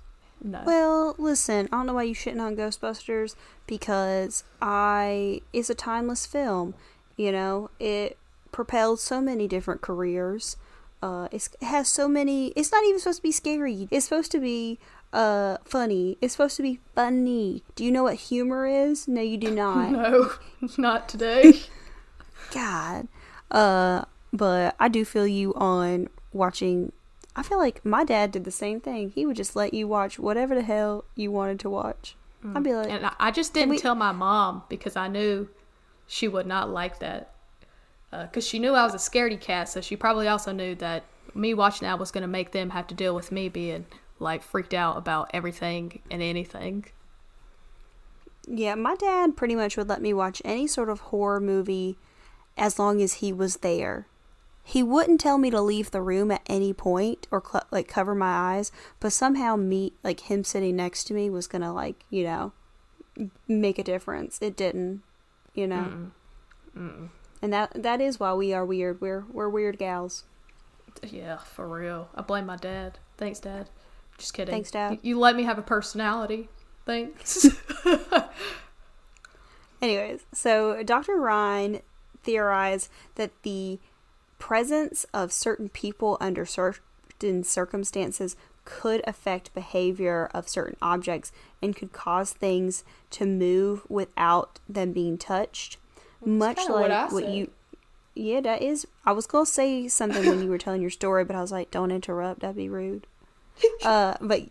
No. 0.43 0.61
Well, 0.65 1.15
listen, 1.17 1.67
I 1.71 1.77
don't 1.77 1.85
know 1.85 1.93
why 1.93 2.03
you 2.03 2.13
shitting 2.13 2.41
on 2.41 2.57
Ghostbusters 2.57 3.35
because 3.65 4.43
I 4.61 5.41
it's 5.53 5.69
a 5.69 5.75
timeless 5.75 6.25
film. 6.25 6.73
You 7.15 7.31
know, 7.31 7.69
it 7.79 8.17
propelled 8.51 8.99
so 8.99 9.21
many 9.21 9.47
different 9.47 9.81
careers. 9.81 10.57
Uh, 11.01 11.27
it's, 11.31 11.49
it 11.61 11.65
has 11.65 11.87
so 11.87 12.07
many. 12.07 12.47
It's 12.55 12.71
not 12.71 12.83
even 12.85 12.99
supposed 12.99 13.19
to 13.19 13.23
be 13.23 13.31
scary. 13.31 13.87
It's 13.91 14.05
supposed 14.05 14.31
to 14.31 14.39
be 14.39 14.79
uh 15.13 15.57
funny. 15.63 16.17
It's 16.21 16.33
supposed 16.33 16.57
to 16.57 16.63
be 16.63 16.79
funny. 16.95 17.63
Do 17.75 17.85
you 17.85 17.91
know 17.91 18.03
what 18.03 18.15
humor 18.15 18.65
is? 18.65 19.07
No, 19.07 19.21
you 19.21 19.37
do 19.37 19.51
not. 19.51 19.91
no, 19.91 20.31
not 20.77 21.07
today. 21.07 21.53
God. 22.53 23.07
Uh, 23.49 24.05
but 24.33 24.75
I 24.79 24.87
do 24.89 25.05
feel 25.05 25.27
you 25.27 25.53
on 25.53 26.09
watching. 26.33 26.91
I 27.35 27.43
feel 27.43 27.57
like 27.57 27.85
my 27.85 28.03
dad 28.03 28.31
did 28.31 28.43
the 28.43 28.51
same 28.51 28.81
thing. 28.81 29.11
He 29.11 29.25
would 29.25 29.35
just 29.37 29.55
let 29.55 29.73
you 29.73 29.87
watch 29.87 30.19
whatever 30.19 30.53
the 30.55 30.61
hell 30.63 31.05
you 31.15 31.31
wanted 31.31 31.59
to 31.61 31.69
watch. 31.69 32.15
I'd 32.53 32.61
be 32.63 32.73
like, 32.73 32.89
And 32.89 33.09
I- 33.19 33.31
just 33.31 33.53
didn't 33.53 33.69
we- 33.69 33.79
tell 33.79 33.95
my 33.95 34.11
mom 34.11 34.63
because 34.67 34.97
I 34.97 35.07
knew 35.07 35.47
she 36.05 36.27
would 36.27 36.45
not 36.45 36.69
like 36.69 36.99
that. 36.99 37.29
Uh, 38.11 38.23
because 38.23 38.45
she 38.45 38.59
knew 38.59 38.73
I 38.73 38.83
was 38.83 38.93
a 38.93 38.97
scaredy 38.97 39.39
cat, 39.39 39.69
so 39.69 39.79
she 39.81 39.95
probably 39.95 40.27
also 40.27 40.51
knew 40.51 40.75
that 40.75 41.03
me 41.33 41.53
watching 41.53 41.87
that 41.87 41.97
was 41.97 42.11
going 42.11 42.21
to 42.21 42.27
make 42.27 42.51
them 42.51 42.71
have 42.71 42.85
to 42.87 42.93
deal 42.93 43.15
with 43.15 43.31
me 43.31 43.47
being 43.49 43.85
like 44.19 44.43
freaked 44.43 44.73
out 44.73 44.97
about 44.97 45.31
everything 45.33 45.99
and 46.11 46.21
anything. 46.21 46.85
Yeah, 48.47 48.75
my 48.75 48.95
dad 48.95 49.35
pretty 49.37 49.55
much 49.55 49.77
would 49.77 49.87
let 49.89 50.01
me 50.01 50.13
watch 50.13 50.41
any 50.45 50.67
sort 50.67 50.89
of 50.89 50.99
horror 50.99 51.39
movie 51.39 51.97
as 52.57 52.77
long 52.77 53.01
as 53.01 53.15
he 53.15 53.31
was 53.33 53.57
there. 53.57 54.05
He 54.65 54.81
wouldn't 54.81 55.19
tell 55.19 55.37
me 55.37 55.49
to 55.49 55.61
leave 55.61 55.91
the 55.91 56.01
room 56.01 56.31
at 56.31 56.41
any 56.47 56.71
point 56.71 57.27
or 57.31 57.43
cl- 57.45 57.65
like 57.69 57.87
cover 57.87 58.15
my 58.15 58.55
eyes, 58.55 58.71
but 58.99 59.11
somehow 59.11 59.57
me 59.57 59.93
like 60.03 60.21
him 60.21 60.43
sitting 60.45 60.77
next 60.77 61.03
to 61.05 61.13
me 61.13 61.29
was 61.29 61.47
going 61.47 61.61
to 61.63 61.71
like, 61.71 62.05
you 62.09 62.23
know, 62.23 62.53
make 63.47 63.77
a 63.77 63.83
difference. 63.83 64.39
It 64.41 64.55
didn't, 64.55 65.03
you 65.53 65.67
know. 65.67 66.11
And 66.75 67.51
that 67.53 67.83
that 67.83 67.99
is 67.99 68.21
why 68.21 68.33
we 68.33 68.53
are 68.53 68.63
weird. 68.65 69.01
We're 69.01 69.25
we're 69.29 69.49
weird 69.49 69.77
gals. 69.77 70.23
Yeah, 71.03 71.37
for 71.37 71.67
real. 71.67 72.07
I 72.15 72.21
blame 72.21 72.45
my 72.45 72.55
dad. 72.55 72.99
Thanks, 73.17 73.39
Dad. 73.39 73.69
Just 74.17 74.33
kidding. 74.33 74.53
Thanks, 74.53 74.71
Dad. 74.71 74.93
You, 74.93 74.99
you 75.01 75.19
let 75.19 75.35
me 75.35 75.43
have 75.43 75.57
a 75.57 75.63
personality. 75.63 76.49
Thanks. 76.85 77.47
Anyways, 79.81 80.21
so 80.31 80.81
Dr. 80.83 81.19
Rhine 81.19 81.81
theorized 82.23 82.89
that 83.15 83.31
the 83.43 83.79
presence 84.43 85.05
of 85.13 85.31
certain 85.31 85.69
people 85.69 86.17
under 86.19 86.45
certain 86.45 87.45
circumstances 87.45 88.35
could 88.65 89.01
affect 89.07 89.53
behavior 89.53 90.29
of 90.33 90.49
certain 90.49 90.75
objects 90.81 91.31
and 91.61 91.77
could 91.77 91.93
cause 91.93 92.33
things 92.33 92.83
to 93.09 93.25
move 93.25 93.89
without 93.89 94.59
them 94.67 94.91
being 94.91 95.17
touched. 95.17 95.77
Much 96.25 96.57
like 96.57 96.89
what 96.89 97.13
what 97.13 97.29
you 97.29 97.51
Yeah, 98.15 98.41
that 98.41 98.61
is 98.61 98.85
I 99.05 99.13
was 99.13 99.27
gonna 99.27 99.45
say 99.45 99.87
something 99.87 100.27
when 100.27 100.43
you 100.43 100.49
were 100.49 100.57
telling 100.57 100.81
your 100.81 100.91
story, 100.91 101.23
but 101.23 101.37
I 101.37 101.41
was 101.41 101.53
like, 101.53 101.71
Don't 101.71 101.89
interrupt, 101.89 102.41
that'd 102.41 102.57
be 102.57 102.67
rude. 102.67 103.07
uh 103.85 104.15
but 104.19 104.41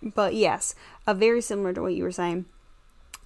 but 0.00 0.34
yes, 0.34 0.76
uh, 1.08 1.14
very 1.14 1.40
similar 1.40 1.72
to 1.72 1.82
what 1.82 1.94
you 1.94 2.04
were 2.04 2.12
saying. 2.12 2.44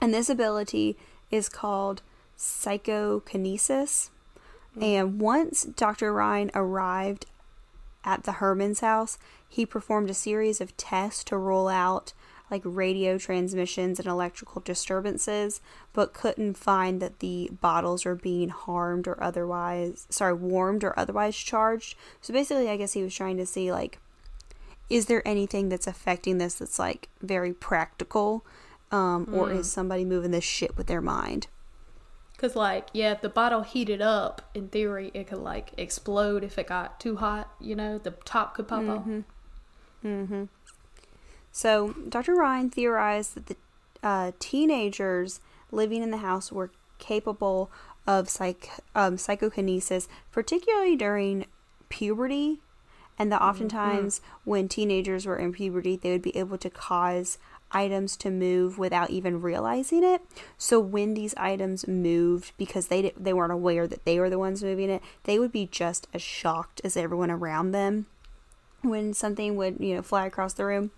And 0.00 0.14
this 0.14 0.30
ability 0.30 0.96
is 1.30 1.50
called 1.50 2.00
psychokinesis. 2.34 4.08
And 4.80 5.20
once 5.20 5.64
Dr. 5.64 6.12
Rhine 6.12 6.50
arrived 6.54 7.26
at 8.04 8.24
the 8.24 8.32
Herrmann's 8.32 8.80
house, 8.80 9.18
he 9.48 9.66
performed 9.66 10.10
a 10.10 10.14
series 10.14 10.60
of 10.60 10.76
tests 10.76 11.24
to 11.24 11.36
rule 11.36 11.68
out 11.68 12.12
like 12.50 12.62
radio 12.64 13.18
transmissions 13.18 13.98
and 13.98 14.08
electrical 14.08 14.62
disturbances, 14.62 15.60
but 15.92 16.14
couldn't 16.14 16.56
find 16.56 17.00
that 17.00 17.18
the 17.18 17.50
bottles 17.60 18.04
were 18.04 18.14
being 18.14 18.48
harmed 18.48 19.06
or 19.06 19.22
otherwise, 19.22 20.06
sorry, 20.08 20.32
warmed 20.32 20.82
or 20.82 20.98
otherwise 20.98 21.36
charged. 21.36 21.94
So 22.20 22.32
basically, 22.32 22.70
I 22.70 22.76
guess 22.76 22.94
he 22.94 23.02
was 23.02 23.14
trying 23.14 23.36
to 23.36 23.46
see 23.46 23.70
like, 23.70 23.98
is 24.88 25.06
there 25.06 25.26
anything 25.26 25.68
that's 25.68 25.86
affecting 25.86 26.38
this 26.38 26.54
that's 26.54 26.78
like 26.78 27.10
very 27.20 27.52
practical, 27.52 28.46
um, 28.90 29.28
or 29.30 29.52
is 29.52 29.70
somebody 29.70 30.04
moving 30.06 30.30
this 30.30 30.44
shit 30.44 30.76
with 30.78 30.86
their 30.86 31.02
mind? 31.02 31.48
Because, 32.38 32.54
like, 32.54 32.86
yeah, 32.92 33.10
if 33.10 33.20
the 33.20 33.28
bottle 33.28 33.62
heated 33.62 34.00
up, 34.00 34.42
in 34.54 34.68
theory, 34.68 35.10
it 35.12 35.26
could, 35.26 35.38
like, 35.38 35.72
explode 35.76 36.44
if 36.44 36.56
it 36.56 36.68
got 36.68 37.00
too 37.00 37.16
hot. 37.16 37.52
You 37.60 37.74
know, 37.74 37.98
the 37.98 38.12
top 38.24 38.54
could 38.54 38.68
pop 38.68 38.88
off. 38.88 39.04
Mm-hmm. 40.04 40.44
So, 41.50 41.94
Dr. 42.08 42.36
Rhine 42.36 42.70
theorized 42.70 43.34
that 43.34 43.46
the 43.46 43.56
uh, 44.04 44.32
teenagers 44.38 45.40
living 45.72 46.00
in 46.00 46.12
the 46.12 46.18
house 46.18 46.52
were 46.52 46.70
capable 47.00 47.72
of 48.06 48.28
psych- 48.28 48.70
um, 48.94 49.18
psychokinesis, 49.18 50.06
particularly 50.30 50.94
during 50.94 51.46
puberty, 51.88 52.60
and 53.18 53.32
that 53.32 53.42
oftentimes 53.42 54.20
when 54.44 54.68
teenagers 54.68 55.26
were 55.26 55.36
in 55.36 55.52
puberty, 55.52 55.96
they 55.96 56.12
would 56.12 56.22
be 56.22 56.36
able 56.36 56.58
to 56.58 56.70
cause 56.70 57.38
items 57.72 58.16
to 58.18 58.30
move 58.30 58.78
without 58.78 59.10
even 59.10 59.42
realizing 59.42 60.02
it. 60.02 60.22
So 60.56 60.80
when 60.80 61.14
these 61.14 61.34
items 61.36 61.86
moved 61.86 62.52
because 62.56 62.88
they 62.88 63.12
they 63.16 63.32
weren't 63.32 63.52
aware 63.52 63.86
that 63.86 64.04
they 64.04 64.18
were 64.18 64.30
the 64.30 64.38
ones 64.38 64.62
moving 64.62 64.90
it, 64.90 65.02
they 65.24 65.38
would 65.38 65.52
be 65.52 65.66
just 65.66 66.08
as 66.14 66.22
shocked 66.22 66.80
as 66.84 66.96
everyone 66.96 67.30
around 67.30 67.72
them 67.72 68.06
when 68.82 69.12
something 69.12 69.56
would, 69.56 69.76
you 69.80 69.96
know, 69.96 70.02
fly 70.02 70.26
across 70.26 70.52
the 70.52 70.64
room. 70.64 70.90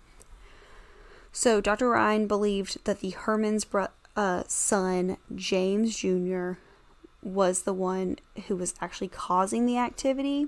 So 1.31 1.61
Dr. 1.61 1.89
Rhine 1.89 2.27
believed 2.27 2.83
that 2.85 2.99
the 2.99 3.11
Herrmann's 3.11 3.65
bro- 3.65 3.87
uh, 4.15 4.43
son, 4.47 5.17
James 5.33 5.95
Jr., 5.97 6.53
was 7.23 7.61
the 7.61 7.73
one 7.73 8.17
who 8.47 8.55
was 8.55 8.73
actually 8.81 9.07
causing 9.07 9.65
the 9.65 9.77
activity. 9.77 10.47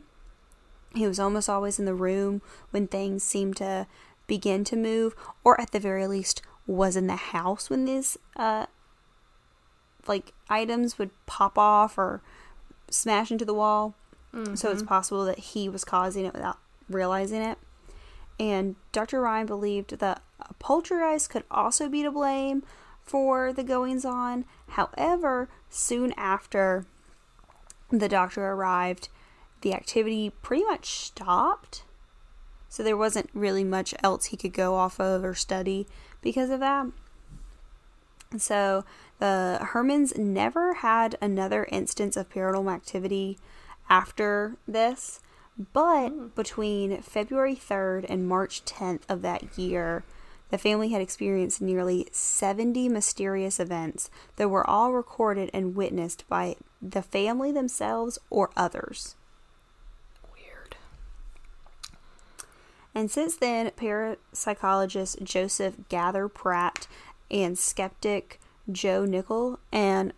He 0.93 1.07
was 1.07 1.19
almost 1.19 1.49
always 1.49 1.79
in 1.79 1.85
the 1.85 1.93
room 1.93 2.41
when 2.71 2.87
things 2.87 3.23
seemed 3.23 3.57
to 3.57 3.87
begin 4.33 4.63
to 4.63 4.75
move, 4.75 5.15
or 5.43 5.61
at 5.61 5.69
the 5.69 5.79
very 5.79 6.07
least, 6.07 6.41
was 6.65 6.95
in 6.95 7.05
the 7.05 7.15
house 7.15 7.69
when 7.69 7.85
these 7.85 8.17
uh, 8.35 8.65
like 10.07 10.33
items 10.49 10.97
would 10.97 11.11
pop 11.27 11.55
off 11.55 11.99
or 11.99 12.23
smash 12.89 13.29
into 13.29 13.45
the 13.45 13.53
wall. 13.53 13.93
So 14.55 14.71
it's 14.71 14.81
possible 14.81 15.23
that 15.25 15.37
he 15.37 15.69
was 15.69 15.85
causing 15.85 16.25
it 16.25 16.33
without 16.33 16.57
realizing 16.89 17.43
it. 17.43 17.59
And 18.39 18.75
Dr. 18.91 19.21
Rhine 19.21 19.45
believed 19.45 19.99
that 19.99 20.23
a 20.39 20.55
poltergeist 20.55 21.29
could 21.29 21.43
also 21.51 21.87
be 21.87 22.01
to 22.01 22.09
blame 22.09 22.63
for 23.03 23.53
the 23.53 23.63
goings 23.63 24.03
on. 24.03 24.45
However, 24.69 25.47
soon 25.69 26.11
after 26.17 26.87
the 27.91 28.09
doctor 28.09 28.43
arrived, 28.43 29.09
the 29.61 29.75
activity 29.75 30.31
pretty 30.41 30.63
much 30.63 30.87
stopped. 30.87 31.83
So 32.73 32.81
there 32.81 32.97
wasn't 32.97 33.29
really 33.35 33.63
much 33.63 33.93
else 34.01 34.25
he 34.25 34.35
could 34.35 34.51
go 34.51 34.73
off 34.73 34.99
of 34.99 35.23
or 35.23 35.35
study 35.35 35.85
because 36.23 36.49
of 36.49 36.59
that. 36.61 36.87
So 38.35 38.83
the 39.19 39.59
Herrmanns 39.61 40.17
never 40.17 40.73
had 40.73 41.15
another 41.21 41.67
instance 41.71 42.17
of 42.17 42.29
paranormal 42.29 42.73
activity 42.73 43.37
after 43.91 44.55
this, 44.67 45.19
but 45.71 46.09
hmm. 46.09 46.27
between 46.29 46.99
February 47.03 47.55
3rd 47.55 48.07
and 48.09 48.27
March 48.27 48.65
10th 48.65 49.01
of 49.07 49.21
that 49.21 49.55
year, 49.55 50.03
the 50.49 50.57
family 50.57 50.89
had 50.89 50.99
experienced 50.99 51.61
nearly 51.61 52.07
70 52.11 52.89
mysterious 52.89 53.59
events 53.59 54.09
that 54.37 54.49
were 54.49 54.67
all 54.67 54.93
recorded 54.93 55.51
and 55.53 55.75
witnessed 55.75 56.27
by 56.27 56.55
the 56.81 57.03
family 57.03 57.51
themselves 57.51 58.17
or 58.31 58.49
others. 58.57 59.13
Weird. 60.33 60.75
And 62.95 63.09
since 63.09 63.35
then, 63.35 63.69
parapsychologist 63.71 65.23
Joseph 65.23 65.75
Gaither 65.89 66.27
Pratt 66.27 66.87
and 67.31 67.57
skeptic 67.57 68.39
Joe 68.71 69.05
Nickell 69.05 69.59
and 69.71 70.13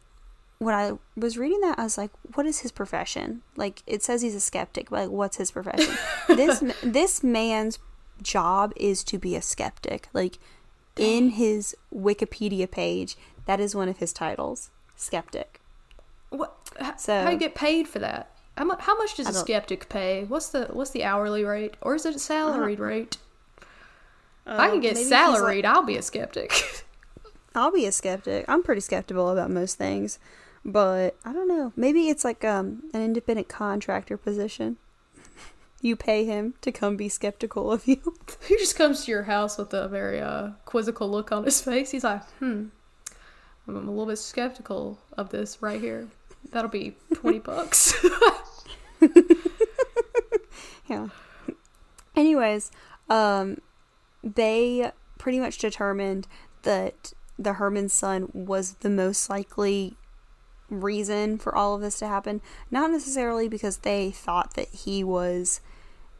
when 0.58 0.74
I 0.74 0.94
was 1.18 1.38
reading 1.38 1.60
that, 1.62 1.78
I 1.78 1.84
was 1.84 1.98
like, 1.98 2.12
"What 2.36 2.46
is 2.46 2.60
his 2.60 2.72
profession?" 2.72 3.42
Like, 3.58 3.84
it 3.86 4.02
says 4.02 4.22
he's 4.22 4.36
a 4.36 4.40
skeptic, 4.40 4.90
but 4.90 5.02
like, 5.02 5.10
what's 5.10 5.36
his 5.36 5.52
profession? 5.52 5.94
this 6.30 6.64
this 6.82 7.22
man's 7.24 7.78
job 8.22 8.72
is 8.78 9.04
to 9.06 9.18
be 9.20 9.36
a 9.36 9.42
skeptic. 9.42 10.08
Like, 10.14 10.38
in 10.96 11.32
his 11.32 11.76
Wikipedia 11.94 12.72
page, 12.72 13.18
that 13.48 13.60
is 13.60 13.76
one 13.76 13.90
of 13.90 13.98
his 13.98 14.14
titles, 14.14 14.70
skeptic. 14.96 15.60
What? 16.30 16.56
h- 16.80 16.94
So- 17.00 17.20
how 17.22 17.26
do 17.28 17.34
you 17.34 17.38
get 17.40 17.54
paid 17.54 17.88
for 17.90 18.00
that? 18.00 18.32
How 18.58 18.64
much? 18.66 18.80
How 18.82 18.97
much 18.97 19.16
does 19.16 19.28
I 19.28 19.30
a 19.30 19.34
don't- 19.34 19.41
skeptic 19.43 19.89
pay? 19.89 20.24
What's 20.26 20.49
the 20.49 20.66
What's 20.72 20.91
the 20.91 21.03
hourly 21.03 21.43
rate, 21.43 21.76
or 21.82 21.95
is 21.95 22.06
it 22.06 22.16
a 22.16 22.20
salaried 22.20 22.80
rate? 22.80 23.18
if 24.47 24.60
I 24.60 24.70
can 24.70 24.80
get 24.80 24.93
maybe 24.93 24.99
he's 25.03 25.12
like- 25.12 25.26
salaried, 25.26 25.66
I'll 25.66 25.84
be 25.84 25.97
a 25.97 26.01
skeptic. 26.01 26.51
I'll 27.56 27.72
be 27.72 27.86
a 27.86 27.91
skeptic. 27.91 28.45
I'm 28.47 28.64
pretty 28.64 28.82
skeptical 28.82 29.30
about 29.30 29.49
most 29.49 29.78
things, 29.78 30.20
but 30.64 31.16
I 31.26 31.32
don't 31.34 31.47
know. 31.47 31.74
Maybe 31.76 32.10
it's 32.10 32.24
like 32.24 32.43
um 32.45 32.84
an 32.93 33.01
independent 33.01 33.47
contractor 33.49 34.18
position. 34.18 34.78
You 35.82 35.95
pay 35.95 36.26
him 36.26 36.56
to 36.62 36.72
come 36.72 36.97
be 36.97 37.10
skeptical 37.10 37.72
of 37.72 37.88
you. 37.88 37.97
he 38.47 38.58
just 38.58 38.76
comes 38.76 39.06
to 39.06 39.12
your 39.12 39.24
house 39.24 39.56
with 39.60 39.72
a 39.72 39.88
very 39.88 40.20
uh, 40.20 40.51
quizzical 40.66 41.08
look 41.12 41.32
on 41.32 41.43
his 41.43 41.62
face. 41.62 41.91
He's 41.91 42.03
like, 42.03 42.24
"Hmm, 42.39 42.68
I'm 43.68 43.76
a 43.76 43.80
little 43.80 44.08
bit 44.08 44.18
skeptical 44.18 44.97
of 45.16 45.30
this 45.30 45.62
right 45.62 45.80
here. 45.80 46.08
That'll 46.52 46.70
be 46.70 46.96
twenty 47.14 47.39
bucks." 47.52 47.93
yeah. 50.88 51.08
Anyways, 52.16 52.72
um, 53.10 53.60
they 54.24 54.91
pretty 55.18 55.39
much 55.39 55.58
determined 55.58 56.28
that 56.64 57.14
the 57.38 57.54
Herrmann 57.54 57.89
son 57.89 58.30
was 58.34 58.76
the 58.76 58.89
most 58.89 59.30
likely 59.30 59.98
reason 60.70 61.38
for 61.38 61.54
all 61.56 61.76
of 61.76 61.82
this 61.82 62.00
to 62.00 62.08
happen. 62.08 62.41
Not 62.72 62.91
necessarily 62.91 63.48
because 63.48 63.78
they 63.78 64.12
thought 64.12 64.54
that 64.56 64.70
he 64.70 65.04
was 65.04 65.62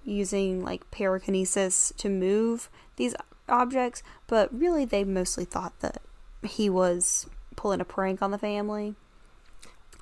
using 0.04 0.64
like 0.64 0.90
pyrokinesis 0.92 1.96
to 1.98 2.10
move 2.10 2.70
these 2.96 3.16
objects, 3.50 4.04
but 4.28 4.54
really 4.58 4.86
they 4.86 5.04
mostly 5.04 5.46
thought 5.46 5.80
that 5.80 6.02
he 6.44 6.70
was 6.70 7.28
pulling 7.56 7.82
a 7.82 7.86
prank 7.86 8.22
on 8.22 8.32
the 8.32 8.38
family. 8.38 8.96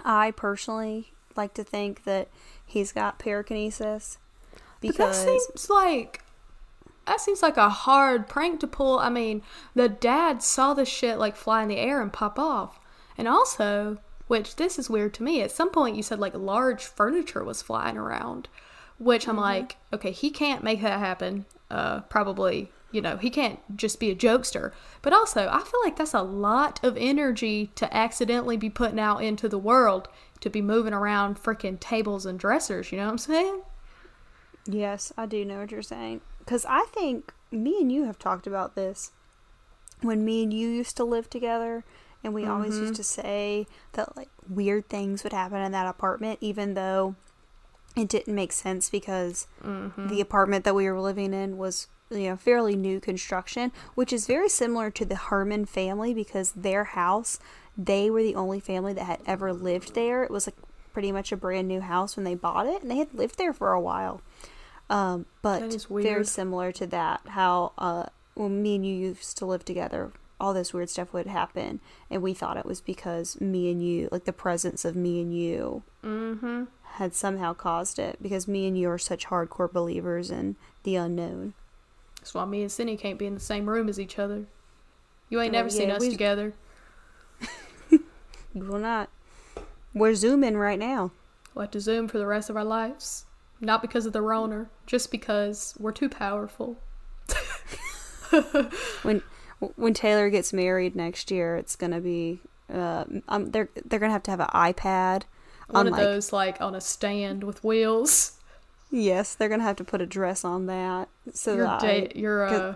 I 0.03 0.31
personally 0.31 1.13
like 1.35 1.53
to 1.55 1.63
think 1.63 2.03
that 2.03 2.29
he's 2.65 2.91
got 2.91 3.19
pyrokinesis 3.19 4.17
But 4.81 4.97
that 4.97 5.15
seems 5.15 5.69
like 5.69 6.21
that 7.05 7.19
seems 7.19 7.41
like 7.41 7.57
a 7.57 7.69
hard 7.69 8.27
prank 8.27 8.59
to 8.61 8.67
pull. 8.67 8.99
I 8.99 9.09
mean, 9.09 9.41
the 9.75 9.89
dad 9.89 10.41
saw 10.41 10.73
the 10.73 10.85
shit 10.85 11.17
like 11.17 11.35
fly 11.35 11.63
in 11.63 11.69
the 11.69 11.77
air 11.77 12.01
and 12.01 12.13
pop 12.13 12.39
off, 12.39 12.79
and 13.17 13.27
also, 13.27 13.97
which 14.27 14.55
this 14.55 14.79
is 14.79 14.89
weird 14.89 15.13
to 15.15 15.23
me. 15.23 15.41
At 15.41 15.51
some 15.51 15.69
point, 15.69 15.95
you 15.95 16.03
said 16.03 16.19
like 16.19 16.33
large 16.33 16.85
furniture 16.85 17.43
was 17.43 17.61
flying 17.61 17.97
around, 17.97 18.47
which 18.99 19.27
I'm 19.27 19.37
like, 19.37 19.77
okay, 19.91 20.11
he 20.11 20.29
can't 20.29 20.63
make 20.63 20.81
that 20.81 20.99
happen. 20.99 21.45
Uh, 21.69 22.01
probably, 22.01 22.71
you 22.93 23.01
know, 23.01 23.17
he 23.17 23.29
can't 23.29 23.59
just 23.75 23.99
be 23.99 24.11
a 24.11 24.15
jokester. 24.15 24.71
But 25.01 25.11
also, 25.11 25.49
I 25.51 25.59
feel 25.59 25.81
like 25.83 25.97
that's 25.97 26.13
a 26.13 26.21
lot 26.21 26.79
of 26.83 26.95
energy 26.95 27.71
to 27.75 27.93
accidentally 27.93 28.55
be 28.55 28.69
putting 28.69 28.99
out 28.99 29.23
into 29.23 29.49
the 29.49 29.57
world 29.57 30.07
to 30.39 30.49
be 30.49 30.61
moving 30.61 30.93
around 30.93 31.41
freaking 31.41 31.79
tables 31.79 32.25
and 32.25 32.39
dressers. 32.39 32.91
You 32.91 32.99
know 32.99 33.05
what 33.05 33.11
I'm 33.11 33.17
saying? 33.17 33.61
Yes, 34.65 35.11
I 35.17 35.25
do 35.25 35.43
know 35.43 35.59
what 35.59 35.71
you're 35.71 35.81
saying. 35.81 36.21
Because 36.39 36.65
I 36.69 36.85
think 36.93 37.33
me 37.51 37.81
and 37.81 37.91
you 37.91 38.05
have 38.05 38.19
talked 38.19 38.47
about 38.47 38.75
this 38.75 39.11
when 40.01 40.23
me 40.23 40.43
and 40.43 40.53
you 40.53 40.69
used 40.69 40.95
to 40.97 41.03
live 41.03 41.29
together, 41.29 41.83
and 42.23 42.33
we 42.33 42.45
always 42.45 42.77
used 42.77 42.93
mm-hmm. 42.93 42.95
to 42.95 43.03
say 43.03 43.67
that 43.93 44.15
like 44.15 44.29
weird 44.47 44.87
things 44.87 45.23
would 45.23 45.33
happen 45.33 45.61
in 45.61 45.71
that 45.71 45.87
apartment, 45.87 46.37
even 46.41 46.73
though 46.73 47.15
it 47.95 48.07
didn't 48.07 48.35
make 48.35 48.51
sense 48.51 48.89
because 48.89 49.47
mm-hmm. 49.63 50.07
the 50.07 50.21
apartment 50.21 50.65
that 50.65 50.75
we 50.75 50.89
were 50.89 50.99
living 50.99 51.33
in 51.33 51.57
was 51.57 51.87
you 52.15 52.29
know 52.29 52.37
fairly 52.37 52.75
new 52.75 52.99
construction, 52.99 53.71
which 53.95 54.13
is 54.13 54.27
very 54.27 54.49
similar 54.49 54.89
to 54.91 55.05
the 55.05 55.15
Herrmann 55.15 55.65
family 55.65 56.13
because 56.13 56.51
their 56.53 56.83
house 56.83 57.39
they 57.77 58.09
were 58.09 58.21
the 58.21 58.35
only 58.35 58.59
family 58.59 58.93
that 58.93 59.05
had 59.05 59.19
ever 59.25 59.51
lived 59.51 59.95
there. 59.95 60.23
It 60.23 60.29
was 60.31 60.45
like 60.47 60.55
pretty 60.93 61.11
much 61.11 61.31
a 61.31 61.37
brand 61.37 61.67
new 61.67 61.81
house 61.81 62.15
when 62.15 62.23
they 62.23 62.35
bought 62.35 62.67
it, 62.67 62.83
and 62.83 62.91
they 62.91 62.97
had 62.97 63.13
lived 63.15 63.37
there 63.39 63.51
for 63.53 63.71
a 63.73 63.81
while. 63.81 64.21
Um, 64.89 65.25
but 65.41 65.61
very 66.03 66.25
similar 66.25 66.71
to 66.73 66.85
that, 66.87 67.21
how 67.29 67.71
uh, 67.79 68.03
when 68.35 68.61
me 68.61 68.75
and 68.75 68.85
you 68.85 68.93
used 68.93 69.37
to 69.39 69.45
live 69.47 69.65
together, 69.65 70.11
all 70.39 70.53
this 70.53 70.71
weird 70.73 70.89
stuff 70.89 71.13
would 71.13 71.25
happen, 71.25 71.79
and 72.11 72.21
we 72.21 72.33
thought 72.35 72.57
it 72.57 72.65
was 72.65 72.79
because 72.81 73.41
me 73.41 73.71
and 73.71 73.81
you, 73.83 74.07
like 74.11 74.25
the 74.25 74.33
presence 74.33 74.85
of 74.85 74.95
me 74.95 75.19
and 75.21 75.35
you, 75.35 75.81
Mm-hmm. 76.03 76.65
had 76.83 77.15
somehow 77.15 77.53
caused 77.53 77.97
it. 77.97 78.19
Because 78.21 78.47
me 78.47 78.67
and 78.67 78.77
you 78.77 78.89
are 78.89 78.97
such 78.99 79.27
hardcore 79.27 79.71
believers 79.71 80.29
in 80.29 80.57
the 80.83 80.95
unknown. 80.97 81.53
That's 82.23 82.33
why 82.33 82.45
me 82.45 82.61
and 82.61 82.71
Cindy 82.71 82.95
can't 82.95 83.19
be 83.19 83.25
in 83.25 83.33
the 83.33 83.39
same 83.41 83.69
room 83.69 83.89
as 83.89 83.99
each 83.99 84.17
other. 84.17 84.45
You 85.27 85.41
ain't 85.41 85.53
Oh, 85.53 85.57
never 85.57 85.69
seen 85.69 85.91
us 85.91 85.99
we- 85.99 86.09
together. 86.09 86.53
We 87.91 88.61
will 88.61 88.79
not. 88.79 89.09
We're 89.93 90.15
zooming 90.15 90.55
right 90.55 90.79
now. 90.79 91.11
We'll 91.53 91.63
have 91.63 91.71
to 91.71 91.81
Zoom 91.81 92.07
for 92.07 92.19
the 92.19 92.25
rest 92.25 92.49
of 92.49 92.55
our 92.55 92.63
lives. 92.63 93.25
Not 93.59 93.81
because 93.81 94.05
of 94.05 94.13
the 94.13 94.21
Roner, 94.21 94.69
just 94.85 95.11
because 95.11 95.73
we're 95.77 95.91
too 95.91 96.07
powerful. 96.07 96.77
when 99.01 99.21
when 99.75 99.93
Taylor 99.93 100.29
gets 100.29 100.53
married 100.53 100.95
next 100.95 101.29
year, 101.31 101.57
it's 101.57 101.75
gonna 101.75 101.99
be 101.99 102.39
uh, 102.73 103.03
um, 103.27 103.51
they're 103.51 103.69
they're 103.85 103.99
gonna 103.99 104.13
have 104.13 104.23
to 104.23 104.31
have 104.31 104.39
an 104.39 104.47
iPad. 104.53 105.23
One 105.69 105.87
of 105.87 105.93
Unlike- 105.93 106.01
those 106.03 106.31
like 106.33 106.61
on 106.61 106.73
a 106.75 106.81
stand 106.81 107.43
with 107.43 107.63
wheels. 107.63 108.33
Yes, 108.95 109.33
they're 109.33 109.49
gonna 109.49 109.63
have 109.63 109.77
to 109.77 109.83
put 109.83 110.01
a 110.01 110.05
dress 110.05 110.45
on 110.45 110.67
that 110.67 111.09
so 111.33 111.55
Your 111.55 111.65
that 111.65 111.79
da- 111.81 112.09
I, 112.09 112.11
your 112.13 112.45
uh, 112.45 112.75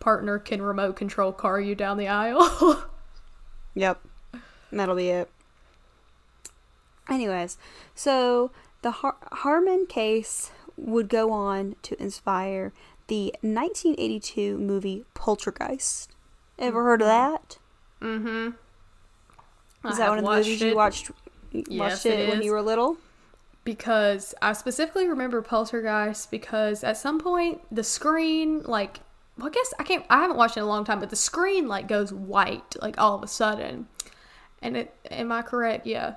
partner 0.00 0.40
can 0.40 0.60
remote 0.60 0.96
control 0.96 1.32
car 1.32 1.60
you 1.60 1.76
down 1.76 1.96
the 1.98 2.08
aisle. 2.08 2.84
Yep. 3.74 4.00
That'll 4.72 4.96
be 4.96 5.10
it. 5.10 5.30
Anyways, 7.08 7.56
so 7.94 8.50
the 8.82 8.90
Har- 8.90 9.16
Harmon 9.30 9.86
case 9.86 10.50
would 10.76 11.08
go 11.08 11.30
on 11.30 11.76
to 11.82 12.00
inspire 12.02 12.72
the 13.06 13.26
1982 13.42 14.58
movie 14.58 15.04
Poltergeist. 15.14 16.10
Ever 16.58 16.82
heard 16.82 17.00
of 17.00 17.06
that? 17.06 17.58
mm-hmm. 18.02 19.88
Is 19.88 19.98
that 19.98 20.08
one 20.08 20.18
of 20.18 20.24
the 20.24 20.30
movies 20.30 20.60
you 20.60 20.74
watched? 20.74 21.12
you 21.52 21.64
Yes, 21.68 21.78
watched 22.04 22.06
it 22.06 22.18
it, 22.20 22.28
when 22.28 22.42
you 22.42 22.50
were 22.50 22.60
little? 22.62 22.96
Because 23.64 24.34
I 24.40 24.52
specifically 24.52 25.06
remember 25.08 25.42
Poltergeist 25.42 26.30
because 26.30 26.82
at 26.82 26.96
some 26.96 27.20
point 27.20 27.60
the 27.70 27.84
screen 27.84 28.62
like 28.62 29.00
well, 29.38 29.48
I 29.48 29.50
guess 29.50 29.72
I 29.78 29.84
can't 29.84 30.04
I 30.10 30.20
haven't 30.20 30.36
watched 30.36 30.56
it 30.56 30.60
in 30.60 30.64
a 30.64 30.68
long 30.68 30.84
time, 30.84 31.00
but 31.00 31.10
the 31.10 31.16
screen 31.16 31.68
like 31.68 31.88
goes 31.88 32.12
white 32.12 32.76
like 32.80 32.98
all 32.98 33.14
of 33.14 33.22
a 33.22 33.28
sudden. 33.28 33.86
And 34.62 34.76
it 34.76 34.94
am 35.10 35.32
I 35.32 35.42
correct? 35.42 35.86
Yeah. 35.86 36.14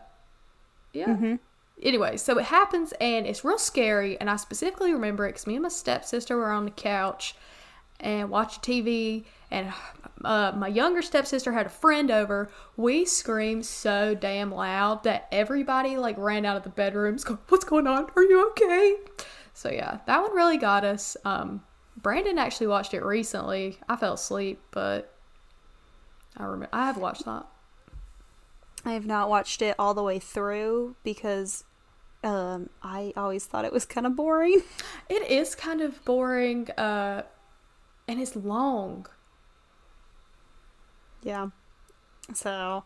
Yeah. 0.94 1.08
Mm-hmm. 1.08 1.36
anyway, 1.82 2.18
so 2.18 2.38
it 2.38 2.46
happens 2.46 2.94
and 3.02 3.26
it's 3.26 3.44
real 3.44 3.58
scary. 3.58 4.20
And 4.20 4.30
I 4.30 4.36
specifically 4.36 4.94
remember 4.94 5.26
it 5.26 5.30
because 5.30 5.48
me 5.48 5.56
and 5.56 5.64
my 5.64 5.70
stepsister 5.70 6.38
were 6.38 6.52
on 6.52 6.66
the 6.66 6.72
couch 6.72 7.36
and 8.04 8.30
watching 8.30 8.62
TV. 8.62 9.24
And 9.50 9.74
uh, 10.24 10.52
my 10.56 10.68
younger 10.68 11.02
stepsister 11.02 11.52
had 11.52 11.66
a 11.66 11.70
friend 11.70 12.12
over. 12.12 12.50
We 12.78 13.06
screamed 13.06 13.66
so 13.66 14.14
damn 14.14 14.52
loud 14.52 15.04
that 15.04 15.28
everybody 15.32 15.98
like 15.98 16.18
ran 16.18 16.46
out 16.46 16.58
of 16.58 16.64
the 16.64 16.70
bedrooms. 16.70 17.24
Going, 17.24 17.40
What's 17.48 17.66
going 17.66 17.88
on? 17.88 18.08
Are 18.16 18.24
you 18.24 18.48
okay? 18.52 18.98
So 19.54 19.72
yeah, 19.72 20.00
that 20.06 20.22
one 20.22 20.34
really 20.34 20.58
got 20.58 20.84
us. 20.84 21.18
Um, 21.26 21.64
Brandon 21.98 22.38
actually 22.38 22.68
watched 22.68 22.94
it 22.94 23.04
recently. 23.04 23.80
I 23.88 23.96
fell 23.96 24.14
asleep, 24.14 24.60
but 24.72 25.14
I 26.38 26.44
remember 26.44 26.70
I 26.74 26.88
have 26.88 26.98
watched 26.98 27.26
that. 27.26 27.46
I 28.86 28.94
have 28.94 29.06
not 29.06 29.30
watched 29.30 29.62
it 29.62 29.76
all 29.80 29.94
the 29.94 30.04
way 30.04 30.20
through 30.20 30.96
because 31.04 31.64
um, 32.24 32.70
I 32.82 33.14
always 33.16 33.46
thought 33.46 33.66
it 33.66 33.74
was 33.74 33.86
kind 33.86 34.08
of 34.08 34.16
boring. 34.16 34.62
It 35.10 35.30
is 35.30 35.54
kind 35.54 35.82
of 35.82 36.04
boring, 36.06 36.70
uh, 36.72 37.24
and 38.08 38.20
it's 38.20 38.36
long. 38.36 39.08
Yeah. 41.24 41.50
So, 42.34 42.84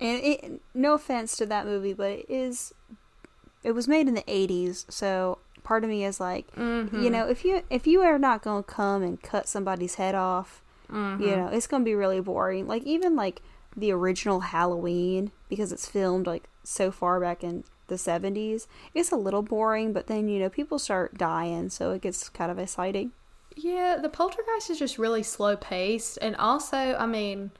and 0.00 0.22
it, 0.22 0.60
no 0.72 0.94
offense 0.94 1.36
to 1.36 1.46
that 1.46 1.66
movie, 1.66 1.92
but 1.92 2.10
it 2.10 2.26
is. 2.28 2.74
It 3.62 3.72
was 3.72 3.88
made 3.88 4.08
in 4.08 4.14
the 4.14 4.22
'80s, 4.22 4.90
so 4.90 5.38
part 5.62 5.82
of 5.82 5.90
me 5.90 6.04
is 6.04 6.20
like, 6.20 6.54
mm-hmm. 6.54 7.02
you 7.02 7.10
know, 7.10 7.26
if 7.26 7.44
you 7.44 7.62
if 7.70 7.86
you 7.86 8.02
are 8.02 8.18
not 8.18 8.42
gonna 8.42 8.62
come 8.62 9.02
and 9.02 9.20
cut 9.20 9.48
somebody's 9.48 9.96
head 9.96 10.14
off, 10.14 10.62
you 10.88 10.94
mm-hmm. 10.94 11.24
know, 11.24 11.48
it's 11.48 11.66
gonna 11.66 11.84
be 11.84 11.94
really 11.94 12.20
boring. 12.20 12.66
Like 12.68 12.84
even 12.84 13.16
like 13.16 13.42
the 13.76 13.90
original 13.90 14.40
Halloween, 14.40 15.32
because 15.48 15.72
it's 15.72 15.88
filmed 15.88 16.26
like 16.26 16.44
so 16.62 16.90
far 16.90 17.18
back 17.20 17.42
in 17.42 17.64
the 17.88 17.96
'70s, 17.96 18.66
it's 18.92 19.10
a 19.10 19.16
little 19.16 19.42
boring. 19.42 19.92
But 19.92 20.06
then 20.06 20.28
you 20.28 20.38
know, 20.38 20.48
people 20.48 20.78
start 20.78 21.16
dying, 21.16 21.70
so 21.70 21.92
it 21.92 22.02
gets 22.02 22.28
kind 22.28 22.50
of 22.50 22.58
exciting. 22.58 23.12
Yeah, 23.56 23.98
the 24.00 24.08
Poltergeist 24.08 24.70
is 24.70 24.78
just 24.78 24.98
really 24.98 25.22
slow 25.22 25.56
paced, 25.56 26.18
and 26.20 26.34
also, 26.36 26.76
I 26.76 27.06
mean, 27.06 27.52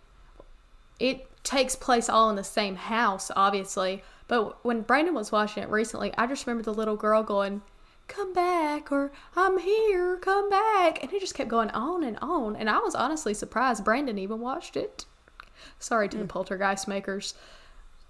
it 0.99 1.27
takes 1.45 1.77
place 1.77 2.09
all 2.09 2.31
in 2.31 2.37
the 2.37 2.45
same 2.45 2.77
house, 2.77 3.31
obviously. 3.37 4.03
But 4.27 4.65
when 4.65 4.81
Brandon 4.83 5.15
was 5.15 5.31
watching 5.31 5.63
it 5.63 5.69
recently, 5.69 6.13
I 6.17 6.27
just 6.27 6.47
remember 6.47 6.65
the 6.65 6.75
little 6.75 6.97
girl 6.97 7.23
going, 7.23 7.63
"Come 8.09 8.33
back," 8.33 8.91
or 8.91 9.13
"I'm 9.37 9.59
here, 9.59 10.17
come 10.17 10.51
back," 10.51 11.03
and 11.03 11.13
it 11.13 11.21
just 11.21 11.35
kept 11.35 11.51
going 11.51 11.71
on 11.71 12.03
and 12.03 12.19
on. 12.21 12.57
And 12.57 12.69
I 12.71 12.79
was 12.79 12.95
honestly 12.95 13.35
surprised 13.35 13.85
Brandon 13.85 14.19
even 14.19 14.41
watched 14.41 14.77
it. 14.77 15.05
Sorry 15.79 16.09
to 16.09 16.17
the 16.17 16.25
Poltergeist 16.25 16.89
makers. 16.89 17.35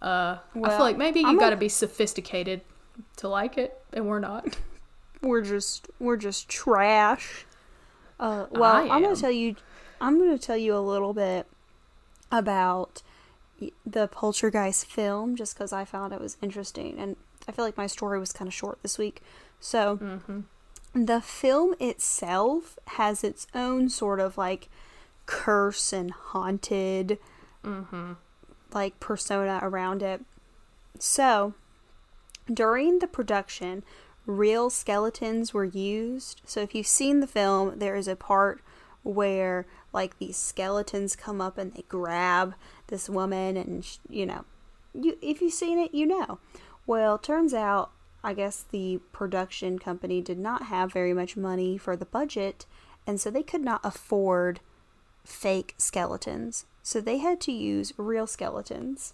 Uh, 0.00 0.38
I 0.62 0.68
feel 0.70 0.78
like 0.80 0.96
maybe 0.96 1.20
you 1.20 1.26
got 1.26 1.32
to 1.32 1.38
gonna- 1.38 1.56
be 1.56 1.68
sophisticated 1.68 2.62
to 3.16 3.28
like 3.28 3.58
it, 3.58 3.82
and 3.92 4.06
we're 4.06 4.20
not. 4.20 4.56
we're 5.22 5.42
just 5.42 5.88
we're 5.98 6.16
just 6.16 6.48
trash. 6.48 7.44
Uh, 8.18 8.46
well, 8.50 8.74
I 8.74 8.88
I'm 8.88 9.02
gonna 9.02 9.16
tell 9.16 9.30
you, 9.30 9.56
I'm 10.00 10.18
gonna 10.18 10.38
tell 10.38 10.56
you 10.56 10.76
a 10.76 10.78
little 10.80 11.12
bit 11.14 11.46
about 12.30 13.02
the 13.86 14.08
Poltergeist 14.08 14.86
film, 14.86 15.36
just 15.36 15.54
because 15.54 15.72
I 15.72 15.84
found 15.84 16.12
it 16.12 16.20
was 16.20 16.36
interesting, 16.42 16.98
and 16.98 17.16
I 17.48 17.52
feel 17.52 17.64
like 17.64 17.76
my 17.76 17.86
story 17.86 18.18
was 18.18 18.32
kind 18.32 18.48
of 18.48 18.54
short 18.54 18.78
this 18.82 18.98
week. 18.98 19.22
So, 19.60 19.96
the 20.94 21.20
film 21.20 21.74
itself 21.80 22.78
has 22.88 23.24
its 23.24 23.46
own 23.54 23.88
sort 23.88 24.20
of 24.20 24.36
like 24.38 24.68
curse 25.26 25.92
and 25.92 26.10
haunted, 26.12 27.18
like 28.72 28.98
persona 29.00 29.58
around 29.62 30.02
it. 30.02 30.20
So, 30.98 31.54
during 32.52 32.98
the 32.98 33.06
production, 33.06 33.82
real 34.26 34.70
skeletons 34.70 35.52
were 35.52 35.64
used. 35.64 36.42
So 36.44 36.60
if 36.60 36.74
you've 36.74 36.86
seen 36.86 37.20
the 37.20 37.26
film, 37.26 37.78
there 37.78 37.96
is 37.96 38.08
a 38.08 38.16
part 38.16 38.62
where 39.02 39.66
like 39.92 40.18
these 40.18 40.36
skeletons 40.36 41.14
come 41.14 41.40
up 41.40 41.58
and 41.58 41.72
they 41.74 41.84
grab 41.88 42.54
this 42.86 43.08
woman 43.08 43.56
and 43.56 43.84
sh- 43.84 43.98
you 44.08 44.26
know, 44.26 44.44
you 44.94 45.18
if 45.20 45.40
you've 45.42 45.52
seen 45.52 45.78
it, 45.78 45.94
you 45.94 46.06
know. 46.06 46.38
Well, 46.86 47.18
turns 47.18 47.54
out 47.54 47.90
I 48.22 48.32
guess 48.32 48.64
the 48.70 49.00
production 49.12 49.78
company 49.78 50.22
did 50.22 50.38
not 50.38 50.64
have 50.64 50.92
very 50.92 51.12
much 51.12 51.36
money 51.36 51.76
for 51.76 51.94
the 51.94 52.06
budget, 52.06 52.64
and 53.06 53.20
so 53.20 53.30
they 53.30 53.42
could 53.42 53.60
not 53.60 53.82
afford 53.84 54.60
fake 55.24 55.74
skeletons. 55.76 56.64
So 56.82 57.00
they 57.00 57.18
had 57.18 57.40
to 57.42 57.52
use 57.52 57.92
real 57.98 58.26
skeletons. 58.26 59.12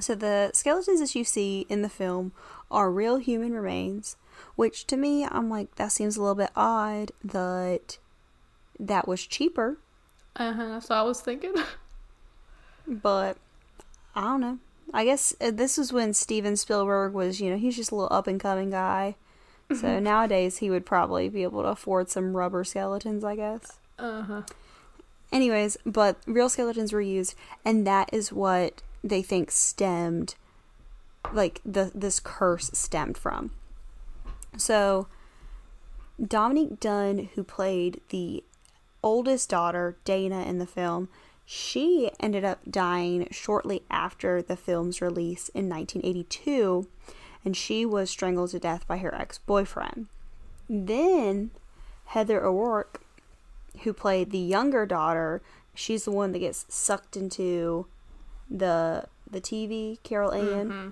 So 0.00 0.14
the 0.14 0.50
skeletons 0.52 1.00
that 1.00 1.14
you 1.14 1.24
see 1.24 1.66
in 1.68 1.82
the 1.82 1.88
film 1.88 2.32
are 2.70 2.90
real 2.90 3.18
human 3.18 3.52
remains, 3.52 4.16
which 4.56 4.86
to 4.88 4.96
me 4.96 5.24
I'm 5.24 5.48
like 5.48 5.74
that 5.76 5.92
seems 5.92 6.16
a 6.16 6.20
little 6.20 6.34
bit 6.34 6.50
odd 6.56 7.12
that 7.22 7.98
that 8.78 9.06
was 9.06 9.24
cheaper, 9.26 9.78
Uh 10.36 10.52
huh. 10.52 10.68
That's 10.70 10.88
what 10.88 10.98
I 10.98 11.02
was 11.02 11.20
thinking. 11.20 11.54
but 12.86 13.36
I 14.14 14.22
don't 14.22 14.40
know. 14.40 14.58
I 14.92 15.04
guess 15.04 15.34
uh, 15.40 15.50
this 15.50 15.78
was 15.78 15.92
when 15.92 16.12
Steven 16.12 16.56
Spielberg 16.56 17.12
was, 17.14 17.40
you 17.40 17.50
know, 17.50 17.56
he's 17.56 17.76
just 17.76 17.90
a 17.90 17.94
little 17.94 18.16
up 18.16 18.26
and 18.26 18.38
coming 18.40 18.70
guy. 18.70 19.16
So 19.74 19.98
nowadays 19.98 20.58
he 20.58 20.70
would 20.70 20.84
probably 20.84 21.28
be 21.30 21.42
able 21.42 21.62
to 21.62 21.68
afford 21.68 22.10
some 22.10 22.36
rubber 22.36 22.64
skeletons, 22.64 23.24
I 23.24 23.34
guess. 23.34 23.78
Uh 23.98 24.22
huh. 24.22 24.42
Anyways, 25.32 25.78
but 25.86 26.18
real 26.26 26.48
skeletons 26.48 26.92
were 26.92 27.00
used, 27.00 27.34
and 27.64 27.86
that 27.86 28.10
is 28.12 28.30
what 28.32 28.82
they 29.04 29.22
think 29.22 29.50
stemmed, 29.50 30.34
like 31.32 31.60
the 31.64 31.92
this 31.94 32.18
curse 32.18 32.70
stemmed 32.72 33.16
from. 33.16 33.52
So, 34.56 35.06
Dominique 36.24 36.80
Dunne, 36.80 37.28
who 37.34 37.44
played 37.44 38.00
the 38.08 38.42
oldest 39.02 39.50
daughter 39.50 39.96
Dana 40.04 40.42
in 40.42 40.58
the 40.58 40.66
film, 40.66 41.08
she 41.44 42.10
ended 42.18 42.44
up 42.44 42.60
dying 42.68 43.28
shortly 43.30 43.82
after 43.90 44.40
the 44.40 44.56
film's 44.56 45.02
release 45.02 45.50
in 45.50 45.68
1982, 45.68 46.88
and 47.44 47.56
she 47.56 47.84
was 47.84 48.10
strangled 48.10 48.50
to 48.50 48.58
death 48.58 48.86
by 48.86 48.98
her 48.98 49.14
ex 49.14 49.38
boyfriend. 49.38 50.06
Then 50.68 51.50
Heather 52.06 52.44
O'Rourke 52.44 53.04
who 53.82 53.92
played 53.92 54.30
the 54.30 54.38
younger 54.38 54.86
daughter, 54.86 55.42
she's 55.74 56.04
the 56.04 56.10
one 56.10 56.32
that 56.32 56.38
gets 56.38 56.64
sucked 56.68 57.16
into 57.16 57.86
the 58.50 59.04
the 59.30 59.40
TV, 59.40 60.02
Carol 60.02 60.32
Anne. 60.32 60.68
Mm-hmm. 60.68 60.88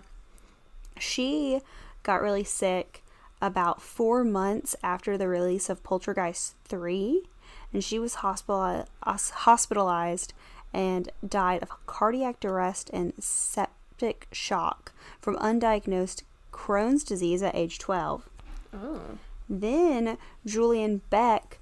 She 0.98 1.60
got 2.02 2.22
really 2.22 2.44
sick 2.44 3.02
about 3.40 3.82
four 3.82 4.24
months 4.24 4.76
after 4.82 5.18
the 5.18 5.28
release 5.28 5.68
of 5.68 5.82
Poltergeist 5.82 6.54
3, 6.64 7.24
and 7.72 7.82
she 7.82 7.98
was 7.98 8.16
hospital- 8.16 8.86
hospitalized 9.02 10.32
and 10.72 11.10
died 11.26 11.62
of 11.62 11.86
cardiac 11.86 12.44
arrest 12.44 12.88
and 12.92 13.12
septic 13.18 14.28
shock 14.32 14.92
from 15.20 15.36
undiagnosed 15.36 16.22
Crohn's 16.52 17.04
disease 17.04 17.42
at 17.42 17.54
age 17.54 17.78
12. 17.78 18.28
Oh. 18.72 19.00
Then 19.48 20.16
Julian 20.46 21.02
Beck 21.10 21.58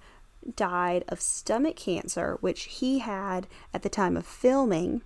died 0.57 1.05
of 1.09 1.20
stomach 1.20 1.76
cancer, 1.76 2.38
which 2.41 2.64
he 2.64 3.01
had 3.01 3.47
at 3.74 3.82
the 3.82 3.88
time 3.88 4.16
of 4.16 4.26
filming. 4.26 5.03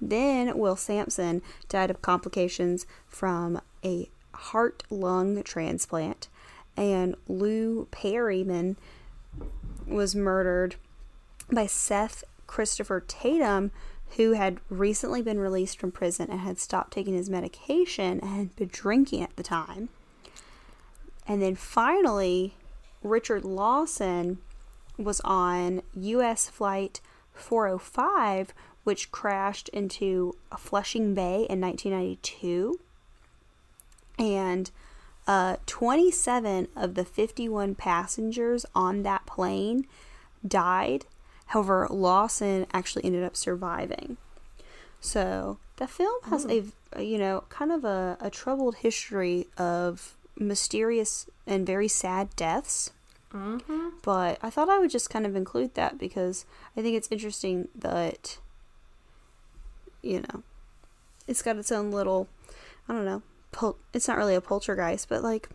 Then 0.00 0.56
Will 0.56 0.76
Sampson 0.76 1.42
died 1.68 1.90
of 1.90 2.02
complications 2.02 2.86
from 3.06 3.60
a 3.84 4.08
heart 4.34 4.84
lung 4.90 5.42
transplant. 5.42 6.28
And 6.76 7.16
Lou 7.26 7.86
Perryman 7.90 8.76
was 9.86 10.14
murdered 10.14 10.76
by 11.50 11.66
Seth 11.66 12.22
Christopher 12.46 13.00
Tatum, 13.00 13.72
who 14.16 14.32
had 14.32 14.60
recently 14.70 15.22
been 15.22 15.40
released 15.40 15.78
from 15.78 15.92
prison 15.92 16.30
and 16.30 16.40
had 16.40 16.58
stopped 16.58 16.92
taking 16.92 17.14
his 17.14 17.28
medication 17.28 18.20
and 18.20 18.54
been 18.56 18.68
drinking 18.68 19.22
at 19.22 19.36
the 19.36 19.42
time. 19.42 19.88
And 21.26 21.42
then 21.42 21.56
finally, 21.56 22.54
Richard 23.02 23.44
Lawson 23.44 24.38
was 24.96 25.20
on 25.24 25.82
U.S. 25.94 26.48
Flight 26.48 27.00
405, 27.34 28.54
which 28.88 29.12
crashed 29.12 29.68
into 29.68 30.34
Flushing 30.56 31.12
Bay 31.12 31.46
in 31.50 31.60
1992. 31.60 32.80
And 34.18 34.70
uh, 35.26 35.56
27 35.66 36.68
of 36.74 36.94
the 36.94 37.04
51 37.04 37.74
passengers 37.74 38.64
on 38.74 39.02
that 39.02 39.26
plane 39.26 39.86
died. 40.46 41.04
However, 41.48 41.86
Lawson 41.90 42.64
actually 42.72 43.04
ended 43.04 43.24
up 43.24 43.36
surviving. 43.36 44.16
So 45.02 45.58
the 45.76 45.86
film 45.86 46.22
has 46.30 46.46
a, 46.46 46.64
a, 46.94 47.02
you 47.02 47.18
know, 47.18 47.44
kind 47.50 47.70
of 47.70 47.84
a, 47.84 48.16
a 48.22 48.30
troubled 48.30 48.76
history 48.76 49.48
of 49.58 50.16
mysterious 50.34 51.26
and 51.46 51.66
very 51.66 51.88
sad 51.88 52.34
deaths. 52.36 52.92
Mm-hmm. 53.34 53.98
But 54.00 54.38
I 54.42 54.48
thought 54.48 54.70
I 54.70 54.78
would 54.78 54.88
just 54.88 55.10
kind 55.10 55.26
of 55.26 55.36
include 55.36 55.74
that 55.74 55.98
because 55.98 56.46
I 56.74 56.80
think 56.80 56.96
it's 56.96 57.12
interesting 57.12 57.68
that, 57.74 58.38
you 60.02 60.20
know, 60.20 60.42
it's 61.26 61.42
got 61.42 61.56
its 61.56 61.72
own 61.72 61.90
little, 61.90 62.28
I 62.88 62.92
don't 62.94 63.04
know, 63.04 63.22
pol- 63.52 63.76
it's 63.92 64.08
not 64.08 64.16
really 64.16 64.34
a 64.34 64.40
poltergeist, 64.40 65.08
but 65.08 65.22
like 65.22 65.48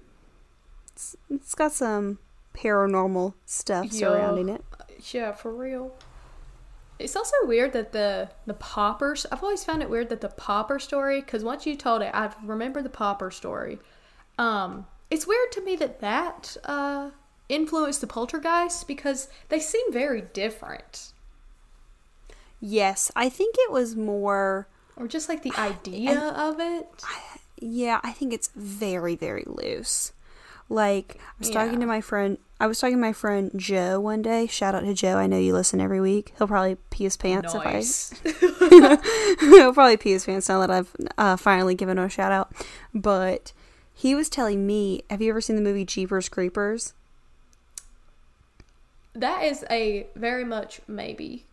it's, 0.91 1.15
it's 1.29 1.55
got 1.55 1.71
some 1.71 2.19
paranormal 2.55 3.33
stuff 3.45 3.85
Yeah. 3.91 3.99
surrounding 3.99 4.49
it. 4.49 4.63
Yeah, 5.11 5.31
for 5.31 5.53
real. 5.53 5.93
It's 6.99 7.15
also 7.15 7.35
weird 7.43 7.73
that 7.73 7.91
the 7.91 8.29
the 8.45 8.53
poppers. 8.53 9.25
I've 9.31 9.43
always 9.43 9.63
found 9.63 9.81
it 9.81 9.89
weird 9.89 10.09
that 10.09 10.21
the 10.21 10.29
popper 10.29 10.77
story. 10.79 11.19
Because 11.21 11.43
once 11.43 11.65
you 11.65 11.75
told 11.75 12.01
it, 12.03 12.11
I 12.13 12.31
remember 12.43 12.81
the 12.81 12.89
popper 12.89 13.31
story. 13.31 13.79
Um, 14.37 14.85
it's 15.09 15.25
weird 15.27 15.51
to 15.53 15.61
me 15.61 15.75
that 15.77 15.99
that 16.01 16.55
uh 16.63 17.09
influenced 17.49 17.99
the 18.01 18.07
poltergeist 18.07 18.87
because 18.87 19.27
they 19.49 19.59
seem 19.59 19.91
very 19.91 20.21
different, 20.21 21.11
Yes, 22.65 23.11
I 23.13 23.27
think 23.27 23.55
it 23.59 23.71
was 23.73 23.93
more. 23.93 24.69
or 24.95 25.05
just 25.05 25.27
like 25.27 25.43
the 25.43 25.51
idea 25.57 26.29
of 26.29 26.61
it. 26.61 26.87
Yeah, 27.59 27.99
I 28.03 28.13
think 28.13 28.31
it's 28.31 28.49
very, 28.55 29.17
very 29.17 29.43
loose. 29.45 30.13
Like, 30.69 31.17
I 31.19 31.33
was 31.39 31.49
talking 31.49 31.81
to 31.81 31.85
my 31.85 31.99
friend. 31.99 32.37
I 32.61 32.67
was 32.67 32.79
talking 32.79 32.95
to 32.95 33.01
my 33.01 33.11
friend 33.11 33.51
Joe 33.57 33.99
one 33.99 34.21
day. 34.21 34.47
Shout 34.47 34.73
out 34.75 34.85
to 34.85 34.93
Joe. 34.93 35.17
I 35.17 35.27
know 35.27 35.37
you 35.37 35.53
listen 35.53 35.81
every 35.81 35.99
week. 35.99 36.33
He'll 36.37 36.47
probably 36.47 36.77
pee 36.89 37.03
his 37.03 37.17
pants 37.17 37.53
Nice. 37.53 38.13
if 38.23 38.41
I. 38.41 39.35
He'll 39.41 39.73
probably 39.73 39.97
pee 39.97 40.11
his 40.13 40.25
pants 40.25 40.47
now 40.47 40.61
that 40.61 40.71
I've 40.71 40.95
uh, 41.17 41.35
finally 41.35 41.75
given 41.75 41.97
him 41.97 42.05
a 42.05 42.09
shout 42.09 42.31
out. 42.31 42.53
But 42.93 43.51
he 43.93 44.15
was 44.15 44.29
telling 44.29 44.65
me, 44.65 45.03
have 45.09 45.21
you 45.21 45.31
ever 45.31 45.41
seen 45.41 45.57
the 45.57 45.61
movie 45.61 45.83
Jeepers 45.83 46.29
Creepers? 46.29 46.93
That 49.13 49.43
is 49.43 49.65
a 49.69 50.07
very 50.15 50.45
much 50.45 50.79
maybe, 50.87 51.45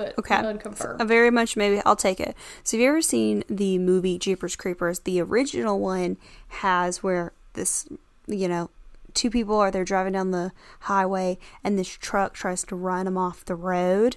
but 0.00 0.18
Okay. 0.18 0.34
unconfirmed. 0.36 1.00
A 1.00 1.04
uh, 1.04 1.06
very 1.06 1.30
much 1.30 1.56
maybe 1.56 1.80
I'll 1.84 1.96
take 1.96 2.20
it. 2.20 2.34
So 2.64 2.76
have 2.76 2.82
you 2.82 2.88
ever 2.88 3.02
seen 3.02 3.44
the 3.48 3.78
movie 3.78 4.18
Jeepers 4.18 4.56
Creepers? 4.56 5.00
The 5.00 5.20
original 5.20 5.78
one 5.78 6.16
has 6.48 7.02
where 7.02 7.32
this, 7.52 7.86
you 8.26 8.48
know, 8.48 8.70
two 9.12 9.30
people 9.30 9.56
are 9.56 9.70
they're 9.70 9.84
driving 9.84 10.14
down 10.14 10.30
the 10.30 10.52
highway 10.80 11.36
and 11.62 11.78
this 11.78 11.88
truck 11.88 12.32
tries 12.32 12.64
to 12.64 12.76
run 12.76 13.04
them 13.04 13.18
off 13.18 13.44
the 13.44 13.54
road. 13.54 14.16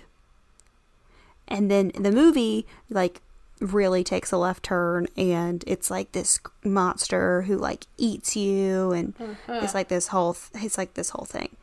And 1.48 1.70
then 1.70 1.92
the 2.00 2.12
movie 2.12 2.66
like 2.90 3.22
really 3.60 4.04
takes 4.04 4.32
a 4.32 4.38
left 4.38 4.64
turn 4.64 5.08
and 5.18 5.64
it's 5.68 5.92
like 5.92 6.14
this 6.14 6.40
monster 6.64 7.44
who 7.44 7.58
like 7.58 7.88
eats 7.98 8.36
you 8.36 8.92
and 8.92 9.14
uh-huh. 9.20 9.60
it's 9.64 9.74
like 9.74 9.90
this 9.90 10.08
whole 10.08 10.34
th- 10.34 10.64
it's 10.64 10.78
like 10.78 10.94
this 10.94 11.10
whole 11.10 11.26
thing. 11.26 11.56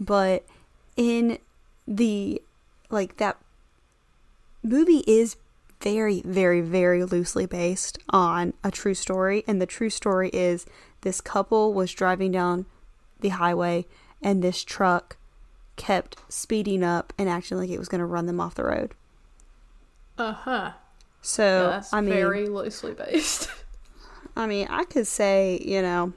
But 0.00 0.44
in 0.96 1.38
the 1.86 2.42
like 2.90 3.16
that 3.18 3.36
movie 4.62 5.04
is 5.06 5.36
very, 5.80 6.22
very, 6.22 6.60
very 6.60 7.04
loosely 7.04 7.46
based 7.46 7.98
on 8.10 8.52
a 8.64 8.70
true 8.70 8.94
story. 8.94 9.44
And 9.46 9.60
the 9.60 9.66
true 9.66 9.90
story 9.90 10.30
is 10.32 10.66
this 11.02 11.20
couple 11.20 11.72
was 11.72 11.92
driving 11.92 12.32
down 12.32 12.66
the 13.20 13.30
highway 13.30 13.86
and 14.22 14.42
this 14.42 14.64
truck 14.64 15.16
kept 15.76 16.16
speeding 16.28 16.82
up 16.82 17.12
and 17.16 17.28
acting 17.28 17.58
like 17.58 17.70
it 17.70 17.78
was 17.78 17.88
going 17.88 18.00
to 18.00 18.04
run 18.06 18.26
them 18.26 18.40
off 18.40 18.54
the 18.54 18.64
road. 18.64 18.94
Uh 20.16 20.32
huh. 20.32 20.72
So, 21.22 21.68
That's 21.70 21.92
I 21.92 22.00
mean, 22.00 22.14
very 22.14 22.48
loosely 22.48 22.94
based. 22.94 23.48
I 24.36 24.46
mean, 24.46 24.66
I 24.70 24.84
could 24.84 25.06
say, 25.06 25.60
you 25.64 25.82
know, 25.82 26.12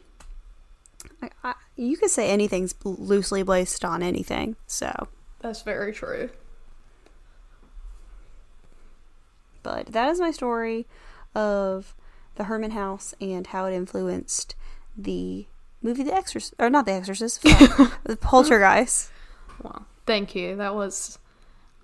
I, 1.21 1.29
I, 1.43 1.53
you 1.75 1.97
could 1.97 2.09
say 2.09 2.29
anything's 2.29 2.73
loosely 2.83 3.43
based 3.43 3.85
on 3.85 4.01
anything. 4.03 4.55
So, 4.67 5.07
That's 5.39 5.61
very 5.61 5.93
true. 5.93 6.29
But 9.63 9.87
that 9.87 10.09
is 10.09 10.19
my 10.19 10.31
story 10.31 10.87
of 11.35 11.95
the 12.35 12.45
Herrmann 12.45 12.71
House 12.71 13.13
and 13.21 13.47
how 13.47 13.65
it 13.65 13.73
influenced 13.75 14.55
the 14.97 15.45
movie 15.81 16.03
The 16.03 16.13
Exorcist, 16.13 16.53
or 16.59 16.69
not 16.69 16.85
The 16.85 16.93
Exorcist, 16.93 17.41
the 18.03 18.17
Poltergeist. 18.19 19.09
Well, 19.63 19.85
thank 20.05 20.35
you. 20.35 20.55
That 20.55 20.75
was 20.75 21.19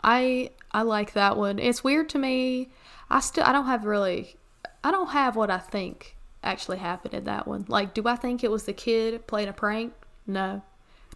I 0.03 0.51
I 0.71 0.81
like 0.83 1.13
that 1.13 1.37
one. 1.37 1.59
It's 1.59 1.83
weird 1.83 2.09
to 2.09 2.17
me. 2.19 2.69
I 3.09 3.19
still 3.19 3.43
I 3.43 3.51
don't 3.51 3.65
have 3.65 3.85
really 3.85 4.35
I 4.83 4.91
don't 4.91 5.09
have 5.09 5.35
what 5.35 5.49
I 5.49 5.57
think 5.59 6.15
actually 6.43 6.77
happened 6.77 7.13
in 7.13 7.23
that 7.25 7.47
one. 7.47 7.65
Like, 7.67 7.93
do 7.93 8.03
I 8.07 8.15
think 8.15 8.43
it 8.43 8.51
was 8.51 8.63
the 8.63 8.73
kid 8.73 9.27
playing 9.27 9.49
a 9.49 9.53
prank? 9.53 9.93
No. 10.25 10.61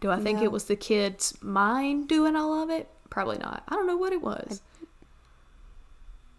Do 0.02 0.10
I 0.10 0.20
think 0.20 0.40
No. 0.40 0.46
it 0.46 0.52
was 0.52 0.66
the 0.66 0.76
kid's 0.76 1.38
mind 1.44 2.08
doing 2.08 2.36
all 2.36 2.62
of 2.64 2.70
it? 2.70 2.90
Probably 3.10 3.38
not. 3.38 3.64
I 3.68 3.76
don't 3.76 3.88
know 3.88 3.98
what 3.98 4.14
it 4.14 4.22
was. 4.22 4.62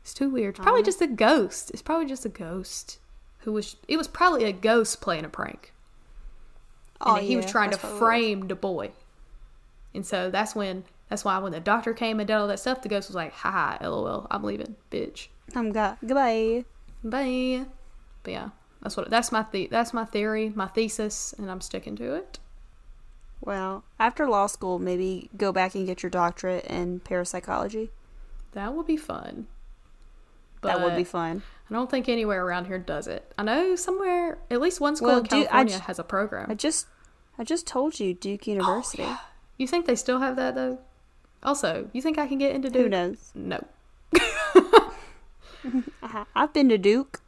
It's 0.03 0.15
too 0.15 0.29
weird. 0.29 0.57
It's 0.57 0.63
probably 0.65 0.83
just 0.83 1.01
a 1.01 1.07
ghost. 1.07 1.71
It's 1.71 1.83
probably 1.83 2.07
just 2.07 2.25
a 2.25 2.29
ghost 2.29 2.99
who 3.41 3.53
was. 3.53 3.77
It 3.89 3.97
was 3.97 4.09
probably 4.09 4.45
a 4.45 4.53
ghost 4.53 5.01
playing 5.01 5.25
a 5.25 5.29
prank. 5.29 5.73
and 7.01 7.19
oh, 7.19 7.21
he 7.21 7.37
was 7.37 7.47
Oh, 7.47 7.49
trying 7.49 7.71
to 7.71 7.77
that's 7.77 7.81
probably 7.83 8.01
what 8.01 8.07
it 8.07 8.15
was. 8.15 8.21
frame 8.39 8.49
the 8.49 8.55
boy. 8.57 8.91
And 9.95 10.05
so 10.07 10.31
that's 10.31 10.55
when 10.55 10.85
that's 11.09 11.25
why 11.25 11.39
when 11.39 11.53
the 11.53 11.61
doctor 11.61 11.93
came 11.95 12.19
and 12.21 12.27
did 12.27 12.35
all 12.35 12.49
that 12.49 12.59
stuff, 12.61 12.83
the 12.83 12.89
ghost 12.89 13.09
was 13.09 13.15
like, 13.17 13.33
"Ha 13.33 13.51
ha, 13.81 13.87
lol, 13.89 14.27
I'm 14.31 14.43
leaving, 14.43 14.75
bitch, 14.91 15.29
I'm 15.55 15.71
got 15.73 15.99
goodbye. 16.01 16.65
bye." 17.05 17.67
But 18.25 18.31
yeah, 18.33 18.49
that's 18.83 18.97
what 18.97 19.09
that's 19.11 19.31
my 19.31 19.45
the- 19.53 19.69
that's 19.71 19.93
my 19.93 20.05
theory, 20.05 20.51
my 20.55 20.67
thesis, 20.69 21.33
and 21.39 21.51
I'm 21.51 21.61
sticking 21.61 21.95
to 21.97 22.15
it. 22.15 22.39
Well, 23.41 23.85
after 23.99 24.29
law 24.29 24.47
school, 24.47 24.79
maybe 24.79 25.29
go 25.37 25.53
back 25.53 25.75
and 25.75 25.87
get 25.87 26.03
your 26.03 26.11
doctorate 26.11 26.65
in 26.67 27.01
parapsychology. 27.01 27.91
That 28.53 28.73
would 28.75 28.87
be 28.87 28.97
fun. 28.97 29.49
That 30.63 30.81
would 30.83 30.97
be 30.97 31.03
But 31.03 31.09
fun. 31.11 31.43
I 31.71 31.75
don't 31.75 31.91
think 31.91 32.09
anywhere 32.09 32.45
around 32.45 32.67
here 32.67 32.79
does 32.79 33.07
it. 33.07 33.33
I 33.39 33.43
know 33.43 33.77
somewhere, 33.77 34.39
at 34.51 34.61
least 34.61 34.81
one 34.81 34.95
school 34.97 35.09
Well, 35.09 35.19
in 35.19 35.25
I 35.25 35.29
California 35.29 35.79
j- 35.79 35.85
has 35.85 35.99
a 35.99 36.05
program. 36.05 36.51
I 36.51 36.55
just, 36.55 36.87
I 37.39 37.45
just 37.45 37.67
told 37.67 37.99
you 37.99 38.13
Duke 38.15 38.47
University. 38.47 39.07
You 39.59 39.67
think 39.67 39.87
they 39.87 39.97
still 39.97 40.19
have 40.21 40.37
that 40.37 40.55
though? 40.55 40.79
Also, 41.43 41.89
you 41.93 42.01
think 42.03 42.19
I 42.19 42.27
can 42.27 42.39
get 42.39 42.55
into 42.55 42.69
Duke? 42.71 42.83
Who 42.83 42.89
knows? 42.89 43.31
No. 43.35 43.65
I- 46.03 46.25
I've 46.35 46.53
been 46.53 46.69
to 46.69 46.79
Duke. 46.79 47.21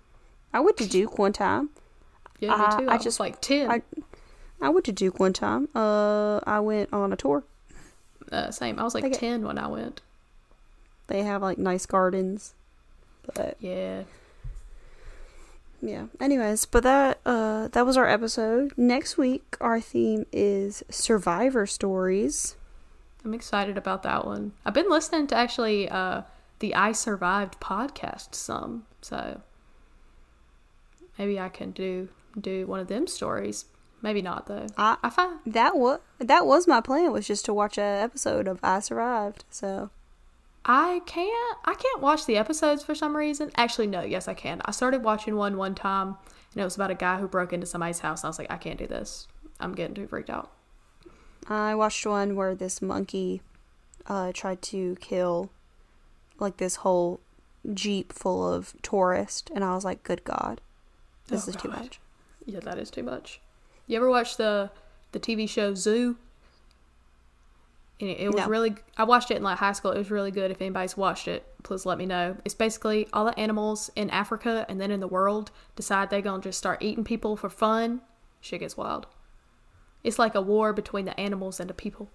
I 0.52 0.60
went 0.60 0.76
to 0.78 0.86
Duke 0.88 1.18
one 1.18 1.32
time. 1.32 1.70
Yeah, 2.40 2.54
Uh, 2.54 2.58
me 2.58 2.64
too. 2.84 2.88
I 2.88 2.92
I, 2.92 2.96
was 2.96 3.04
just- 3.04 3.20
like 3.20 3.40
ten. 3.40 3.70
I, 3.70 3.82
I 4.60 4.68
went 4.68 4.84
to 4.86 4.92
Duke 4.92 5.18
one 5.18 5.32
time. 5.32 5.68
Uh, 5.74 6.40
I 6.46 6.60
went 6.60 6.92
on 6.92 7.12
a 7.12 7.16
tour. 7.16 7.44
uh, 8.30 8.50
same. 8.50 8.78
I 8.78 8.82
was 8.84 8.94
like 8.94 9.02
They 9.04 9.10
get- 9.10 9.18
ten 9.20 9.44
when 9.46 9.58
I 9.58 9.66
went. 9.68 10.00
They 11.06 11.22
have 11.22 11.42
like 11.42 11.58
nice 11.58 11.86
gardens. 11.86 12.54
But 13.34 13.56
Yeah. 13.60 14.02
yeah. 15.80 16.06
Anyways, 16.20 16.66
but 16.66 16.82
that 16.82 17.20
uh 17.24 17.68
that 17.68 17.86
was 17.86 17.96
our 17.96 18.08
episode. 18.08 18.72
Next 18.76 19.16
week 19.18 19.56
our 19.60 19.80
theme 19.80 20.26
is 20.32 20.82
survivor 20.90 21.66
stories. 21.66 22.56
I'm 23.24 23.32
excited 23.34 23.78
about 23.78 24.02
that 24.02 24.26
one. 24.26 24.52
I've 24.66 24.74
been 24.74 24.90
listening 24.90 25.26
to 25.28 25.34
actually 25.34 25.88
uh, 25.88 26.22
the 26.58 26.74
I 26.74 26.92
Survived 26.92 27.58
podcast 27.58 28.34
some, 28.34 28.84
so 29.00 29.40
maybe 31.18 31.40
I 31.40 31.48
can 31.48 31.70
do 31.70 32.08
do 32.38 32.66
one 32.66 32.80
of 32.80 32.88
them 32.88 33.06
stories. 33.06 33.64
Maybe 34.02 34.20
not 34.20 34.46
though. 34.46 34.66
I 34.76 34.98
I 35.02 35.08
find 35.08 35.38
that 35.46 35.74
was 35.76 36.00
that 36.18 36.44
was 36.44 36.66
my 36.68 36.82
plan 36.82 37.12
was 37.12 37.26
just 37.26 37.46
to 37.46 37.54
watch 37.54 37.78
a 37.78 37.82
episode 37.82 38.46
of 38.46 38.60
I 38.62 38.80
Survived. 38.80 39.44
So 39.48 39.88
I 40.66 41.02
can't 41.04 41.58
I 41.64 41.74
can't 41.74 42.00
watch 42.00 42.24
the 42.26 42.36
episodes 42.38 42.82
for 42.82 42.94
some 42.94 43.16
reason. 43.16 43.50
Actually, 43.56 43.86
no. 43.86 44.02
Yes, 44.02 44.28
I 44.28 44.34
can. 44.34 44.62
I 44.64 44.70
started 44.70 45.02
watching 45.02 45.36
one 45.36 45.56
one 45.56 45.74
time, 45.74 46.16
and 46.52 46.60
it 46.60 46.64
was 46.64 46.74
about 46.76 46.90
a 46.90 46.94
guy 46.94 47.18
who 47.18 47.28
broke 47.28 47.52
into 47.52 47.66
somebody's 47.66 47.98
house. 47.98 48.22
And 48.22 48.26
I 48.26 48.30
was 48.30 48.38
like, 48.38 48.50
I 48.50 48.56
can't 48.56 48.78
do 48.78 48.86
this. 48.86 49.28
I'm 49.60 49.74
getting 49.74 49.94
too 49.94 50.06
freaked 50.06 50.30
out. 50.30 50.50
I 51.48 51.74
watched 51.74 52.06
one 52.06 52.34
where 52.36 52.54
this 52.54 52.80
monkey 52.80 53.42
uh 54.06 54.32
tried 54.32 54.62
to 54.62 54.96
kill 55.00 55.50
like 56.38 56.56
this 56.56 56.76
whole 56.76 57.20
jeep 57.72 58.12
full 58.12 58.52
of 58.52 58.74
tourists 58.82 59.50
and 59.54 59.62
I 59.64 59.74
was 59.74 59.84
like, 59.84 60.02
Good 60.02 60.24
God. 60.24 60.60
This 61.28 61.46
Oh, 61.46 61.50
is 61.50 61.56
too 61.56 61.68
much. 61.68 62.00
Yeah, 62.46 62.60
that 62.60 62.78
is 62.78 62.90
too 62.90 63.02
much. 63.02 63.40
You 63.86 63.96
ever 63.96 64.08
watch 64.08 64.36
the 64.36 64.70
the 65.12 65.20
TV 65.20 65.48
show 65.48 65.74
Zoo? 65.74 66.16
And 68.00 68.10
it, 68.10 68.20
it 68.20 68.26
was 68.28 68.42
No. 68.42 68.48
really. 68.48 68.74
I 68.96 69.04
watched 69.04 69.30
it 69.30 69.36
in 69.36 69.42
like 69.42 69.58
high 69.58 69.72
school. 69.72 69.92
It 69.92 69.98
was 69.98 70.10
really 70.10 70.30
good. 70.30 70.50
If 70.50 70.60
anybody's 70.60 70.96
watched 70.96 71.28
it, 71.28 71.46
please 71.62 71.86
let 71.86 71.96
me 71.98 72.06
know. 72.06 72.36
It's 72.44 72.54
basically 72.54 73.08
all 73.12 73.24
the 73.24 73.38
animals 73.38 73.90
in 73.94 74.10
Africa 74.10 74.66
and 74.68 74.80
then 74.80 74.90
in 74.90 75.00
the 75.00 75.06
world 75.08 75.50
decide 75.76 76.10
they're 76.10 76.20
gonna 76.20 76.42
just 76.42 76.58
start 76.58 76.82
eating 76.82 77.04
people 77.04 77.36
for 77.36 77.48
fun. 77.48 78.00
Shit 78.40 78.60
gets 78.60 78.76
wild. 78.76 79.06
It's 80.02 80.18
like 80.18 80.34
a 80.34 80.42
war 80.42 80.72
between 80.72 81.04
the 81.04 81.18
animals 81.18 81.60
and 81.60 81.70
the 81.70 81.74
people. 81.74 82.10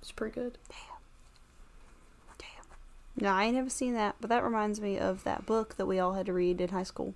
It's 0.00 0.12
pretty 0.12 0.34
good. 0.34 0.56
Damn. 0.68 2.36
Damn. 2.38 3.24
No, 3.24 3.32
I 3.32 3.44
ain't 3.44 3.56
never 3.56 3.68
seen 3.68 3.92
that, 3.94 4.16
but 4.20 4.30
that 4.30 4.42
reminds 4.44 4.80
me 4.80 4.98
of 4.98 5.24
that 5.24 5.44
book 5.44 5.76
that 5.76 5.86
we 5.86 5.98
all 5.98 6.14
had 6.14 6.26
to 6.26 6.32
read 6.32 6.60
in 6.60 6.70
high 6.70 6.84
school. 6.84 7.12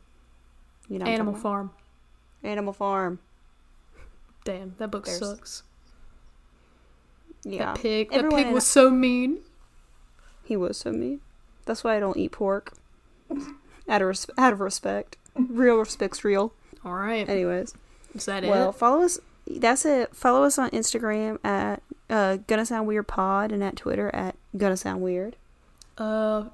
You 0.89 0.99
know, 0.99 1.07
Animal 1.07 1.35
Farm. 1.35 1.71
about? 2.43 2.51
Animal 2.51 2.73
Farm. 2.75 3.21
Damn, 4.45 4.75
that 4.79 4.91
book 4.91 5.07
There's- 5.07 5.21
sucks. 5.21 5.63
Yeah, 7.45 7.73
That 7.75 7.81
pig. 7.83 8.11
That 8.11 8.17
Everyone 8.19 8.45
pig 8.45 8.55
was 8.55 8.67
so 8.67 8.91
mean. 8.91 9.39
he 10.45 10.57
was 10.57 10.77
so 10.79 10.93
mean. 10.93 11.21
That's 11.67 11.85
why 11.85 11.97
I 11.97 12.01
don't 12.01 12.17
eat 12.17 12.33
pork. 12.33 12.73
out 13.89 14.03
of 14.03 14.09
res- 14.09 14.27
out 14.39 14.53
of 14.53 14.61
respect. 14.61 15.17
real 15.37 15.77
respects 15.77 16.25
real. 16.25 16.53
All 16.85 16.95
right. 16.95 17.29
Anyways, 17.29 17.75
Is 18.15 18.27
that 18.27 18.43
well, 18.43 18.53
it? 18.53 18.57
Well, 18.57 18.73
follow 18.73 19.03
us. 19.03 19.19
That's 19.47 19.85
it. 19.85 20.15
Follow 20.15 20.45
us 20.45 20.59
on 20.59 20.71
Instagram 20.71 21.39
at 21.45 21.83
uh, 22.11 22.37
Gonna 22.47 22.65
Sound 22.67 22.87
Weird 22.87 23.09
Pod 23.09 23.53
and 23.53 23.63
at 23.63 23.77
Twitter 23.77 24.11
at 24.15 24.37
Gonna 24.57 24.77
Sound 24.77 25.03
Weird. 25.03 25.37
Uh, 25.99 26.45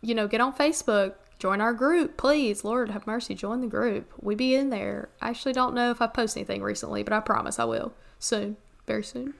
you 0.00 0.14
know, 0.14 0.26
get 0.28 0.40
on 0.40 0.52
Facebook. 0.54 1.14
Join 1.38 1.60
our 1.60 1.74
group, 1.74 2.16
please. 2.16 2.64
Lord 2.64 2.90
have 2.90 3.06
mercy, 3.06 3.34
join 3.34 3.60
the 3.60 3.66
group. 3.66 4.10
We 4.22 4.34
be 4.34 4.54
in 4.54 4.70
there. 4.70 5.10
I 5.20 5.28
actually 5.28 5.52
don't 5.52 5.74
know 5.74 5.90
if 5.90 6.00
I 6.00 6.06
posted 6.06 6.40
anything 6.40 6.62
recently, 6.62 7.02
but 7.02 7.12
I 7.12 7.20
promise 7.20 7.58
I 7.58 7.64
will 7.64 7.92
soon, 8.18 8.56
very 8.86 9.04
soon. 9.04 9.34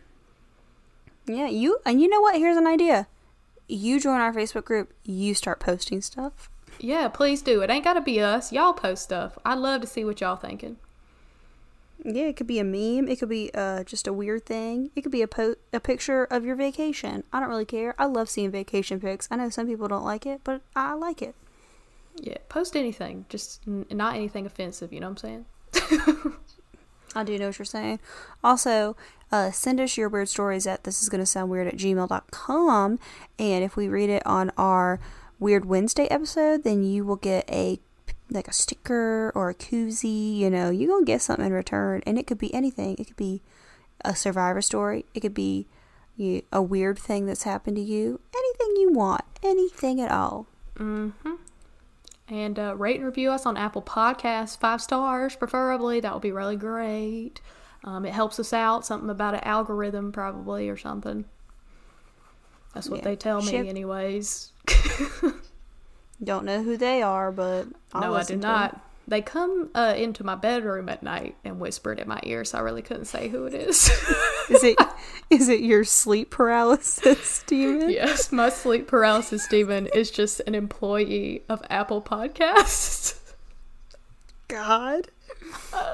Yeah, 1.26 1.48
you 1.48 1.78
and 1.84 2.00
you 2.00 2.08
know 2.08 2.20
what? 2.20 2.36
Here's 2.36 2.56
an 2.56 2.66
idea. 2.66 3.08
You 3.68 4.00
join 4.00 4.20
our 4.20 4.32
Facebook 4.32 4.64
group. 4.64 4.92
You 5.04 5.34
start 5.34 5.58
posting 5.60 6.00
stuff. 6.00 6.48
Yeah, 6.78 7.08
please 7.08 7.42
do. 7.42 7.62
It 7.62 7.70
ain't 7.70 7.84
gotta 7.84 8.00
be 8.00 8.20
us. 8.20 8.52
Y'all 8.52 8.72
post 8.72 9.02
stuff. 9.02 9.38
I'd 9.44 9.58
love 9.58 9.80
to 9.80 9.86
see 9.86 10.04
what 10.04 10.20
y'all 10.20 10.36
thinking. 10.36 10.76
Yeah, 12.04 12.24
it 12.26 12.36
could 12.36 12.46
be 12.46 12.58
a 12.60 12.64
meme. 12.64 13.08
It 13.08 13.18
could 13.18 13.28
be 13.30 13.50
uh, 13.54 13.82
just 13.82 14.06
a 14.06 14.12
weird 14.12 14.46
thing. 14.46 14.90
It 14.94 15.02
could 15.02 15.10
be 15.10 15.22
a 15.22 15.26
po- 15.28 15.56
a 15.72 15.80
picture 15.80 16.24
of 16.24 16.44
your 16.44 16.54
vacation. 16.54 17.24
I 17.32 17.40
don't 17.40 17.48
really 17.48 17.64
care. 17.64 17.94
I 17.98 18.04
love 18.04 18.28
seeing 18.28 18.50
vacation 18.50 19.00
pics. 19.00 19.26
I 19.30 19.36
know 19.36 19.48
some 19.48 19.66
people 19.66 19.88
don't 19.88 20.04
like 20.04 20.26
it, 20.26 20.42
but 20.44 20.60
I 20.76 20.92
like 20.92 21.22
it. 21.22 21.34
Yeah, 22.20 22.36
post 22.48 22.76
anything. 22.76 23.24
Just 23.28 23.62
n- 23.66 23.86
not 23.90 24.14
anything 24.14 24.46
offensive. 24.46 24.92
You 24.92 25.00
know 25.00 25.08
what 25.10 25.24
I'm 25.24 25.44
saying? 25.74 26.36
I 27.16 27.24
do 27.24 27.38
know 27.38 27.46
what 27.46 27.58
you're 27.58 27.66
saying. 27.66 27.98
Also, 28.44 28.94
uh, 29.32 29.50
send 29.50 29.80
us 29.80 29.96
your 29.96 30.08
weird 30.08 30.28
stories 30.28 30.66
at 30.66 30.84
this 30.84 31.02
is 31.02 31.08
going 31.08 31.22
to 31.22 31.26
sound 31.26 31.50
weird 31.50 31.66
at 31.66 31.76
gmail.com. 31.76 32.98
And 33.38 33.64
if 33.64 33.74
we 33.74 33.88
read 33.88 34.10
it 34.10 34.24
on 34.26 34.52
our 34.56 35.00
Weird 35.38 35.64
Wednesday 35.64 36.06
episode, 36.06 36.64
then 36.64 36.82
you 36.82 37.04
will 37.04 37.16
get 37.16 37.50
a 37.50 37.78
like 38.30 38.48
a 38.48 38.52
sticker 38.52 39.30
or 39.34 39.50
a 39.50 39.54
koozie. 39.54 40.36
You 40.36 40.50
know, 40.50 40.70
you're 40.70 40.88
going 40.88 41.04
to 41.04 41.12
get 41.12 41.22
something 41.22 41.46
in 41.46 41.52
return. 41.52 42.02
And 42.06 42.18
it 42.18 42.26
could 42.26 42.38
be 42.38 42.52
anything. 42.54 42.96
It 42.98 43.06
could 43.06 43.16
be 43.16 43.42
a 44.04 44.14
survivor 44.14 44.62
story. 44.62 45.04
It 45.14 45.20
could 45.20 45.34
be 45.34 45.66
you, 46.16 46.42
a 46.52 46.62
weird 46.62 46.98
thing 46.98 47.26
that's 47.26 47.42
happened 47.42 47.76
to 47.76 47.82
you. 47.82 48.20
Anything 48.34 48.76
you 48.80 48.92
want. 48.92 49.22
Anything 49.42 50.00
at 50.00 50.10
all. 50.10 50.46
Mm-hmm. 50.78 51.34
And 52.28 52.58
uh, 52.58 52.74
rate 52.76 52.96
and 52.96 53.04
review 53.06 53.30
us 53.30 53.46
on 53.46 53.56
Apple 53.56 53.82
Podcasts, 53.82 54.58
five 54.58 54.82
stars 54.82 55.36
preferably. 55.36 56.00
That 56.00 56.12
would 56.12 56.22
be 56.22 56.32
really 56.32 56.56
great. 56.56 57.40
Um, 57.84 58.04
it 58.04 58.12
helps 58.12 58.40
us 58.40 58.52
out. 58.52 58.84
Something 58.84 59.10
about 59.10 59.34
an 59.34 59.40
algorithm, 59.44 60.10
probably, 60.10 60.68
or 60.68 60.76
something. 60.76 61.24
That's 62.74 62.88
what 62.88 62.98
Yeah. 62.98 63.04
they 63.04 63.16
tell 63.16 63.40
me, 63.42 63.50
Ship- 63.52 63.66
anyways. 63.68 64.52
Don't 66.24 66.44
know 66.44 66.62
who 66.62 66.76
they 66.76 67.02
are, 67.02 67.30
but 67.30 67.66
I'll 67.92 68.00
no, 68.00 68.14
I 68.14 68.22
do 68.24 68.38
to 68.40 68.74
'em. 68.74 68.80
They 69.08 69.22
come 69.22 69.70
uh, 69.74 69.94
into 69.96 70.24
my 70.24 70.34
bedroom 70.34 70.88
at 70.88 71.02
night 71.02 71.36
and 71.44 71.60
whisper 71.60 71.92
it 71.92 72.00
in 72.00 72.08
my 72.08 72.18
ear, 72.24 72.44
so 72.44 72.58
I 72.58 72.62
really 72.62 72.82
couldn't 72.82 73.04
say 73.04 73.28
who 73.28 73.44
it 73.44 73.54
is. 73.54 73.88
Is 74.50 74.62
it 74.64 74.78
is 75.28 75.48
it 75.48 75.60
your 75.60 75.82
sleep 75.82 76.30
paralysis, 76.30 77.20
Steven? 77.24 77.90
yes, 77.90 78.30
my 78.30 78.48
sleep 78.48 78.86
paralysis 78.86 79.46
demon 79.48 79.88
is 79.92 80.10
just 80.10 80.40
an 80.46 80.54
employee 80.54 81.42
of 81.48 81.62
Apple 81.68 82.00
Podcasts. 82.00 83.18
God. 84.46 85.08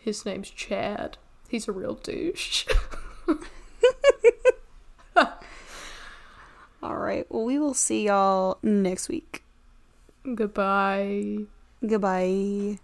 His 0.00 0.24
name's 0.26 0.50
Chad. 0.50 1.18
He's 1.48 1.68
a 1.68 1.72
real 1.72 1.94
douche. 1.94 2.66
All 6.82 6.96
right. 6.96 7.26
Well, 7.28 7.44
we 7.44 7.58
will 7.58 7.74
see 7.74 8.06
y'all 8.06 8.58
next 8.62 9.08
week. 9.08 9.44
Goodbye. 10.34 11.46
Goodbye. 11.84 12.78